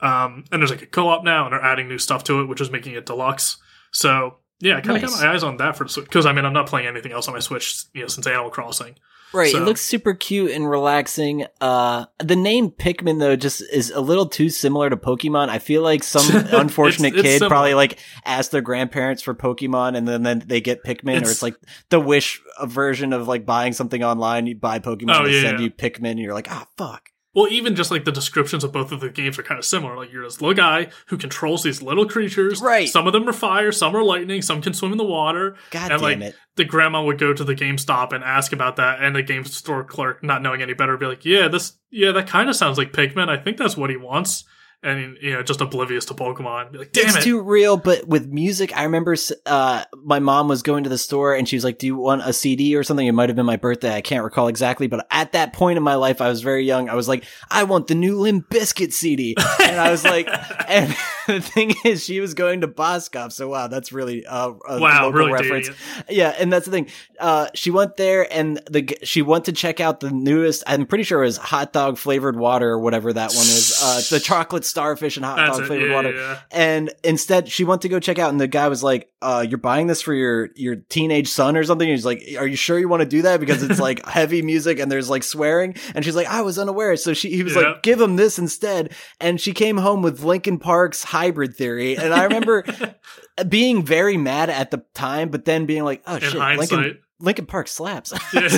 Um, 0.00 0.44
and 0.50 0.60
there's 0.60 0.70
like 0.70 0.82
a 0.82 0.86
co 0.86 1.08
op 1.08 1.22
now, 1.24 1.44
and 1.44 1.52
they're 1.52 1.62
adding 1.62 1.88
new 1.88 1.98
stuff 1.98 2.24
to 2.24 2.40
it, 2.40 2.46
which 2.46 2.60
is 2.60 2.70
making 2.70 2.94
it 2.94 3.06
deluxe. 3.06 3.58
So 3.92 4.38
yeah, 4.60 4.76
I 4.76 4.80
kind 4.80 4.96
of 4.96 5.02
Nice. 5.02 5.14
got 5.20 5.24
my 5.26 5.32
eyes 5.32 5.42
on 5.44 5.56
that 5.58 5.76
for 5.76 5.84
the 5.84 6.00
because 6.00 6.26
I 6.26 6.32
mean 6.32 6.44
I'm 6.44 6.52
not 6.52 6.66
playing 6.66 6.88
anything 6.88 7.12
else 7.12 7.28
on 7.28 7.34
my 7.34 7.40
Switch, 7.40 7.84
you 7.94 8.02
know, 8.02 8.08
since 8.08 8.26
Animal 8.26 8.50
Crossing. 8.50 8.96
Right, 9.34 9.50
So- 9.52 9.58
it 9.62 9.64
looks 9.64 9.80
super 9.80 10.14
cute 10.14 10.50
and 10.50 10.68
relaxing. 10.68 11.46
Uh, 11.60 12.06
the 12.18 12.36
name 12.36 12.70
Pikmin 12.70 13.18
though 13.18 13.36
just 13.36 13.62
is 13.72 13.90
a 13.90 14.00
little 14.00 14.26
too 14.26 14.48
similar 14.50 14.90
to 14.90 14.96
Pokemon. 14.96 15.48
I 15.48 15.58
feel 15.58 15.82
like 15.82 16.02
some 16.02 16.24
unfortunate 16.52 17.08
It's- 17.14 17.20
it's 17.20 17.22
kid 17.22 17.38
similar. 17.38 17.48
probably 17.50 17.74
like 17.74 17.98
asked 18.24 18.50
their 18.50 18.60
grandparents 18.60 19.22
for 19.22 19.34
Pokemon, 19.34 19.96
and 19.96 20.06
then 20.06 20.22
then 20.22 20.42
they 20.46 20.60
get 20.60 20.84
Pikmin, 20.84 21.14
or 21.14 21.16
It's- 21.18 21.30
it's 21.32 21.42
like 21.42 21.56
the 21.90 22.00
Wish 22.00 22.40
version 22.64 23.12
of 23.12 23.28
like 23.28 23.46
buying 23.46 23.72
something 23.72 24.02
online. 24.02 24.46
You 24.46 24.56
buy 24.56 24.78
Pokemon, 24.78 25.20
Oh, 25.20 25.24
they 25.24 25.32
yeah, 25.36 25.42
send 25.42 25.58
yeah. 25.60 25.64
you 25.64 25.70
Pikmin, 25.70 26.10
and 26.10 26.18
you're 26.20 26.34
like, 26.34 26.48
ah, 26.50 26.66
fuck. 26.76 27.08
Well, 27.34 27.48
even 27.50 27.74
just 27.74 27.90
like 27.90 28.04
the 28.04 28.12
descriptions 28.12 28.62
of 28.62 28.72
both 28.72 28.92
of 28.92 29.00
the 29.00 29.08
games 29.08 29.38
are 29.38 29.42
kind 29.42 29.58
of 29.58 29.64
similar. 29.64 29.96
Like 29.96 30.12
you're 30.12 30.24
this 30.24 30.40
little 30.40 30.54
guy 30.54 30.90
who 31.06 31.16
controls 31.16 31.62
these 31.62 31.80
little 31.80 32.06
creatures. 32.06 32.60
Right. 32.60 32.88
Some 32.88 33.06
of 33.06 33.14
them 33.14 33.26
are 33.28 33.32
fire, 33.32 33.72
some 33.72 33.96
are 33.96 34.02
lightning, 34.04 34.42
some 34.42 34.60
can 34.60 34.74
swim 34.74 34.92
in 34.92 34.98
the 34.98 35.04
water. 35.04 35.56
God 35.70 35.90
And, 35.92 36.00
damn 36.00 36.20
like, 36.20 36.20
it. 36.20 36.34
the 36.56 36.64
grandma 36.64 37.02
would 37.02 37.18
go 37.18 37.32
to 37.32 37.42
the 37.44 37.54
GameStop 37.54 38.12
and 38.12 38.22
ask 38.22 38.52
about 38.52 38.76
that, 38.76 39.02
and 39.02 39.16
the 39.16 39.22
game 39.22 39.44
store 39.46 39.82
clerk, 39.82 40.22
not 40.22 40.42
knowing 40.42 40.60
any 40.60 40.74
better, 40.74 40.92
would 40.92 41.00
be 41.00 41.06
like, 41.06 41.24
"Yeah, 41.24 41.48
this, 41.48 41.72
yeah, 41.90 42.12
that 42.12 42.26
kind 42.26 42.50
of 42.50 42.56
sounds 42.56 42.76
like 42.76 42.92
Pikmin. 42.92 43.28
I 43.30 43.38
think 43.42 43.56
that's 43.56 43.76
what 43.78 43.88
he 43.88 43.96
wants." 43.96 44.44
And 44.84 45.16
you 45.20 45.32
know, 45.32 45.44
just 45.44 45.60
oblivious 45.60 46.06
to 46.06 46.14
Pokemon, 46.14 46.72
be 46.72 46.78
like, 46.78 46.92
"Damn 46.92 47.06
it's 47.06 47.16
it!" 47.18 47.22
too 47.22 47.40
real, 47.40 47.76
but 47.76 48.08
with 48.08 48.26
music, 48.26 48.76
I 48.76 48.82
remember 48.82 49.14
uh, 49.46 49.84
my 50.02 50.18
mom 50.18 50.48
was 50.48 50.62
going 50.62 50.82
to 50.82 50.90
the 50.90 50.98
store 50.98 51.36
and 51.36 51.48
she 51.48 51.54
was 51.54 51.62
like, 51.62 51.78
"Do 51.78 51.86
you 51.86 51.94
want 51.94 52.22
a 52.24 52.32
CD 52.32 52.74
or 52.74 52.82
something?" 52.82 53.06
It 53.06 53.12
might 53.12 53.28
have 53.28 53.36
been 53.36 53.46
my 53.46 53.56
birthday. 53.56 53.94
I 53.94 54.00
can't 54.00 54.24
recall 54.24 54.48
exactly, 54.48 54.88
but 54.88 55.06
at 55.10 55.32
that 55.32 55.52
point 55.52 55.76
in 55.76 55.84
my 55.84 55.94
life, 55.94 56.20
I 56.20 56.28
was 56.28 56.42
very 56.42 56.64
young. 56.64 56.88
I 56.88 56.94
was 56.94 57.06
like, 57.06 57.24
"I 57.48 57.62
want 57.62 57.86
the 57.86 57.94
new 57.94 58.18
Limp 58.18 58.50
Bizkit 58.50 58.92
CD," 58.92 59.36
and 59.62 59.80
I 59.80 59.92
was 59.92 60.02
like, 60.02 60.28
and 60.68 60.96
the 61.26 61.40
thing 61.40 61.74
is, 61.84 62.04
she 62.04 62.20
was 62.20 62.34
going 62.34 62.60
to 62.62 62.68
Boskop, 62.68 63.32
so 63.32 63.48
wow, 63.48 63.68
that's 63.68 63.92
really 63.92 64.24
uh, 64.26 64.52
a 64.68 64.78
wow, 64.80 65.04
local 65.06 65.12
really 65.12 65.32
reference. 65.32 65.70
Yeah, 66.08 66.34
and 66.38 66.52
that's 66.52 66.66
the 66.66 66.72
thing. 66.72 66.88
Uh, 67.20 67.48
she 67.54 67.70
went 67.70 67.96
there 67.96 68.32
and 68.32 68.60
the 68.70 68.96
she 69.02 69.22
went 69.22 69.44
to 69.46 69.52
check 69.52 69.80
out 69.80 70.00
the 70.00 70.10
newest. 70.10 70.62
I'm 70.66 70.86
pretty 70.86 71.04
sure 71.04 71.22
it 71.22 71.26
was 71.26 71.36
hot 71.36 71.72
dog 71.72 71.98
flavored 71.98 72.36
water 72.36 72.68
or 72.70 72.78
whatever 72.80 73.12
that 73.12 73.30
one 73.30 73.46
is. 73.46 73.78
Uh, 73.82 74.00
the 74.10 74.20
chocolate 74.20 74.64
starfish 74.64 75.16
and 75.16 75.24
hot 75.24 75.36
That's 75.36 75.50
dog 75.58 75.60
it. 75.62 75.66
flavored 75.66 75.88
Yeah, 75.88 75.94
water. 75.94 76.12
yeah. 76.14 76.38
And 76.50 76.92
instead, 77.04 77.48
she 77.48 77.64
went 77.64 77.82
to 77.82 77.88
go 77.88 78.00
check 78.00 78.18
out, 78.18 78.30
and 78.30 78.40
the 78.40 78.48
guy 78.48 78.68
was 78.68 78.82
like, 78.82 79.10
uh, 79.22 79.44
"You're 79.48 79.58
buying 79.58 79.86
this 79.86 80.00
for 80.02 80.14
your 80.14 80.50
your 80.56 80.76
teenage 80.76 81.28
son 81.28 81.56
or 81.56 81.64
something?" 81.64 81.88
And 81.88 81.96
he's 81.96 82.06
like, 82.06 82.22
"Are 82.38 82.46
you 82.46 82.56
sure 82.56 82.78
you 82.78 82.88
want 82.88 83.00
to 83.02 83.08
do 83.08 83.22
that 83.22 83.40
because 83.40 83.62
it's 83.62 83.80
like 83.80 84.04
heavy 84.06 84.42
music 84.42 84.78
and 84.78 84.90
there's 84.90 85.08
like 85.10 85.22
swearing?" 85.22 85.76
And 85.94 86.04
she's 86.04 86.16
like, 86.16 86.26
"I 86.28 86.42
was 86.42 86.58
unaware." 86.58 86.96
So 86.96 87.14
she 87.14 87.30
he 87.30 87.42
was 87.42 87.54
Yeah. 87.54 87.62
like, 87.62 87.82
"Give 87.82 88.00
him 88.00 88.16
this 88.16 88.38
instead." 88.38 88.92
And 89.20 89.40
she 89.40 89.52
came 89.52 89.76
home 89.76 90.02
with 90.02 90.22
Linkin 90.24 90.58
Park's 90.58 91.04
Hybrid 91.12 91.54
Theory, 91.54 91.96
and 91.96 92.14
I 92.14 92.24
remember 92.24 92.64
being 93.48 93.84
very 93.84 94.16
mad 94.16 94.48
at 94.50 94.70
the 94.70 94.82
time, 94.94 95.28
but 95.28 95.44
then 95.44 95.66
being 95.66 95.84
like, 95.84 96.02
"Oh 96.06 96.14
In 96.16 96.20
shit, 96.22 96.32
hindsight, 96.40 96.70
Linkin 96.80 96.98
Linkin 97.20 97.46
Park 97.46 97.68
slaps." 97.68 98.12
yeah. 98.34 98.48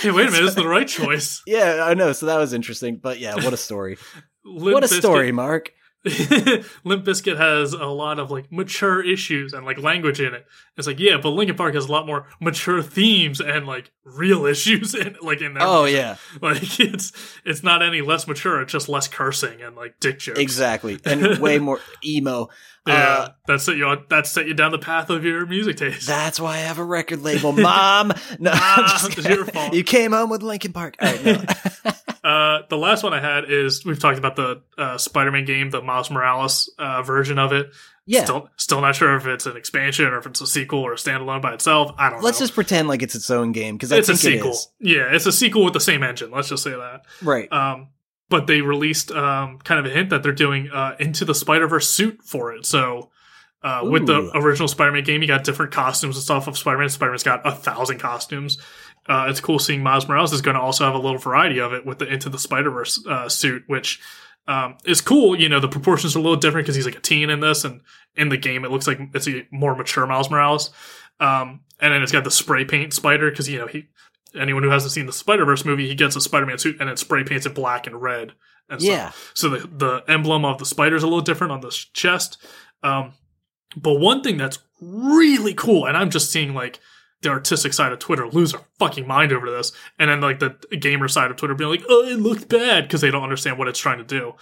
hey, 0.00 0.10
wait 0.10 0.28
a 0.28 0.30
minute, 0.30 0.40
this 0.40 0.50
is 0.50 0.54
the 0.54 0.66
right 0.66 0.88
choice. 1.00 1.42
yeah, 1.46 1.84
I 1.84 1.92
know. 1.94 2.12
So 2.12 2.26
that 2.26 2.38
was 2.38 2.52
interesting, 2.54 2.96
but 2.96 3.18
yeah, 3.20 3.34
what 3.34 3.52
a 3.52 3.58
story! 3.58 3.98
What 4.42 4.82
a 4.82 4.86
Bizkit- 4.86 4.98
story, 5.00 5.32
Mark. 5.32 5.72
Limp 6.84 7.04
Bizkit 7.04 7.36
has 7.36 7.74
a 7.74 7.84
lot 7.86 8.18
of 8.18 8.30
like 8.30 8.50
mature 8.50 9.00
issues 9.04 9.52
and 9.52 9.64
like 9.64 9.78
language 9.78 10.20
in 10.20 10.34
it. 10.34 10.46
It's 10.76 10.86
like 10.86 10.98
yeah, 10.98 11.18
but 11.22 11.30
Linkin 11.30 11.56
Park 11.56 11.74
has 11.74 11.84
a 11.86 11.92
lot 11.92 12.06
more 12.06 12.26
mature 12.40 12.82
themes 12.82 13.40
and 13.40 13.66
like 13.66 13.90
real 14.04 14.46
issues 14.52 14.94
in 14.94 15.16
like 15.20 15.40
in 15.42 15.54
there. 15.54 15.62
Oh 15.66 15.84
yeah, 15.84 16.16
like 16.40 16.80
it's 16.80 17.12
it's 17.44 17.62
not 17.62 17.82
any 17.82 18.00
less 18.00 18.26
mature. 18.26 18.60
It's 18.62 18.72
just 18.72 18.88
less 18.88 19.06
cursing 19.08 19.60
and 19.62 19.76
like 19.76 19.96
dick 20.00 20.18
jokes. 20.18 20.38
exactly, 20.38 20.98
and 21.04 21.38
way 21.38 21.58
more 21.58 21.78
emo. 22.04 22.48
Yeah, 22.86 22.94
Uh, 22.94 23.28
that 23.46 23.60
set 23.60 23.76
you 23.76 23.86
on, 23.86 24.04
that 24.08 24.26
set 24.26 24.46
you 24.48 24.54
down 24.54 24.72
the 24.72 24.78
path 24.78 25.08
of 25.10 25.24
your 25.24 25.46
music 25.46 25.76
taste. 25.76 26.06
That's 26.06 26.40
why 26.40 26.54
I 26.54 26.60
have 26.60 26.78
a 26.78 26.84
record 26.84 27.22
label, 27.22 27.52
Mom. 27.52 28.12
No, 28.40 28.50
I'm 28.52 28.88
just 28.88 29.18
it's 29.18 29.28
your 29.28 29.44
fault. 29.44 29.72
You 29.72 29.84
came 29.84 30.10
home 30.12 30.30
with 30.30 30.42
Linkin 30.42 30.72
Park. 30.72 30.96
All 31.00 31.06
right, 31.12 31.24
no. 31.24 31.44
Uh, 32.24 32.62
the 32.70 32.78
last 32.78 33.02
one 33.02 33.12
I 33.12 33.20
had 33.20 33.50
is 33.50 33.84
we've 33.84 33.98
talked 33.98 34.18
about 34.18 34.36
the 34.36 34.62
uh, 34.78 34.96
Spider-Man 34.96 35.44
game, 35.44 35.70
the 35.70 35.82
Miles 35.82 36.08
Morales 36.10 36.72
uh, 36.78 37.02
version 37.02 37.38
of 37.38 37.52
it. 37.52 37.70
Yeah. 38.06 38.24
Still, 38.24 38.48
still 38.56 38.80
not 38.80 38.96
sure 38.96 39.16
if 39.16 39.26
it's 39.26 39.46
an 39.46 39.56
expansion 39.56 40.06
or 40.06 40.18
if 40.18 40.26
it's 40.26 40.40
a 40.40 40.46
sequel 40.46 40.80
or 40.80 40.92
a 40.92 40.96
standalone 40.96 41.40
by 41.40 41.54
itself. 41.54 41.92
I 41.98 42.10
don't 42.10 42.18
know. 42.18 42.24
Let's 42.24 42.38
just 42.38 42.54
pretend 42.54 42.88
like 42.88 43.02
it's 43.02 43.14
its 43.14 43.30
own 43.30 43.52
game 43.52 43.76
because 43.76 43.92
it's 43.92 44.08
a 44.08 44.12
it 44.12 44.16
sequel. 44.16 44.56
Yeah, 44.80 45.14
it's 45.14 45.26
a 45.26 45.32
sequel 45.32 45.64
with 45.64 45.74
the 45.74 45.80
same 45.80 46.02
engine. 46.02 46.30
Let's 46.30 46.48
just 46.48 46.62
say 46.62 46.72
that. 46.72 47.06
Right. 47.22 47.52
Um, 47.52 47.88
but 48.28 48.46
they 48.46 48.60
released 48.60 49.12
um, 49.12 49.58
kind 49.58 49.78
of 49.78 49.86
a 49.86 49.94
hint 49.94 50.10
that 50.10 50.22
they're 50.22 50.32
doing 50.32 50.70
uh, 50.70 50.96
into 50.98 51.24
the 51.24 51.34
Spider 51.34 51.68
Verse 51.68 51.88
suit 51.88 52.22
for 52.22 52.54
it. 52.54 52.66
So. 52.66 53.10
Uh, 53.64 53.82
with 53.84 54.08
the 54.08 54.28
original 54.34 54.66
Spider-Man 54.66 55.04
game, 55.04 55.22
you 55.22 55.28
got 55.28 55.44
different 55.44 55.70
costumes 55.70 56.16
and 56.16 56.24
stuff 56.24 56.48
of 56.48 56.58
Spider-Man. 56.58 56.88
Spider-Man's 56.88 57.22
got 57.22 57.46
a 57.46 57.52
thousand 57.52 58.00
costumes. 58.00 58.58
Uh, 59.08 59.26
it's 59.28 59.38
cool 59.38 59.60
seeing 59.60 59.84
Miles 59.84 60.08
Morales 60.08 60.32
is 60.32 60.42
going 60.42 60.56
to 60.56 60.60
also 60.60 60.84
have 60.84 60.94
a 60.94 60.98
little 60.98 61.16
variety 61.16 61.60
of 61.60 61.72
it 61.72 61.86
with 61.86 62.00
the 62.00 62.12
Into 62.12 62.28
the 62.28 62.40
Spider-Verse 62.40 63.06
uh, 63.06 63.28
suit, 63.28 63.62
which 63.68 64.00
um, 64.46 64.76
is 64.84 65.00
cool. 65.00 65.38
You 65.38 65.48
know, 65.48 65.60
the 65.60 65.68
proportions 65.68 66.16
are 66.16 66.18
a 66.18 66.22
little 66.22 66.36
different 66.36 66.66
because 66.66 66.76
he's 66.76 66.86
like 66.86 66.96
a 66.96 67.00
teen 67.00 67.30
in 67.30 67.40
this, 67.40 67.64
and 67.64 67.80
in 68.16 68.28
the 68.28 68.36
game, 68.36 68.64
it 68.64 68.70
looks 68.70 68.86
like 68.86 69.00
it's 69.14 69.28
a 69.28 69.46
more 69.50 69.74
mature 69.74 70.06
Miles 70.06 70.30
Morales. 70.30 70.70
Um, 71.20 71.60
and 71.80 71.92
then 71.92 72.02
it's 72.02 72.12
got 72.12 72.24
the 72.24 72.30
spray 72.30 72.64
paint 72.64 72.92
spider 72.92 73.30
because 73.30 73.48
you 73.48 73.58
know 73.58 73.66
he 73.66 73.86
anyone 74.38 74.62
who 74.62 74.70
hasn't 74.70 74.92
seen 74.92 75.06
the 75.06 75.12
Spider 75.12 75.44
Verse 75.44 75.64
movie, 75.64 75.88
he 75.88 75.94
gets 75.94 76.16
a 76.16 76.20
Spider 76.20 76.46
Man 76.46 76.58
suit 76.58 76.80
and 76.80 76.88
it 76.88 76.98
spray 76.98 77.24
paints 77.24 77.46
it 77.46 77.54
black 77.54 77.86
and 77.86 78.00
red. 78.00 78.32
And 78.68 78.80
stuff. 78.80 78.90
Yeah. 78.90 79.12
So 79.34 79.48
the 79.48 79.68
the 79.68 80.04
emblem 80.08 80.44
of 80.44 80.58
the 80.58 80.64
spider 80.64 80.96
is 80.96 81.02
a 81.02 81.06
little 81.06 81.20
different 81.20 81.52
on 81.52 81.60
the 81.60 81.70
chest. 81.92 82.38
Um, 82.82 83.12
but 83.76 83.94
one 83.94 84.22
thing 84.22 84.36
that's 84.36 84.58
really 84.80 85.54
cool, 85.54 85.86
and 85.86 85.96
I'm 85.96 86.10
just 86.10 86.30
seeing 86.30 86.54
like 86.54 86.80
the 87.22 87.30
artistic 87.30 87.72
side 87.72 87.92
of 87.92 87.98
Twitter 87.98 88.28
lose 88.28 88.52
their 88.52 88.62
fucking 88.78 89.06
mind 89.06 89.32
over 89.32 89.50
this, 89.50 89.72
and 89.98 90.10
then 90.10 90.20
like 90.20 90.40
the 90.40 90.56
gamer 90.76 91.08
side 91.08 91.30
of 91.30 91.36
Twitter 91.36 91.54
being 91.54 91.70
like, 91.70 91.84
"Oh, 91.88 92.04
it 92.04 92.18
looked 92.18 92.48
bad" 92.48 92.84
because 92.84 93.00
they 93.00 93.10
don't 93.10 93.22
understand 93.22 93.58
what 93.58 93.68
it's 93.68 93.78
trying 93.78 93.98
to 93.98 94.04
do. 94.04 94.34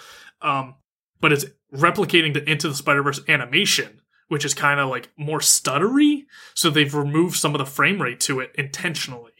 Um, 0.42 0.74
but 1.20 1.32
it's 1.32 1.44
replicating 1.72 2.34
the 2.34 2.48
Into 2.50 2.68
the 2.68 2.74
Spider 2.74 3.02
Verse 3.02 3.20
animation, 3.28 4.00
which 4.28 4.44
is 4.44 4.54
kind 4.54 4.80
of 4.80 4.88
like 4.88 5.10
more 5.16 5.40
stuttery. 5.40 6.24
So 6.54 6.70
they've 6.70 6.94
removed 6.94 7.36
some 7.36 7.54
of 7.54 7.58
the 7.58 7.66
frame 7.66 8.00
rate 8.00 8.20
to 8.20 8.40
it 8.40 8.52
intentionally. 8.56 9.32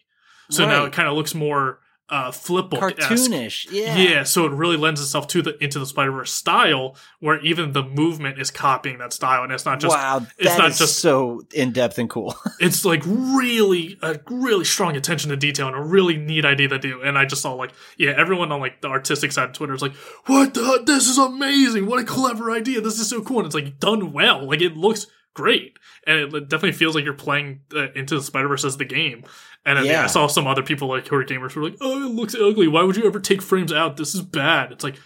So 0.51 0.67
now 0.67 0.85
it 0.85 0.93
kind 0.93 1.09
of 1.09 1.15
looks 1.15 1.33
more 1.33 1.79
uh, 2.11 2.33
flip 2.33 2.71
Cartoonish. 2.71 3.69
Yeah. 3.71 3.97
yeah, 3.97 4.23
so 4.25 4.45
it 4.45 4.53
really 4.53 4.77
lends 4.77 5.01
itself 5.01 5.29
to 5.29 5.43
the 5.43 5.63
into 5.63 5.79
the 5.79 5.87
Spider 5.87 6.11
Verse 6.11 6.33
style, 6.33 6.97
where 7.21 7.41
even 7.41 7.73
the 7.73 7.85
movement 7.85 8.41
is 8.41 8.51
copying 8.51 8.99
that 8.99 9.13
style, 9.13 9.45
and 9.45 9.53
it's 9.53 9.65
not 9.65 9.79
just 9.79 9.97
wow. 9.97 10.27
it's 10.37 10.59
not 10.59 10.71
is 10.71 10.79
just- 10.79 10.99
so 10.99 11.43
in 11.55 11.73
depth 11.73 11.99
and 11.99 12.11
cool. 12.11 12.35
it's 12.61 12.85
like 12.85 13.03
really 13.07 13.97
a 14.03 14.19
really 14.29 14.65
strong 14.65 14.97
attention 14.97 15.31
to 15.31 15.37
detail 15.37 15.69
and 15.69 15.77
a 15.77 15.83
really 15.83 16.17
neat 16.17 16.45
idea 16.45 16.69
to 16.69 16.79
do. 16.79 17.01
And 17.01 17.17
I 17.17 17.25
just 17.27 17.43
saw 17.43 17.55
like 17.55 17.73
yeah, 17.97 18.13
everyone 18.17 18.51
on 18.51 18.61
like 18.61 18.81
the 18.81 18.89
artistic 18.89 19.31
side 19.31 19.51
of 19.51 19.53
Twitter 19.55 19.75
is 19.75 19.83
like, 19.83 19.95
"What 20.27 20.55
the? 20.55 20.83
This 20.85 21.07
is 21.07 21.17
amazing! 21.17 21.87
What 21.87 22.01
a 22.01 22.05
clever 22.05 22.51
idea! 22.51 22.81
This 22.81 22.99
is 22.99 23.09
so 23.09 23.23
cool!" 23.23 23.39
And 23.39 23.47
it's 23.47 23.55
like 23.55 23.79
done 23.79 24.13
well. 24.13 24.49
Like 24.49 24.61
it 24.61 24.77
looks 24.77 25.07
great, 25.35 25.79
and 26.07 26.19
it 26.35 26.49
definitely 26.49 26.73
feels 26.73 26.95
like 26.95 27.05
you're 27.05 27.15
playing 27.15 27.61
uh, 27.75 27.91
into 27.93 28.17
the 28.17 28.23
Spider 28.23 28.49
Verse 28.49 28.65
as 28.65 28.77
the 28.77 28.85
game. 28.85 29.25
And 29.67 29.79
I, 29.79 29.83
Yeah. 29.83 30.05
I 30.05 30.07
saw 30.07 30.27
some 30.27 30.47
other 30.47 30.63
people 30.63 30.89
like 30.89 31.07
who 31.09 31.17
are 31.17 31.25
gamers 31.25 31.53
who 31.53 31.61
are 31.61 31.65
like, 31.71 31.79
"Oh, 31.81 32.07
it 32.07 32.11
looks 32.15 32.35
ugly. 32.35 32.69
Why 32.69 32.83
would 32.83 32.97
you 32.97 33.07
ever 33.07 33.21
take 33.21 33.43
frames 33.43 33.73
out? 33.73 33.97
This 33.97 34.15
is 34.15 34.23
bad." 34.23 34.73
It's 34.73 34.83
like 34.85 34.97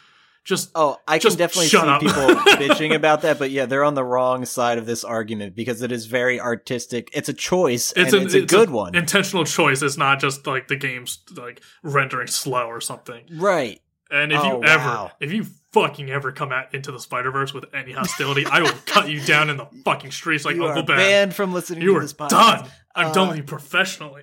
just 0.45 0.70
Oh, 0.75 0.99
I 1.09 1.18
Just 1.18 1.39
can 1.39 1.47
definitely 1.47 1.68
see 1.68 1.79
up. 1.79 2.01
people 2.03 2.22
bitching 2.68 2.95
about 2.95 3.22
that, 3.22 3.39
but 3.39 3.51
yeah, 3.51 3.64
they're 3.64 3.83
on 3.83 3.95
the 3.95 4.05
wrong 4.05 4.45
side 4.45 4.77
of 4.77 4.85
this 4.85 5.03
argument 5.03 5.55
because 5.57 5.81
it 5.81 5.91
is 5.91 6.05
very 6.07 6.39
artistic. 6.39 7.09
It's 7.14 7.31
a 7.31 7.33
choice, 7.33 7.93
and 7.93 8.12
an- 8.12 8.22
it's 8.25 8.35
a 8.35 8.43
good 8.43 8.68
one, 8.70 8.95
Intentional 8.95 9.45
choice. 9.45 9.81
It's 9.83 9.97
not 9.97 10.20
just 10.20 10.47
like 10.47 10.68
the 10.68 10.77
game's 10.77 11.18
like 11.35 11.62
rendering 11.83 12.27
slow 12.29 12.66
or 12.66 12.81
something. 12.83 13.25
right? 13.33 13.81
And 14.11 14.33
if 14.33 14.39
Oh, 14.41 14.59
you 14.61 14.64
ever, 14.64 14.85
wow. 14.85 15.11
if 15.18 15.33
you 15.33 15.47
fucking 15.75 16.11
ever 16.11 16.33
come 16.33 16.53
out 16.53 16.75
into 16.75 16.91
the 16.93 16.99
Spider 17.01 17.31
Verse 17.31 17.53
with 17.53 17.66
any 17.75 17.93
hostility, 17.93 18.47
I 18.47 18.62
will 18.62 18.72
cut 18.87 19.11
you 19.11 19.20
down 19.20 19.51
in 19.51 19.59
the 19.59 19.66
fucking 19.85 20.12
streets 20.12 20.45
like 20.47 20.57
you 20.57 20.64
Uncle 20.66 20.85
Ben. 20.85 20.97
banned 20.97 21.35
from 21.35 21.53
listening 21.53 21.83
You 21.83 21.93
to 21.93 21.99
are 21.99 22.01
this 22.03 22.14
podcast. 22.14 22.31
done. 22.31 22.64
I'm 22.95 23.07
Uh, 23.09 23.12
done 23.12 23.29
with 23.29 23.37
you 23.37 23.43
professionally. 23.43 24.22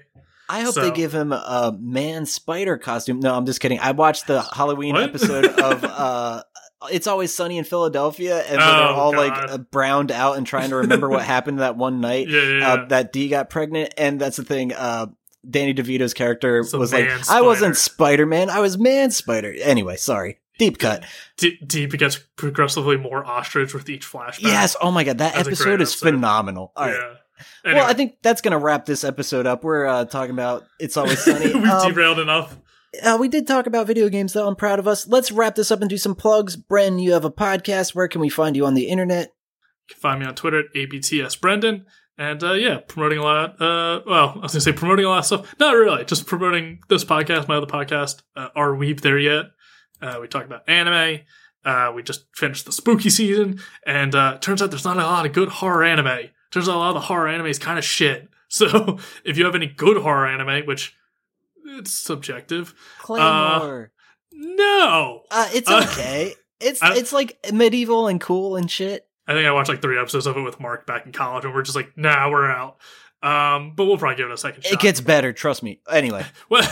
I 0.50 0.62
hope 0.62 0.74
So- 0.74 0.82
they 0.82 0.92
give 0.92 1.14
him 1.14 1.32
a 1.32 1.76
man 1.80 2.26
spider 2.26 2.78
costume. 2.78 3.20
No, 3.20 3.36
I'm 3.36 3.46
just 3.46 3.60
kidding. 3.60 3.80
I 3.80 3.92
watched 3.92 4.28
the 4.28 4.42
Halloween 4.42 4.94
What? 4.96 5.04
episode 5.04 5.46
of 5.46 5.84
uh 5.86 6.44
It's 6.92 7.06
Always 7.08 7.34
Sunny 7.34 7.58
in 7.58 7.64
Philadelphia 7.64 8.40
and 8.40 8.60
they're 8.60 8.68
Oh, 8.68 8.96
all 8.96 9.14
like 9.16 9.32
uh, 9.34 9.58
browned 9.60 10.12
out 10.12 10.38
and 10.38 10.46
trying 10.48 10.72
to 10.72 10.78
remember 10.78 11.08
what 11.10 11.24
happened 11.36 11.60
that 11.60 11.78
one 11.78 12.02
night 12.02 12.28
Yeah, 12.28 12.42
yeah, 12.42 12.58
yeah. 12.60 12.74
uh, 12.74 12.86
that 12.88 13.14
Dee 13.14 13.30
got 13.30 13.50
pregnant 13.50 13.94
and 13.98 14.20
that's 14.20 14.36
the 14.38 14.44
thing 14.44 14.74
uh 14.74 15.06
Danny 15.50 15.74
DeVito's 15.74 16.14
character 16.14 16.60
was 16.74 16.92
like, 16.94 17.06
man 17.06 17.20
I 17.30 17.42
wasn't. 17.42 17.76
Spider-Man, 17.78 18.50
I 18.50 18.60
was 18.60 18.78
Man 18.78 19.10
Spider. 19.10 19.54
Anyway, 19.62 19.96
sorry. 19.96 20.40
Dee 20.70 20.72
cut. 20.72 21.04
D- 21.38 21.58
Deep 21.66 21.92
gets 21.98 22.18
progressively 22.36 22.98
more 22.98 23.26
ostrich 23.26 23.74
with 23.74 23.90
each 23.90 24.06
flashback. 24.06 24.42
Yes. 24.44 24.76
Oh 24.82 24.92
my 24.92 25.04
god, 25.04 25.18
that 25.20 25.34
That's 25.36 25.48
episode 25.48 25.82
is 25.82 25.90
episode. 25.92 26.12
phenomenal. 26.12 26.72
All 26.76 26.86
right. 26.88 26.94
Yeah. 26.96 27.14
Anyway, 27.66 27.80
Well, 27.82 27.90
I 27.90 27.94
think 27.94 28.18
that's 28.22 28.42
going 28.42 28.52
to 28.52 28.58
wrap 28.60 28.86
this 28.86 29.04
episode 29.04 29.48
up. 29.48 29.64
We're 29.64 29.88
uh, 29.88 30.06
talking 30.06 30.32
about 30.32 30.64
It's 30.80 30.96
Always 30.98 31.20
Sunny. 31.24 31.48
we've 31.54 31.64
Um, 31.66 31.92
derailed 31.92 32.20
enough. 32.20 32.56
Uh, 33.02 33.18
we 33.20 33.28
did 33.30 33.48
talk 33.48 33.66
about 33.68 33.88
video 33.88 34.10
games, 34.10 34.34
though. 34.34 34.48
I'm 34.48 34.56
proud 34.56 34.78
of 34.78 34.88
us. 34.88 35.08
Let's 35.08 35.32
wrap 35.32 35.56
this 35.56 35.72
up 35.72 35.82
and 35.82 35.90
do 35.90 35.98
some 35.98 36.14
plugs. 36.14 36.56
Bren, 36.58 37.02
you 37.02 37.14
have 37.14 37.26
a 37.26 37.32
podcast. 37.32 37.96
Where 37.96 38.08
can 38.08 38.22
we 38.22 38.30
find 38.30 38.56
you 38.56 38.66
on 38.66 38.74
the 38.76 38.90
internet? 38.90 39.34
You 39.90 39.96
can 39.96 40.00
find 40.02 40.20
me 40.20 40.26
on 40.28 40.36
Twitter 40.36 40.60
at 40.60 40.66
abtsbrendan. 40.76 41.86
And 42.18 42.44
uh, 42.44 42.54
yeah, 42.54 42.80
promoting 42.88 43.18
a 43.18 43.24
lot. 43.24 43.60
Uh, 43.60 44.02
well, 44.06 44.34
I 44.36 44.40
was 44.42 44.52
gonna 44.52 44.62
say 44.62 44.74
promoting 44.74 45.06
a 45.06 45.10
lot 45.10 45.20
of 45.20 45.26
stuff. 45.26 45.56
Not 45.60 45.72
really, 45.76 46.04
just 46.06 46.28
promoting 46.28 46.80
this 46.90 47.04
podcast, 47.04 47.48
my 47.48 47.56
other 47.56 47.66
podcast. 47.66 48.22
Uh, 48.36 48.50
Are 48.56 48.72
Weeb 48.74 49.00
there 49.02 49.18
yet? 49.18 49.46
Uh, 50.02 50.18
we 50.22 50.28
talk 50.28 50.46
about 50.46 50.68
anime. 50.70 51.22
Uh, 51.64 51.92
we 51.96 52.02
just 52.04 52.26
finished 52.36 52.66
the 52.66 52.72
spooky 52.72 53.10
season, 53.10 53.60
and 53.86 54.16
uh, 54.16 54.38
turns 54.40 54.62
out 54.62 54.72
there's 54.72 54.84
not 54.86 54.98
a 54.98 55.02
lot 55.02 55.26
of 55.26 55.34
good 55.34 55.50
horror 55.50 55.84
anime. 55.84 56.30
Turns 56.50 56.68
out 56.68 56.76
a 56.76 56.80
lot 56.80 56.90
of 56.90 56.96
the 56.96 57.02
horror 57.02 57.28
anime 57.28 57.46
is 57.48 57.60
kind 57.60 57.78
of 57.80 57.86
shit. 57.86 58.28
So 58.54 58.98
if 59.24 59.38
you 59.38 59.46
have 59.46 59.56
any 59.56 59.68
good 59.68 59.96
horror 59.96 60.28
anime, 60.28 60.66
which 60.66 60.94
it's 61.66 61.92
subjective, 61.92 62.74
Claymore. 63.00 63.94
no. 64.34 65.22
Uh, 65.32 65.48
it's 65.54 65.70
uh, 65.70 65.86
okay. 65.90 66.34
it's 66.60 66.84
I- 66.84 66.96
it's 66.98 67.14
like 67.14 67.38
medieval 67.54 68.08
and 68.08 68.20
cool 68.20 68.58
and 68.58 68.70
shit. 68.70 69.08
I 69.26 69.34
think 69.34 69.48
I 69.48 69.52
watched 69.54 69.70
like 69.70 69.82
three 69.82 69.98
episodes 69.98 70.26
of 70.28 70.36
it 70.36 70.42
with 70.42 70.60
Mark 70.60 70.86
back 70.86 71.06
in 71.06 71.14
college, 71.14 71.46
and 71.46 71.54
we're 71.54 71.62
just 71.62 71.78
like, 71.78 71.94
nah, 71.96 72.30
we're 72.30 72.52
out. 72.52 72.78
Um, 73.24 73.74
but 73.76 73.86
we'll 73.86 73.98
probably 73.98 74.18
give 74.18 74.28
it 74.30 74.34
a 74.34 74.38
second 74.38 74.64
shot. 74.64 74.74
It 74.74 74.80
gets 74.80 75.00
better, 75.00 75.32
trust 75.32 75.64
me. 75.64 75.80
Anyway, 75.90 76.26
well, 76.50 76.70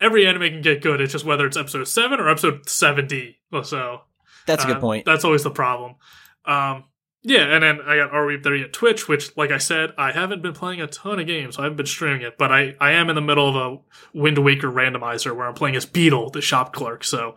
every 0.00 0.26
anime 0.26 0.42
can 0.42 0.62
get 0.62 0.82
good. 0.82 1.00
It's 1.00 1.12
just 1.12 1.24
whether 1.24 1.46
it's 1.46 1.56
episode 1.56 1.84
seven 1.88 2.20
or 2.20 2.28
episode 2.28 2.68
seventy. 2.68 3.38
or 3.52 3.64
So 3.64 4.02
that's 4.46 4.64
a 4.64 4.66
good 4.66 4.76
uh, 4.76 4.80
point. 4.80 5.04
That's 5.04 5.24
always 5.24 5.42
the 5.42 5.50
problem. 5.50 5.96
Um, 6.44 6.84
yeah, 7.24 7.54
and 7.54 7.62
then 7.62 7.80
I 7.86 7.96
got 7.96 8.10
Are 8.12 8.26
We 8.26 8.36
There 8.36 8.56
Yet 8.56 8.72
Twitch, 8.72 9.06
which, 9.06 9.36
like 9.36 9.52
I 9.52 9.58
said, 9.58 9.92
I 9.96 10.10
haven't 10.10 10.42
been 10.42 10.54
playing 10.54 10.80
a 10.80 10.88
ton 10.88 11.20
of 11.20 11.26
games. 11.26 11.54
So 11.54 11.62
I 11.62 11.64
haven't 11.64 11.76
been 11.76 11.86
streaming 11.86 12.22
it, 12.22 12.36
but 12.36 12.50
I, 12.50 12.74
I 12.80 12.92
am 12.92 13.08
in 13.10 13.14
the 13.14 13.20
middle 13.20 13.48
of 13.48 13.54
a 13.54 13.78
Wind 14.18 14.38
Waker 14.38 14.70
randomizer 14.70 15.34
where 15.34 15.46
I'm 15.46 15.54
playing 15.54 15.76
as 15.76 15.86
Beedle, 15.86 16.32
the 16.32 16.40
shop 16.40 16.72
clerk. 16.72 17.04
So, 17.04 17.36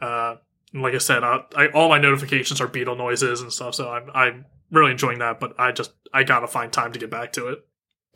uh, 0.00 0.36
like 0.72 0.94
I 0.94 0.98
said, 0.98 1.22
I, 1.22 1.40
I, 1.54 1.68
all 1.68 1.90
my 1.90 1.98
notifications 1.98 2.62
are 2.62 2.68
Beedle 2.68 2.96
noises 2.96 3.42
and 3.42 3.52
stuff. 3.52 3.74
So 3.74 3.90
I'm 3.90 4.10
I'm 4.14 4.46
really 4.70 4.92
enjoying 4.92 5.18
that. 5.18 5.38
But 5.38 5.60
I 5.60 5.70
just 5.70 5.92
I 6.14 6.22
gotta 6.22 6.46
find 6.46 6.72
time 6.72 6.92
to 6.92 6.98
get 6.98 7.10
back 7.10 7.32
to 7.34 7.48
it. 7.48 7.58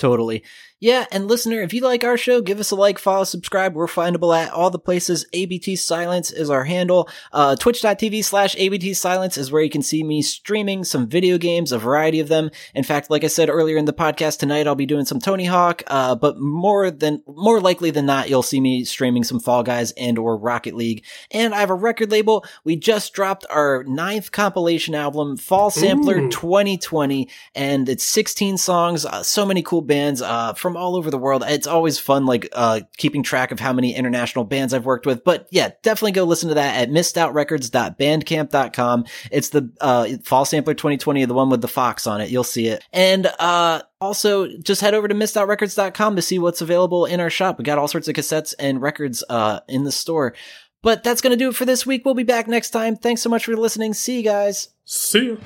Totally. 0.01 0.42
Yeah, 0.82 1.05
and 1.12 1.28
listener, 1.28 1.61
if 1.61 1.74
you 1.74 1.82
like 1.82 2.05
our 2.05 2.16
show, 2.16 2.40
give 2.40 2.59
us 2.59 2.70
a 2.70 2.74
like, 2.74 2.98
follow, 2.98 3.24
subscribe. 3.24 3.74
We're 3.74 3.86
findable 3.86 4.34
at 4.34 4.51
all 4.51 4.70
the 4.70 4.78
places. 4.78 5.26
ABT 5.34 5.76
Silence 5.76 6.30
is 6.30 6.48
our 6.48 6.64
handle. 6.64 7.07
Uh, 7.32 7.55
Twitch.tv 7.55 8.24
slash 8.24 8.57
ABT 8.57 8.94
Silence 8.94 9.36
is 9.36 9.53
where 9.53 9.62
you 9.62 9.68
can 9.68 9.82
see 9.82 10.03
me 10.03 10.22
streaming 10.22 10.84
some 10.84 11.07
video 11.07 11.36
games, 11.36 11.70
a 11.70 11.78
variety 11.78 12.18
of 12.18 12.28
them. 12.28 12.51
In 12.74 12.82
fact, 12.82 13.11
like 13.11 13.24
I 13.24 13.26
said 13.26 13.51
earlier 13.51 13.76
in 13.76 13.84
the 13.84 13.92
podcast 13.92 14.38
tonight, 14.38 14.66
I'll 14.66 14.74
be 14.74 14.86
doing 14.86 15.05
some 15.05 15.18
Tony 15.18 15.44
Hawk, 15.44 15.82
uh, 15.86 16.14
but 16.14 16.38
more 16.38 16.90
than, 16.90 17.22
more 17.26 17.61
likely 17.61 17.90
than 17.90 18.07
not, 18.07 18.30
you'll 18.30 18.42
see 18.42 18.59
me 18.59 18.82
streaming 18.84 19.22
some 19.22 19.38
Fall 19.38 19.62
Guys 19.62 19.90
and 19.98 20.18
or 20.18 20.34
Rocket 20.38 20.74
League. 20.74 21.05
And 21.30 21.55
I 21.55 21.61
have 21.61 21.68
a 21.68 21.74
record 21.74 22.11
label. 22.11 22.46
We 22.64 22.76
just 22.76 23.12
dropped 23.12 23.44
our 23.51 23.84
ninth 23.84 24.32
compilation 24.32 24.94
album, 24.94 25.36
Fall 25.36 25.70
Sampler 25.70 26.20
Ooh. 26.20 26.30
2020, 26.30 27.28
and 27.55 27.86
it's 27.86 28.07
16 28.07 28.57
songs, 28.57 29.05
uh, 29.05 29.22
so 29.22 29.44
many 29.44 29.62
cool 29.62 29.82
bands 29.91 30.22
uh, 30.22 30.55
from 30.55 30.76
all 30.76 30.95
over 30.97 31.11
the 31.11 31.18
world. 31.18 31.45
It's 31.47 31.66
always 31.66 31.99
fun, 31.99 32.24
like 32.24 32.49
uh, 32.53 32.80
keeping 32.97 33.22
track 33.22 33.51
of 33.51 33.61
how 33.61 33.74
many 33.74 33.95
international 33.95 34.45
bands 34.45 34.72
I've 34.72 34.86
worked 34.86 35.05
with. 35.05 35.24
But 35.24 35.49
yeah, 35.51 35.72
definitely 35.82 36.12
go 36.12 36.24
listen 36.24 36.49
to 36.49 36.55
that 36.55 36.76
at 36.76 36.88
missedoutrecords.bandcamp.com. 36.91 39.05
It's 39.30 39.51
the 39.51 39.70
uh, 39.80 40.09
Fall 40.24 40.45
Sampler 40.45 40.74
2020, 40.74 41.24
the 41.24 41.34
one 41.34 41.51
with 41.51 41.61
the 41.61 41.68
fox 41.68 42.07
on 42.07 42.20
it. 42.20 42.30
You'll 42.30 42.45
see 42.45 42.68
it. 42.68 42.84
And 42.93 43.26
uh, 43.38 43.82
also, 44.01 44.47
just 44.59 44.80
head 44.80 44.95
over 44.95 45.09
to 45.09 45.14
missedoutrecords.com 45.14 46.16
to 46.16 46.22
see 46.22 46.38
what's 46.38 46.62
available 46.62 47.05
in 47.05 47.20
our 47.20 47.30
shop. 47.30 47.59
We 47.59 47.64
got 47.64 47.78
all 47.78 47.88
sorts 47.88 48.09
of 48.09 48.14
cassettes 48.14 48.55
and 48.59 48.80
records 48.80 49.22
uh, 49.28 49.61
in 49.68 49.84
the 49.84 49.93
store. 49.93 50.34
But 50.82 51.03
that's 51.03 51.20
going 51.20 51.32
to 51.32 51.36
do 51.36 51.51
it 51.51 51.57
for 51.57 51.66
this 51.66 51.84
week. 51.84 52.05
We'll 52.05 52.14
be 52.14 52.22
back 52.22 52.49
next 52.49 52.70
time. 52.70 52.97
Thanks 52.97 53.20
so 53.20 53.28
much 53.28 53.45
for 53.45 53.57
listening. 53.57 53.93
See 53.93 54.16
you 54.16 54.22
guys. 54.22 54.68
See 54.84 55.24
you. 55.24 55.41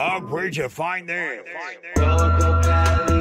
Bob, 0.00 0.30
where'd 0.30 0.56
you 0.56 0.66
find 0.70 1.06
this? 1.06 1.46
Coco 1.94 2.62
Cali, 2.62 3.19